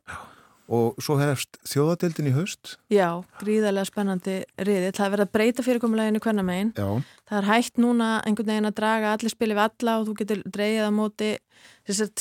[0.72, 3.08] og svo hefst þjóðadeildin í haust Já,
[3.42, 4.94] gríðarlega spennandi riðið.
[4.96, 6.72] Það er verið að breyta fyrirkomuleginu hvernig megin.
[6.76, 6.88] Já,
[7.28, 10.42] Það er hægt núna einhvern veginn að draga allir spili við alla og þú getur
[10.56, 11.30] dreigið á móti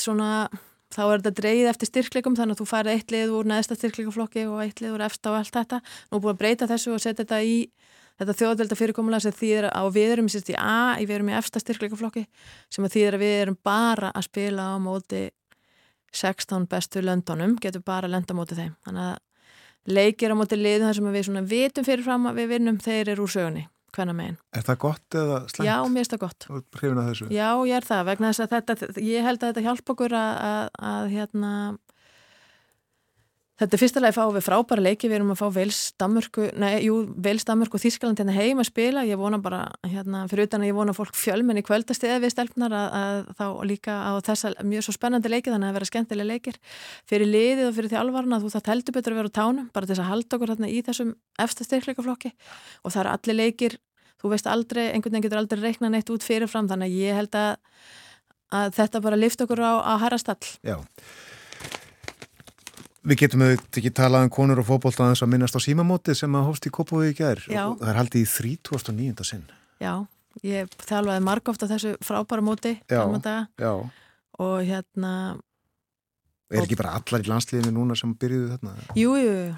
[0.00, 0.28] svona,
[0.92, 4.46] þá er þetta dreigið eftir styrkleikum þannig að þú farið eitt lið úr neðsta styrkleikaflokki
[4.48, 5.80] og eitt lið úr efsta og allt þetta.
[6.12, 7.56] Nú búin að breyta þessu og setja þetta í
[8.20, 11.62] þetta þjóðadelda fyrirkomulega sem þýðir að við erum sérst í A, við erum í efsta
[11.62, 12.26] styrkleikaflokki
[12.72, 15.22] sem að þýðir að við erum bara að spila á móti
[16.12, 18.72] 16 bestu löndunum, getur bara að lenda á móti þeim.
[18.86, 22.80] Þannig að leikir á móti liðum þar sem við svona vitum fyrirfram að við vinnum
[22.82, 23.64] þeir eru úr sögunni,
[23.96, 24.36] hvenna megin.
[24.54, 25.66] er það gott eða slæmt?
[25.66, 26.46] Já, mér finnst það gott.
[26.78, 27.30] Hrifin af þessu?
[27.34, 30.32] Já, ég er það, vegna þess að þetta, ég held að þetta hjálpa okkur að,
[30.52, 31.52] að, að hérna,
[33.60, 36.46] þetta er fyrsta lagi að fá við frábæra leiki, við erum að fá Vels, Danmörku,
[36.58, 40.48] nei, jú, Vels, Danmörku og Þískaland hérna heim að spila, ég vona bara, hérna, fyrir
[40.48, 44.12] utan að ég vona fólk fjölmenn í kvöldastiða við stelpnar að, að þá líka á
[44.24, 46.58] þessa mjög svo spennandi leiki þannig að vera skemmtilega leikir
[47.10, 49.94] fyrir liðið og fyrir þjálfarna þú þarf heldur betur að vera á tánum, bara til
[49.94, 52.32] þess að halda okkur hérna í þessum efsta styrkleikaflokki
[52.82, 53.78] og það eru allir leikir
[54.22, 57.38] þú veist aldrei, einhvern veginn getur aldrei reikna neitt út fyrirfram þannig að ég held
[57.38, 57.52] að,
[58.54, 60.38] að þetta bara lift okkur á, á harrastall.
[60.62, 60.78] Já.
[63.02, 66.36] Við getum auðvitað ekki talað um konur og fótbolta aðeins að minnast á símamótið sem
[66.38, 67.40] að hófst í Kópavíð í gær.
[67.50, 67.64] Já.
[67.72, 69.24] Og Það er haldið í 3009.
[69.26, 69.42] sinn.
[69.82, 69.92] Já,
[70.46, 73.02] ég þjálfaði margóft á þessu frábæra móti Já.
[73.58, 73.72] Já.
[74.38, 75.14] og hérna,
[76.52, 78.74] Er ekki bara allar í landsliðinu núna sem byrjuðu þarna?
[78.94, 79.52] jú, jú, jú.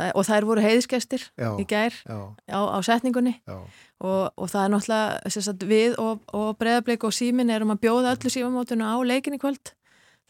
[0.00, 1.50] Það, og þær voru heiðskestir Já.
[1.60, 2.18] í gær Já.
[2.48, 3.58] á, á setningunni Já.
[4.00, 8.14] og, og það er náttúrulega sagt, við og, og breðablik og símin erum að bjóða
[8.16, 9.74] öllu símamótinu á leikin í kvöld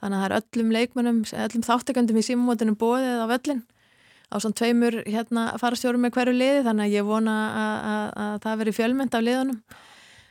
[0.01, 3.63] þannig að það er öllum leikmönnum öllum þáttekandum í símamótinu bóðið á völlin
[4.31, 8.37] á svona tveimur hérna farastjórum með hverju liði þannig að ég vona að, að, að
[8.45, 9.59] það veri fjölmynd af liðunum.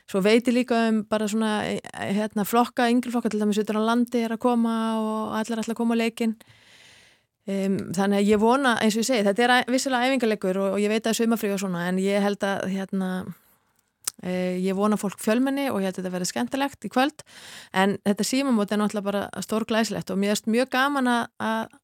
[0.10, 1.52] Svo veiti líka um bara svona
[1.94, 5.76] hérna flokka, yngri flokka til dæmis utan á landi er að koma og allir ætla
[5.76, 6.34] að koma á leikin
[7.46, 10.82] um, þannig að ég vona, eins og ég segi þetta er vissilega æfingarleikur og, og
[10.82, 13.12] ég veit að sumafrí og svona en ég held að hérna
[14.24, 17.24] ég vona fólk fjölmenni og ég held að þetta verði skemmtilegt í kvöld.
[17.72, 21.78] En þetta símamót er náttúrulega bara stór glæsilegt og mér erst mjög gaman að að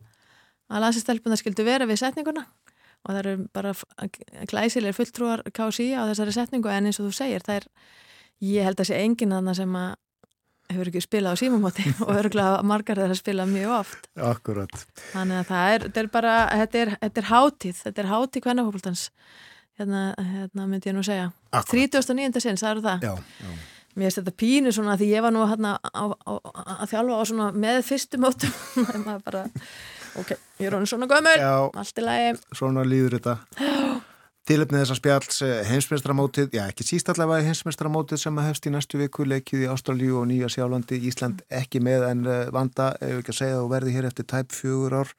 [0.66, 2.46] að landsistelpuna skildu vera við setninguna.
[3.06, 3.74] Og það eru bara
[4.50, 7.68] glæsilegir fulltrúar KSI á þessari setningu en eins og þú segir, það er
[8.46, 9.94] ég held að sé enginn þarna sem að
[10.74, 14.08] hefur ekki spilað á símamóti og örgulega margar þeirra spilað mjög oft.
[14.18, 14.86] Akkurat.
[15.12, 18.48] þannig að það er, þetta er bara þetta er, þetta er hátíð, þetta er hátíð
[18.48, 19.04] hvernafólkans
[19.80, 21.96] hérna, hérna myndi ég nú segja Akkúrat.
[21.96, 22.42] 39.
[22.44, 23.14] sinns, það eru það Já.
[23.46, 23.56] Já.
[23.96, 26.32] Mér finnst þetta pínu svona því ég var nú hérna á, á,
[26.84, 28.58] að þjálfa á svona með fyrstu mótum
[28.94, 29.44] en maður bara,
[30.20, 31.46] ok, ég er honum svona gömur
[31.80, 33.38] allt í lagi Svona líður þetta.
[34.46, 35.40] Tilöfnið þessar spjalls
[35.72, 40.20] heimsmestramótið, já ekki síst allavega heimsmestramótið sem að hefst í næstu viku leikið í Ástralíu
[40.20, 43.96] og Nýja Sjálandi, Ísland ekki með en eh, vanda, ef ekki að segja og verði
[43.96, 45.16] hér eftir tæp fjögur ár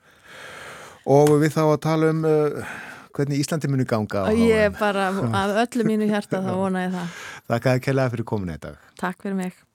[1.17, 2.77] og við þá að tala um uh,
[3.17, 5.09] hvernig Íslandi muni ganga og ég bara,
[5.43, 7.23] að öllu mínu hjarta þá vona ég það.
[7.53, 8.83] Þakka að kellaði fyrir komin í dag.
[9.01, 9.66] Takk fyrir mig.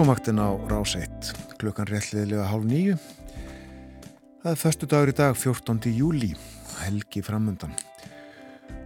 [0.00, 2.94] Þetta morgunvaktin á Rás 1, klukkan réttliðilega hálf nýju.
[4.40, 5.90] Það er förstu dagur í dag, 14.
[5.92, 6.30] júli,
[6.86, 7.74] helgi framundan.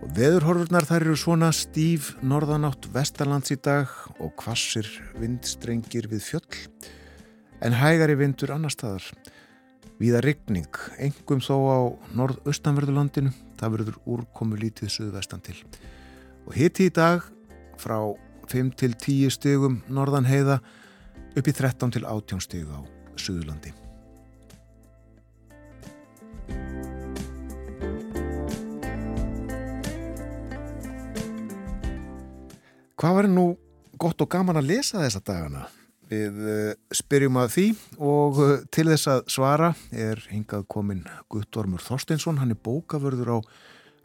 [0.03, 4.91] Og veðurhorfurnar þær eru svona stíf norðanátt vestalands í dag og kvassir
[5.23, 6.61] vindstrengir við fjöll,
[7.63, 9.07] en hægari vindur annar staðar.
[10.03, 11.79] Víða rigning, engum þó á
[12.11, 13.31] norðaustanverðulandinu,
[13.63, 15.61] það verður úrkomu lítið suðvestan til.
[16.51, 17.23] Og hiti í dag
[17.79, 18.01] frá
[18.51, 20.65] 5 til 10 stigum norðan heiða
[21.35, 22.81] upp í 13 til 18 stig á
[23.19, 23.75] Suðurlandi.
[32.95, 33.47] Hvað var nú
[34.01, 35.67] gott og gaman að lesa þessa dagana.
[36.09, 37.65] Við uh, spyrjum að því
[38.05, 41.03] og uh, til þess að svara er hingað komin
[41.33, 42.39] Guttormur Þorsteinsson.
[42.41, 43.39] Hann er bókavörður á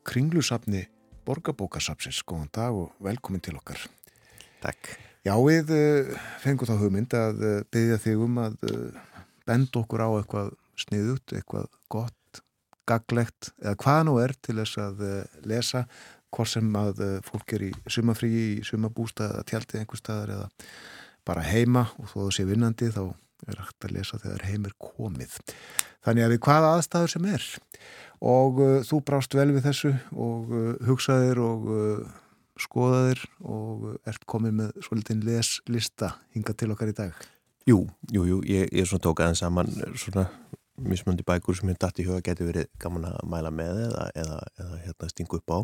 [0.07, 0.87] kringlusafni
[1.27, 2.23] Borgabókasafsins.
[2.25, 3.85] Góðan dag og velkomin til okkar.
[4.63, 5.08] Takk.
[5.29, 8.55] Já, við uh, fengum þá hugmynd að byggja þig um að
[9.45, 12.41] benda okkur á eitthvað sniðut, eitthvað gott,
[12.89, 15.03] gaglegt eða hvað nú er til þess að
[15.49, 15.83] lesa
[16.33, 20.49] hvort sem að fólk er í sumafríi, í sumabústað, tjaldið einhver staðar eða
[21.29, 23.03] bara heima og þó þú sé vinnandi þá
[23.47, 25.35] er hægt að lesa þegar heim er komið.
[26.05, 27.45] Þannig að við hvaða aðstæður sem er
[28.19, 32.17] og uh, þú brást vel við þessu og uh, hugsaðir og uh,
[32.63, 37.27] skoðaðir og ert komið með svolítinn leslista hinga til okkar í dag.
[37.69, 39.69] Jú, jú, jú, ég, ég svona tók aðeins saman
[39.99, 40.29] svona
[40.79, 44.37] mismöndi bækur sem ég dætt í huga getur verið gaman að mæla með eða, eða,
[44.63, 45.59] eða hérna stingu upp á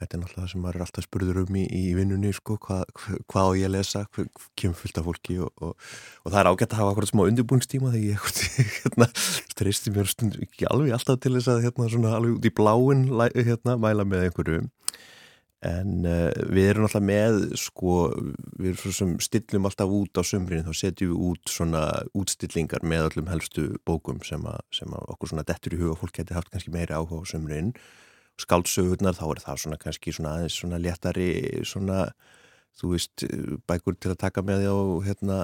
[0.00, 2.86] Þetta er náttúrulega það sem maður er alltaf spurður um í, í vinnunni, sko, hvað,
[3.28, 5.90] hvað á ég að lesa, hvað kemur fullt af fólki og, og,
[6.24, 8.30] og það er ágætt að hafa akkurat smá undirbúinstíma þegar ég
[8.78, 9.08] hérna,
[9.52, 13.04] streysti mér stund ekki alveg alltaf til þess að hérna, svona, alveg út í bláin
[13.36, 14.62] hérna, mæla með einhverju.
[15.68, 17.96] En uh, við erum alltaf með, sko,
[18.56, 21.82] við erum svona stillum alltaf út á sömbrinu, þá setjum við út svona
[22.16, 26.16] útstillingar með öllum helstu bókum sem, a, sem að okkur svona dettur í huga fólk
[26.16, 27.74] geti haft kannski meiri áhuga á sömbrinu
[28.40, 31.30] skáldsögurnar þá er það svona kannski svona aðeins svona léttari
[31.68, 32.04] svona
[32.80, 33.24] þú veist
[33.68, 34.78] bækur til að taka með því á,
[35.08, 35.38] hérna,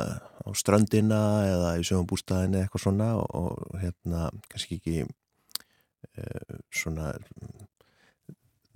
[0.47, 1.21] á strandina
[1.51, 7.13] eða í sögumbústæðinu eitthvað svona og, hérna kannski ekki uh, svona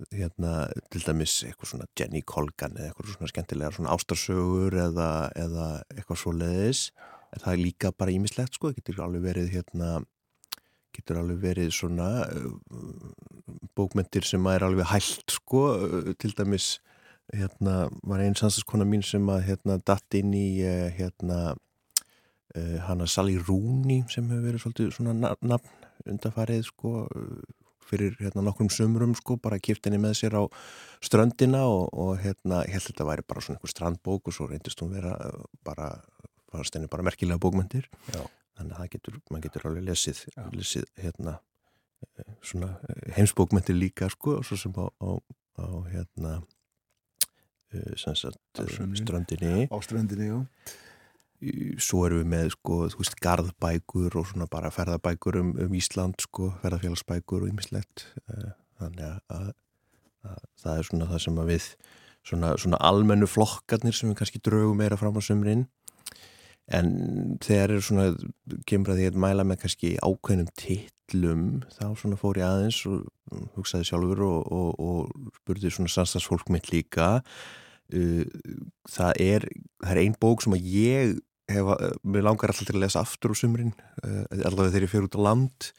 [0.09, 0.53] hérna
[0.91, 6.21] til dæmis eitthvað svona Jenny Colgan eða eitthvað svona skemmtilega svona ástarsögur eða, eða eitthvað
[6.23, 6.87] svo leiðis
[7.31, 9.91] en það er líka bara ímislegt sko, það getur alveg verið hérna
[10.95, 12.53] getur alveg verið svona uh,
[13.77, 16.73] bókmentir sem er alveg hælt sko, uh, til dæmis
[17.31, 21.55] hérna var einn sansaskona mín sem að hérna datt inn í uh, hérna
[22.83, 26.89] hana Sally Rooney sem hefur verið svolítið svona nafn undarfarið sko
[27.91, 30.43] fyrir hérna nokkrum sömurum sko bara kipt henni með sér á
[31.03, 34.49] ströndina og, og hérna ég held að þetta væri bara svona einhver strandbók og svo
[34.49, 35.15] reyndist hún vera
[35.67, 35.93] bara,
[36.55, 38.23] henni bara merkilega bókmentir Já.
[38.59, 40.23] Þannig að getur, maður getur alveg lesið,
[40.53, 41.37] lesið hérna
[42.19, 45.09] eh, svona eh, heimsbókmyndir líka sko og svo sem á, á,
[45.57, 46.33] á hérna
[47.73, 48.39] uh, sagt,
[49.01, 50.39] strandinni á strandinni, já
[51.81, 56.21] svo erum við með sko, þú veist, garðbækur og svona bara ferðabækur um, um Ísland
[56.21, 58.51] sko, ferðarfélagsbækur og ýmislegt uh,
[58.81, 59.51] þannig að, að,
[60.29, 61.67] að það er svona það sem að við
[62.21, 65.65] svona, svona almennu flokkarnir sem við kannski draugum meira fram á sömurinn
[66.71, 66.91] en
[67.43, 68.05] þegar er svona
[68.69, 73.09] kemur að því að mæla með kannski ákveðnum tillum þá svona fór ég aðeins og
[73.57, 77.17] hugsaði sjálfur og, og, og spurði svona samstagsfólk mitt líka.
[77.91, 78.23] Uh,
[78.87, 79.49] það er
[79.81, 81.17] það er einn bók sem að ég
[81.55, 81.71] hef,
[82.03, 83.73] mér langar alltaf til að lesa aftur úr sumrin
[84.03, 85.71] uh, allavega þegar ég fer út á land.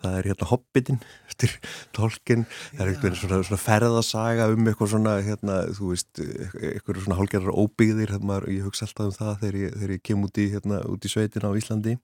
[0.00, 0.98] Það er hérna Hobbitin
[1.28, 1.54] eftir
[1.96, 6.22] tolkin, það er eitthvað svona, svona ferðasaga um eitthvað svona hérna, þú veist,
[6.56, 8.14] eitthvað svona hálgerðar óbyggðir,
[8.48, 11.12] ég hugsa alltaf um það þegar ég, þegar ég kem út í, hérna, út í
[11.12, 11.98] sveitin á Íslandi.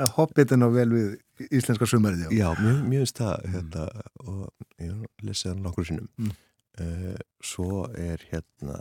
[0.00, 3.88] Ja, Hobbitin á vel við íslenska sumarið Já, já mjög, mjög veist það hérna,
[4.24, 4.46] og
[4.80, 6.08] ég lesi það nokkur sinnum.
[6.20, 6.36] Mm.
[6.80, 8.78] Uh, svo er hérna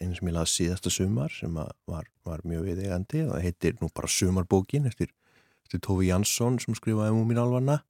[0.00, 4.10] einu sem ég laði síðasta sumar sem var, var mjög viðegandi það heitir nú bara
[4.10, 5.12] Sumarbókin eftir
[5.66, 7.80] eftir Tófi Jansson sem skrifaði um mín alvana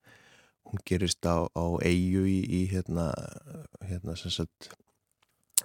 [0.66, 3.10] hún gerist á, á eigu í, í hérna,
[3.86, 4.72] hérna sagt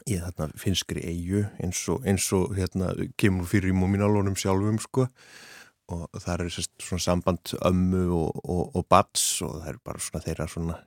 [0.07, 4.79] í þarna finskri eigu eins og, eins og hérna kemur fyrir í múmin alvonum sjálfum
[4.81, 5.07] sko.
[5.91, 10.23] Og það er svona samband ömmu og, og, og bats og það er bara svona
[10.27, 10.77] þeirra svona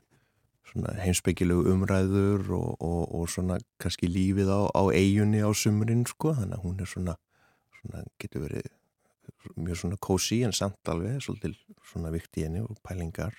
[0.74, 6.34] heimsbyggilegu umræður og svona kannski lífið á, á eigunni á sumurinn sko.
[6.38, 7.16] Þannig að hún er svona,
[7.80, 8.70] svona getur verið
[9.56, 11.58] mjög svona kósi en samt alveg svolítið
[11.90, 13.36] svona vikt í henni og pælingar.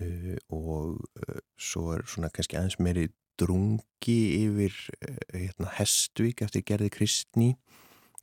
[0.00, 3.10] Uh, og uh, svo er svona kannski aðeins meiri
[3.40, 7.50] drungi yfir uh, hérna Hestvík eftir gerði Kristni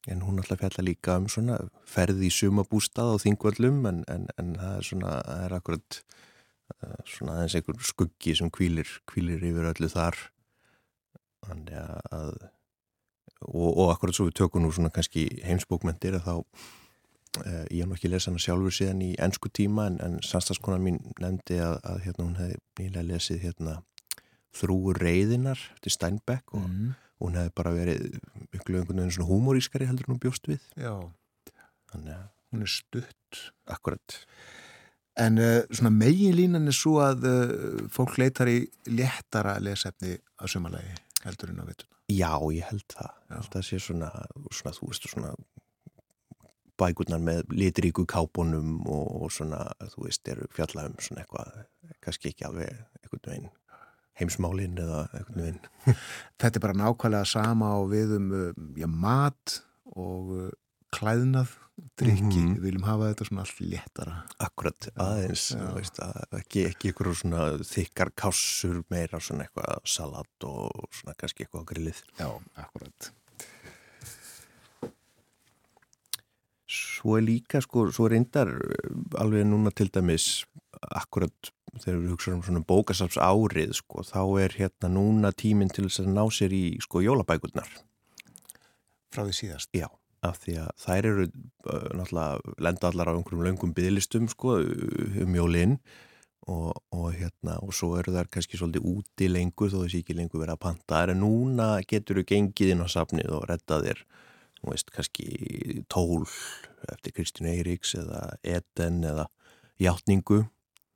[0.08, 4.56] en hún alltaf fjalla líka um svona ferði í sumabústað á þingvallum en, en, en
[4.58, 6.00] það er svona, það er akkurat
[7.08, 10.20] svona aðeins einhver skuggi sem kvílir, kvílir yfir öllu þar.
[11.48, 11.78] Þannig
[12.12, 12.38] að
[13.46, 16.34] og, og akkurat svo við tökum nú svona kannski heimsbókmentir að þá
[17.44, 21.02] eh, ég hef nokkið lesað hana sjálfur síðan í ennsku tíma en, en sannstafskonan mín
[21.22, 23.82] nefndi að, að hérna hún hefði nýlega lesið hérna
[24.58, 26.94] Þrúur reyðinar til Steinbeck og mm.
[27.22, 28.06] hún hefði bara verið
[28.56, 30.64] ykkur einhvern veginn svona humorískari heldur hún bjóst við.
[30.80, 30.96] Já,
[31.92, 33.42] þannig að hún er stutt.
[33.70, 34.16] Akkurat
[35.18, 38.60] En uh, svona meginlínan er svo að uh, fólk leitar í
[38.94, 43.16] léttara lesefni að sumalagi heldur en á vettuna Já, ég held það.
[43.28, 44.10] Ég held það sé svona,
[44.56, 45.32] svona, þú veist, svona
[46.78, 51.66] bækurnar með litríku kápunum og svona, þú veist, eru fjallagum svona eitthvað,
[52.06, 52.70] kannski ekki alveg
[53.02, 53.50] einhvern veginn
[54.18, 55.60] heimsmálinn eða einhvern veginn.
[56.40, 58.32] Þetta er bara nákvæmlega sama á viðum
[58.78, 59.60] já, mat
[59.98, 60.32] og
[60.96, 61.54] klæðnað,
[62.00, 64.16] drikki, mm við viljum hafa þetta svona allt léttara.
[64.44, 65.46] Akkurat, aðeins,
[65.76, 71.46] veist, að ekki, ekki eitthvað svona þykkar kássur meira svona eitthvað salat og svona kannski
[71.46, 72.02] eitthvað grillið.
[72.20, 72.30] Já,
[72.64, 73.12] akkurat.
[76.68, 80.46] Svo er líka, sko, svo reyndar eh, alveg núna til dæmis
[80.78, 86.04] akkurat þegar við hugsaðum svona bókasafs árið, sko, þá er hérna núna tíminn til þess
[86.04, 87.70] að ná sér í, sko, jólabækurnar.
[89.14, 89.72] Frá því síðast?
[89.78, 89.88] Já,
[90.26, 91.26] af því að þær eru
[91.98, 94.60] náttúrulega lenda allar á einhverjum löngum bygglistum, sko,
[95.24, 95.78] um jólinn
[96.48, 100.42] og, og hérna, og svo eru þær kannski svolítið úti lengur þó þessi ekki lengur
[100.42, 101.04] verið að panta.
[101.04, 104.06] Er núna getur þú gengið inn á safnið og rettað þér
[104.58, 106.26] þú veist, kannski tól
[106.92, 109.28] eftir Kristján Eiríks eða Eden eða
[109.82, 110.44] Játningu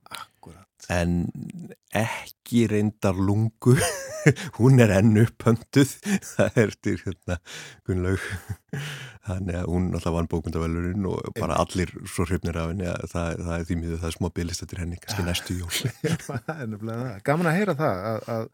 [0.09, 0.87] Akkurat.
[0.89, 1.27] en
[1.93, 3.77] ekki reyndar lungu
[4.59, 5.95] hún er enn uppönduð
[6.33, 7.37] það er til hérna
[7.87, 8.27] Gunnlaug
[9.29, 13.41] þannig að hún alltaf vann bókmyndavelurinn og bara allir svo hrifnir af henni að það,
[13.47, 15.73] það er því miður það er smá bylist eftir henni, kannski næstu jól
[17.27, 18.47] Gaman að heyra það að, að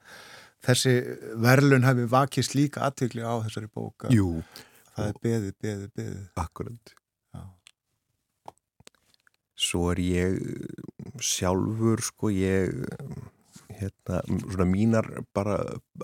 [0.68, 0.96] þessi
[1.48, 4.42] verlun hafi vakist líka aðtökli á þessari bóka Jú
[4.98, 6.22] Það er beðið, beðið, beðið.
[6.42, 6.94] Akkurant.
[7.36, 7.42] Já.
[9.68, 10.40] Svo er ég
[11.22, 12.72] sjálfur, sko, ég,
[13.78, 15.58] hérna, svona mínar bara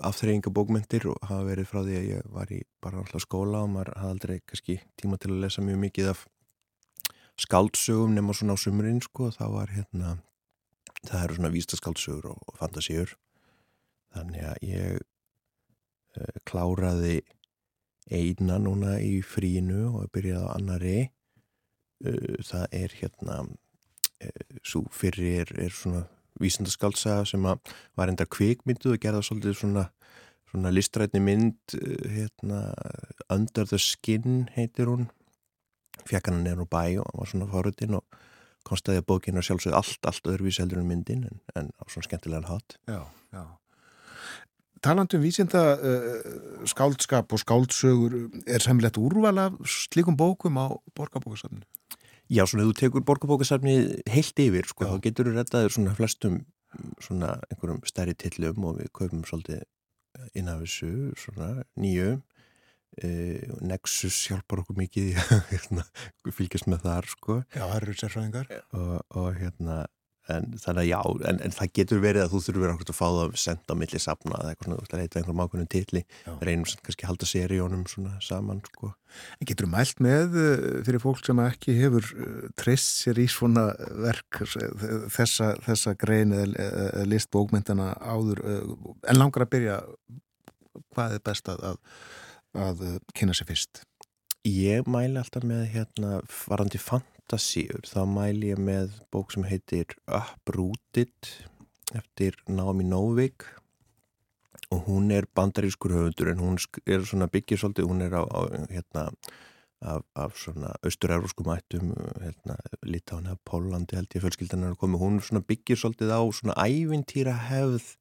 [0.06, 3.94] afþreyingabókmyndir og hafa verið frá því að ég var í bara alltaf skóla og maður
[3.98, 6.24] hafði aldrei kannski tíma til að lesa mjög mikið af
[7.40, 10.14] skaldsögum nema svona á sumurinn, sko, það var hérna,
[11.02, 13.16] það eru svona vístaskáldsögur og, og fantasíur.
[14.14, 17.18] Þannig að ég uh, kláraði
[18.12, 20.98] eina núna í fríinu og byrjaði á annari
[22.06, 26.04] uh, það er hérna uh, svo fyrir er, er svona
[26.40, 29.88] vísindaskaldsaga sem var enda kvikmyndu og gerða svolítið svona,
[30.50, 32.62] svona listrætni mynd uh, hérna
[33.32, 35.08] Under the Skin heitir hún.
[36.04, 38.04] Fekk hann nefn og bæ og var svona fórutinn og
[38.64, 42.08] konstaði að bókinu er sjálfsögð allt, allt öðruvísi heldur en myndin en, en á svona
[42.08, 43.04] skemmtilegan hát Já,
[43.34, 43.44] já.
[44.84, 48.16] Talandum vísinda uh, skáldskap og skáldsögur
[48.46, 51.64] er semlegt úrval af slikum bókum á borgarbókasafni?
[52.34, 53.74] Já, svona þú tekur borgarbókasafni
[54.10, 54.90] heilt yfir, sko, Já.
[54.90, 56.40] þá getur þú rettaður svona flestum
[57.02, 59.62] svona einhverjum stærri tillum og við kaupum svolítið
[60.38, 61.50] inn af þessu, svona
[61.80, 62.14] nýju.
[62.94, 65.16] Uh, Nexus hjálpar okkur mikið
[65.50, 65.82] hérna,
[66.30, 67.38] fylgjast með þar, sko.
[67.50, 68.52] Já, það eru sérfræðingar.
[68.78, 69.78] Og, og hérna
[70.32, 73.20] en þannig að já, en, en það getur verið að þú þurfur að fá það
[73.24, 76.02] að senda á milli safna eða eitthvað svona, þú ætlar að heita einhverjum ákveðnum tilli
[76.48, 78.92] reynum sem kannski halda seríónum svona saman, sko.
[79.38, 83.28] En getur þú mælt með eh, fyrir fólk sem ekki hefur eh, treyst sér í
[83.30, 83.68] svona
[84.06, 84.42] verk
[85.12, 89.80] þessa, þessa grein eða list bókmyndana áður en langar að byrja
[90.94, 91.80] hvað er best að, að,
[92.64, 93.84] að kynna sér fyrst?
[94.44, 96.18] Ég mæli alltaf með hérna
[96.48, 97.84] varandi fann fantasíur.
[97.88, 101.14] Þá mæl ég með bók sem heitir Uprooted
[101.94, 103.44] eftir Naomi Novik.
[104.70, 108.40] Og hún er bandarískur höfundur en hún er svona byggir svolítið, hún er á, á
[108.70, 109.10] hérna
[109.80, 115.44] af, af svona austur-euróskum ættum hérna, Litána, Pólandi held ég fjölskyldan er koma, hún svona
[115.44, 117.94] byggir svolítið á svona ævintýra hefð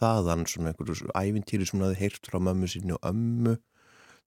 [0.00, 3.58] þaðan, svona einhverju ævintýri sem hún hafi heyrt frá mömmu síni og ömmu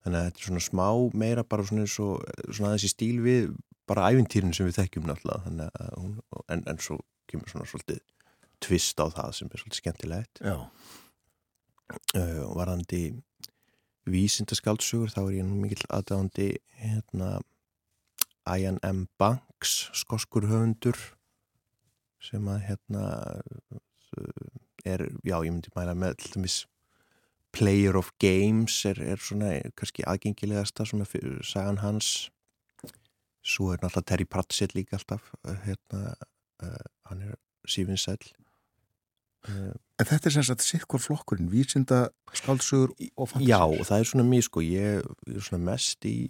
[0.02, 0.88] þannig að þetta er svona smá
[1.24, 3.52] meira bara svona og svona þessi stíl við
[3.90, 5.78] bara ævintýrin sem við þekkjum náttúrulega.
[5.98, 6.18] Hún,
[6.48, 7.00] en, en svo
[7.30, 8.02] kemur svona svolítið
[8.62, 10.42] tvist á það sem er svolítið skemmtilegt.
[12.16, 13.02] Uh, varðandi
[14.10, 17.34] vísindaskaldsugur þá er ég nú mikill aðdáðandi hérna
[18.50, 19.06] Ian M.
[19.22, 20.98] Banks skoskur höfundur
[22.22, 23.04] sem að hérna
[24.86, 26.62] er, já ég myndi mæla með til dæmis
[27.52, 31.08] Player of Games er, er svona kannski aðgengilegasta svona
[31.44, 32.30] sagan hans
[33.42, 36.14] Svo er náttúrulega Terry Pratchett líka alltaf, eh, hérna,
[36.62, 38.22] uh, hann er sífinsæl.
[39.50, 43.50] Uh, en þetta er sem sagt sikkur flokkurinn, vísinda, skálsugur og fantasíur?
[43.50, 46.30] Já, og það er svona mér sko, ég er svona mest í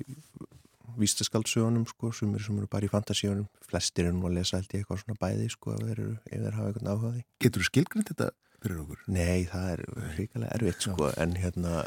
[0.96, 3.50] vísta skálsugunum sko, sem eru, sem eru bara í fantasíunum.
[3.68, 6.58] Flestir er nú að lesa held ég eitthvað svona bæði sko, ef þeir, ef þeir
[6.62, 7.26] hafa eitthvað áhugaði.
[7.44, 8.32] Getur þú skilgrinn þetta
[8.62, 9.00] fyrir okkur?
[9.12, 9.86] Nei, það er
[10.16, 11.80] hrikalega erfitt sko, en hérna,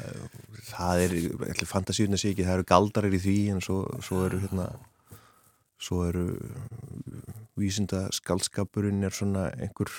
[0.71, 1.15] það er,
[1.71, 4.73] fantasíuna sé ekki, það eru galdarir í því, en svo, svo eru hérna
[5.85, 6.25] svo eru
[7.61, 9.91] vísinda skaldskapurinn er svona einhver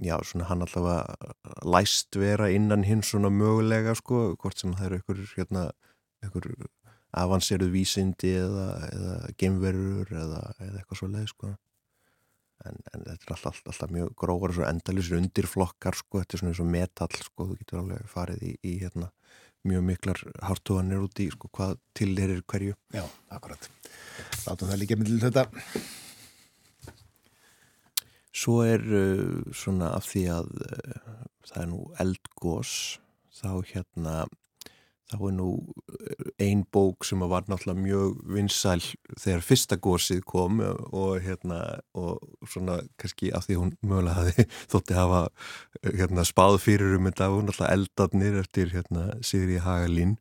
[0.00, 1.34] já, svona hann allavega
[1.68, 5.66] læst vera innan hinn svona mögulega sko, hvort sem það eru ykkur hérna,
[6.26, 6.48] ykkur
[7.22, 11.52] avanseruð vísindi eða, eða geimverur eða, eða eitthvað svo leið sko
[12.68, 16.52] en, en þetta er alltaf, alltaf mjög gróðar og endalusir undirflokkar sko, þetta er svona
[16.52, 19.10] eins og metall sko, þú getur alveg farið í, í hérna,
[19.68, 23.68] mjög miklar hartóðanir út í sko, hvað til þeir eru hverju Já, akkurat.
[24.46, 25.46] Látum það líka með til þetta.
[28.42, 32.76] Svo er uh, svona af því að uh, það er nú eldgós
[33.36, 34.14] þá hérna
[35.12, 35.48] þá er nú
[36.42, 38.80] ein bók sem var náttúrulega mjög vinsæl
[39.20, 41.60] þegar fyrsta gósið kom og hérna
[41.98, 45.22] og svona kannski af því hún mögulega hafi þótti hafa
[45.84, 50.18] hérna spáð fyrir um þetta og náttúrulega eldarnir eftir hérna Sigri Hagalín.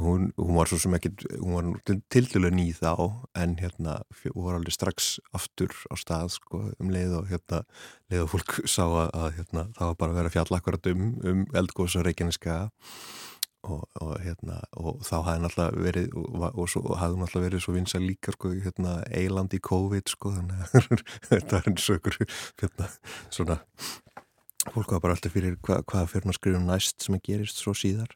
[0.00, 1.10] Hún, hún var svo sem ekki
[1.42, 6.32] hún var til dælu ný þá en hérna hún var alveg strax aftur á stað
[6.38, 7.60] sko um leið og hérna
[8.08, 11.44] leið og fólk sá að hérna það var bara að vera fjall akkurat um, um
[11.52, 12.56] eldgóðs og reykjaniska
[13.66, 18.00] og, og hérna og þá hafði náttúrulega verið og, og hafði náttúrulega verið svo vinsa
[18.02, 20.90] líka sko hérna eiland í COVID sko þannig að
[21.30, 22.18] þetta er eins og ykkur
[22.62, 22.90] hérna
[23.34, 23.60] svona
[24.74, 27.74] fólk var bara alltaf fyrir hva, hvað fyrir að skrifa næst sem að gerist svo
[27.76, 28.10] síðar.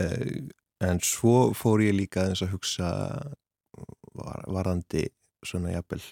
[0.00, 0.50] Uh,
[0.84, 2.90] en svo fór ég líka aðeins að hugsa
[4.14, 5.06] var, varandi
[5.44, 6.02] svona jafnvel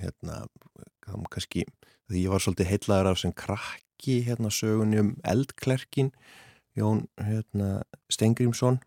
[0.00, 0.44] hérna
[1.30, 1.64] kannski,
[2.10, 6.10] því ég var svolítið heitlaður af sem krakki hérna sögunni um eldklerkin
[6.76, 7.82] Jón hérna,
[8.12, 8.80] Stengrímsson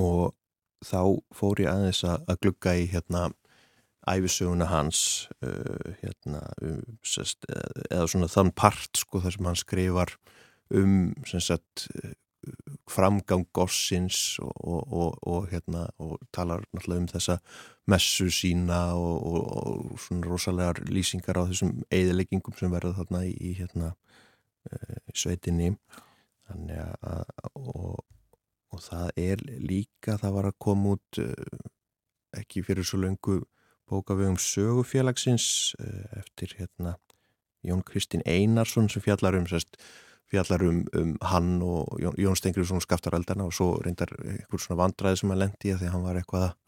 [0.00, 0.34] og
[0.84, 1.00] þá
[1.34, 3.28] fór ég aðeins að, að glugga í hérna
[4.04, 7.46] æfisöguna hans uh, hérna um, sest,
[7.88, 10.12] eða svona þann part sko þar sem hann skrifar
[10.74, 11.88] um sagt
[12.90, 15.86] framgang gossins og, og, og, og hérna,
[16.34, 17.38] talar náttúrulega um þessa
[17.90, 24.98] messu sína og svona rosalegar lýsingar á þessum eðileggingum sem verða þarna í hérna uh,
[25.16, 25.74] sveitinni
[26.48, 28.02] þannig að
[28.74, 31.66] og það er líka það var að koma út uh,
[32.34, 33.40] ekki fyrir svo lengu
[33.90, 36.96] bókavegum sögufélagsins uh, eftir hérna
[37.64, 39.78] Jón Kristinn Einarsson sem fjallar um sérst
[40.30, 44.82] fjallar um, um hann og Jón, Jón Stengriðsson skaftar eldana og svo reyndar einhver svona
[44.82, 46.60] vandræði sem hann lendi í því að hann var eitthvað að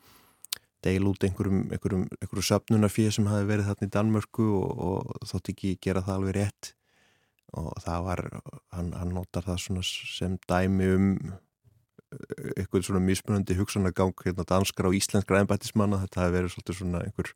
[0.86, 5.50] deil út einhverjum, einhverjum, einhverjum söpnunafíð sem hafi verið þarna í Danmörku og, og þótt
[5.54, 6.72] ekki gera það alveg rétt
[7.54, 8.22] og það var,
[8.74, 11.10] hann, hann notar það svona sem dæmi um
[12.56, 17.32] eitthvað svona mismunandi hugsunargang hérna danskra og íslenskra ennbættismanna þetta hafi verið svolítið svona einhver,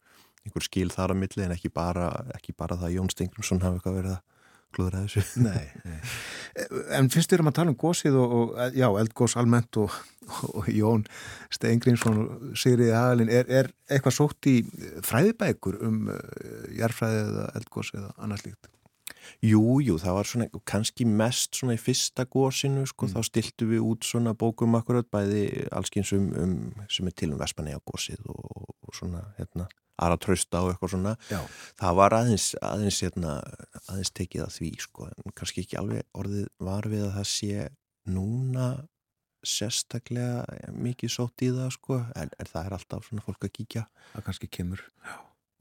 [0.47, 3.81] einhver skil þar að milli en ekki bara, ekki bara það að Jón Stengriðsson hafi
[3.81, 4.23] eitthvað verið að
[4.71, 5.43] klúður að þessu.
[5.43, 6.01] Nei, nei.
[6.99, 9.95] En fyrst erum að tala um gósið og, og já, eldgós almennt og,
[10.55, 11.07] og Jón
[11.51, 14.61] Steingrímsson og Sigriði Hagalin, er, er eitthvað sótt í
[15.07, 16.21] fræðibækur um uh,
[16.79, 18.71] jarfræði eða eldgós eða annars líkt?
[19.41, 23.15] Jú, jú, það var svona kannski mest svona í fyrsta gósinu sko, mm.
[23.15, 26.57] þá stiltu við út svona bókum akkurat bæði allskynsum um,
[26.93, 31.15] sem er til um Vespanega gósið og, og svona hérna aðra trösta og eitthvað svona
[31.31, 31.41] Já.
[31.81, 33.35] það var aðeins aðeins, hérna,
[33.87, 37.67] aðeins tekið að því sko, en kannski ekki alveg orðið var við að það sé
[38.11, 38.69] núna
[39.47, 44.25] sérstaklega mikið sótt í það sko, en, það er alltaf svona fólk að kíkja Það
[44.29, 45.15] kannski kemur já.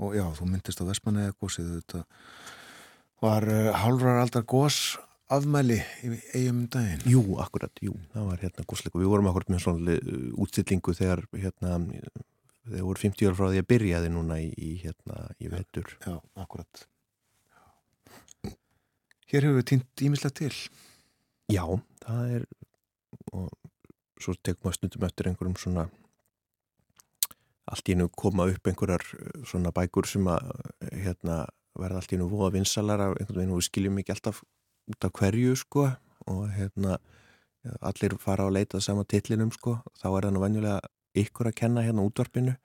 [0.03, 2.03] og já, þú myndist á Vestmanega gósið þetta
[3.23, 4.97] var uh, hálfrar aldar gós
[5.29, 7.03] afmæli í eigum daginn?
[7.09, 9.97] Jú, akkurat, jú, það var hérna gósleiku við vorum akkurat með svona
[10.41, 11.77] útstillingu þegar hérna
[12.69, 16.15] þeir voru 50 ára frá því að byrjaði núna í, í hérna í vettur Já,
[16.39, 16.85] akkurat.
[19.29, 20.53] Hér hefur við týnt ímislega til.
[21.53, 21.63] Já,
[22.01, 22.45] það er
[23.33, 23.49] og
[24.19, 25.85] svo tekum við stundum eftir einhverjum svona
[27.69, 29.05] allt í hennu koma upp einhverjar
[29.47, 30.49] svona bækur sem að
[31.03, 31.43] hérna
[31.77, 34.43] verða allt í hennu voða vinsalar af einhvern veginn og við skiljum ekki alltaf
[34.89, 35.89] út af hverju sko.
[36.29, 36.99] Og hérna
[37.83, 40.79] allir fara á leitað sama tillinum sko þá er það nú venjulega
[41.19, 42.55] ykkur að kenna hérna útvarpinu.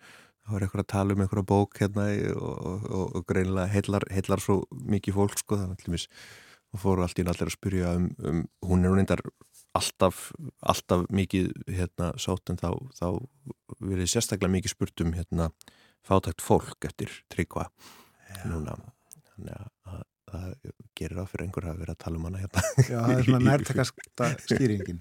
[0.44, 4.04] Þá er ykkur að tala um ykkur að bók hérna og, og, og greinilega heillar,
[4.12, 5.60] heillar svo mikið fólk sko.
[5.60, 6.04] Þannig
[6.74, 9.22] að fóru allt í allir að spyrja um, um hún er hún eindar
[9.74, 10.30] alltaf,
[10.62, 13.08] alltaf mikið hérna sátt en þá, þá
[13.80, 15.50] verið sérstaklega mikið spurt um hérna
[16.06, 17.68] fátækt fólk eftir tryggva
[18.50, 18.74] núna
[19.30, 20.02] þannig að
[20.34, 20.44] það
[20.98, 23.40] gerir á fyrir einhver að vera að tala um hana hérna Já, það er svona
[23.50, 25.00] nærtakasta skýringin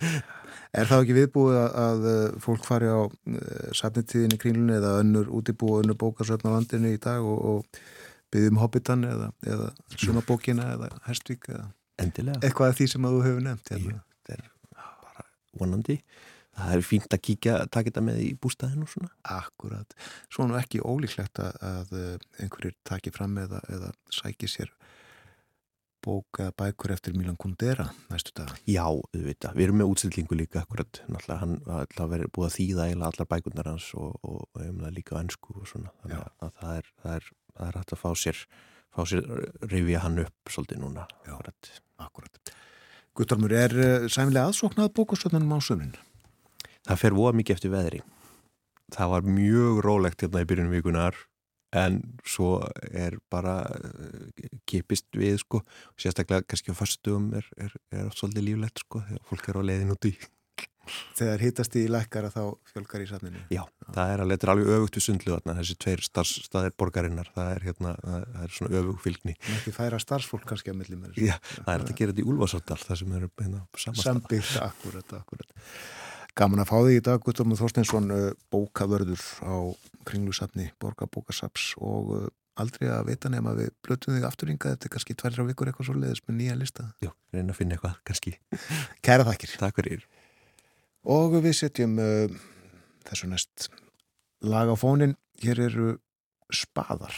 [0.73, 2.07] Er það ekki viðbúið að, að
[2.43, 3.11] fólk fari á uh,
[3.77, 7.81] safnitíðin í kringlunni eða önnur útibú og önnur bókarsöfn á landinu í dag og, og
[8.33, 9.69] byggðum Hobbitan eða, eða
[10.01, 11.67] Sumabókina eða Hestvík eða
[12.01, 12.39] Endilega.
[12.41, 13.93] eitthvað af því sem að þú hefur nefnt hérna.
[13.93, 14.45] Jú, Það er
[15.05, 15.25] bara
[15.61, 15.97] vonandi
[16.57, 19.11] það er fínt að kíkja, taka þetta með í bústæðinu svona.
[19.35, 19.95] Akkurat.
[20.33, 21.93] Svo nú ekki ólíklegt að
[22.41, 24.73] einhverjir taki fram eða, eða sæki sér
[26.03, 28.51] bók eða bækur eftir Milan Kundera næstu dag.
[28.67, 32.49] Já, við veit að við erum með útstillingu líka akkurat, náttúrulega hann alltaf verið búið
[32.49, 36.19] að þýða eila allar bækurnar hans og, og, og um líka önsku og svona þannig
[36.19, 36.25] Já.
[36.43, 38.43] að það er, það er, það er hægt að fá sér
[38.93, 39.29] fá sér,
[39.71, 41.33] rifja hann upp svolítið núna Já.
[41.37, 41.71] akkurat.
[42.03, 42.55] Akkurat.
[43.13, 45.93] Guttormur, er uh, sæmilega aðsóknað bókustöðunum á söminn?
[46.87, 48.01] Það fer voða mikið eftir veðri.
[48.93, 51.17] Það var mjög rólegt hérna í byrjunum vikunar
[51.73, 51.97] en
[52.29, 52.59] svo
[52.91, 55.63] er bara uh, kipist við sko.
[55.97, 59.61] Sérstaklega kannski á fastugum er, er, er oft svolítið líflegt sko þegar fólk er á
[59.71, 60.13] leiðin út í
[61.15, 63.39] Þegar hittast í lækkara þá fjölgar í safninu.
[63.53, 63.61] Já,
[63.95, 67.29] það er alveg, alveg öfugt við sundlu þarna, þessi tveir starfstaðir borgarinnar.
[67.35, 69.35] Það er hérna, það það er svona öfug fylgni.
[69.47, 72.27] Mætti færa starfsfólk kannski að milli með Já, það er hægt að gera þetta í
[72.33, 75.55] Úlfarsárdal það sem eru hérna samastað Sambyggt, akkurat, akkurat.
[76.33, 79.55] Gaman að fá þig í dag, Guttormur Þorsteinsson, uh, bókavörður á
[80.09, 82.23] kringlusafni Borgabókasaps og uh,
[82.57, 85.95] aldrei að vita nefn að við blötum þig afturringað eftir kannski tværra vikur eitthvað svo
[85.97, 86.87] leiðis með nýja lista.
[87.05, 88.33] Já, reyna að finna eitthvað, kannski
[89.05, 89.55] Kæra þakkir.
[89.61, 90.07] Takk fyrir
[91.13, 92.41] Og við setjum uh,
[93.09, 93.69] þessu næst
[94.41, 95.17] lag á fónin.
[95.43, 95.93] Hér eru
[96.53, 97.13] spaðar.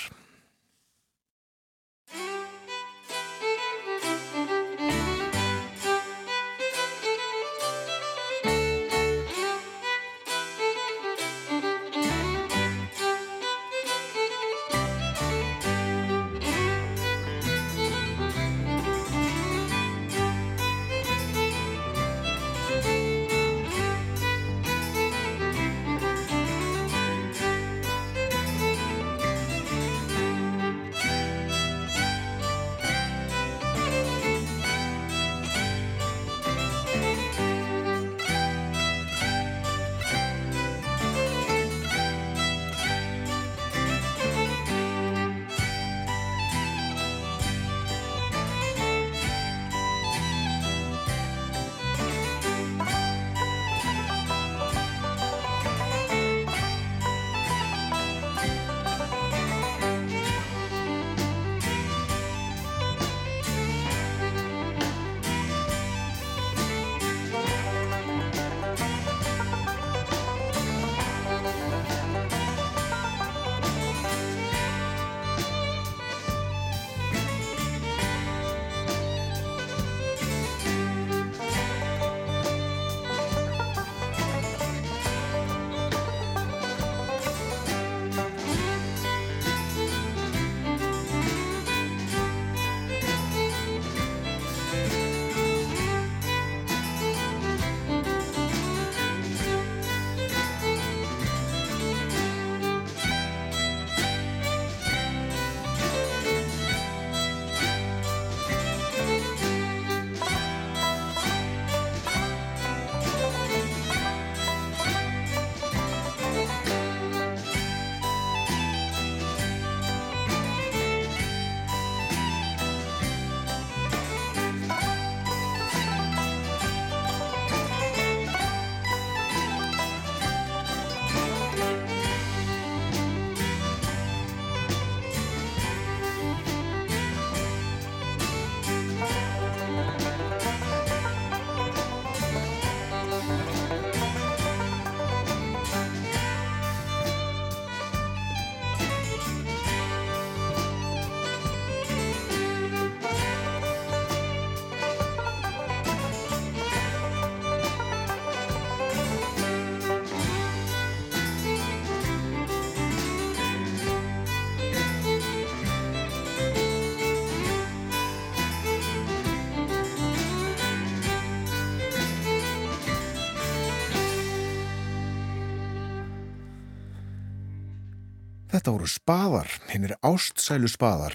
[178.65, 181.13] Þetta voru spaðar, hinn er ástsælu spaðar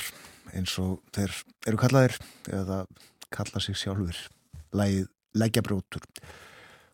[0.55, 1.33] eins og þeir
[1.67, 2.15] eru kallaðir
[2.47, 2.77] eða
[3.35, 4.21] kalla sig sjálfur
[4.79, 6.07] lægið leggjabrjótur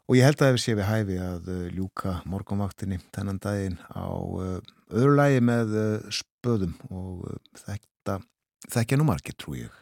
[0.09, 4.09] og ég held að ef sé við hæfi að uh, ljúka morgunvaktinni þennan daginn á
[4.09, 4.57] uh,
[4.97, 7.27] öðru lægi með uh, spöðum og
[7.61, 8.23] þetta
[8.65, 9.77] þekkja nú margir trú ég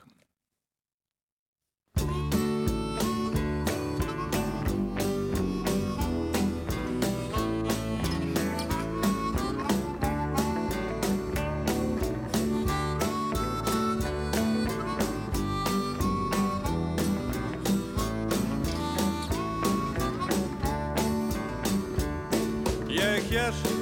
[23.35, 23.74] Ég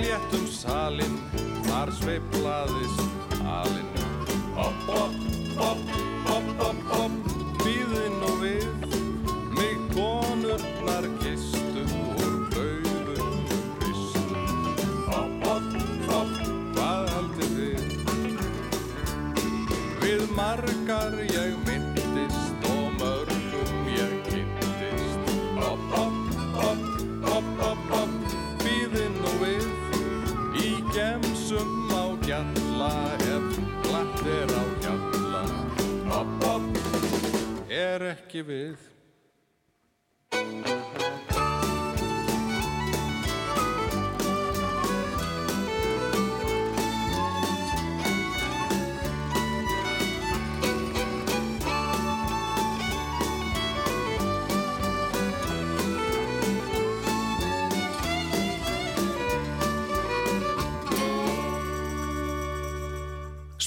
[0.00, 1.16] léttum salin,
[1.68, 3.09] þar sveiplaðist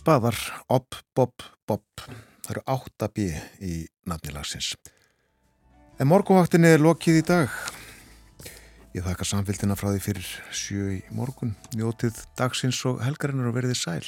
[0.04, 0.36] spaðar
[0.68, 1.32] Ob, Bob,
[1.64, 1.84] Bob.
[2.44, 3.28] Það eru áttabí
[3.64, 3.76] í
[4.10, 4.74] nafnilagsins.
[5.96, 7.54] En morgunvaktin er lokið í dag.
[8.92, 11.56] Ég þakka samfélgina frá því fyrir sjö í morgun.
[11.72, 14.04] Njótið dagsins og helgarinnar og verðið sæl.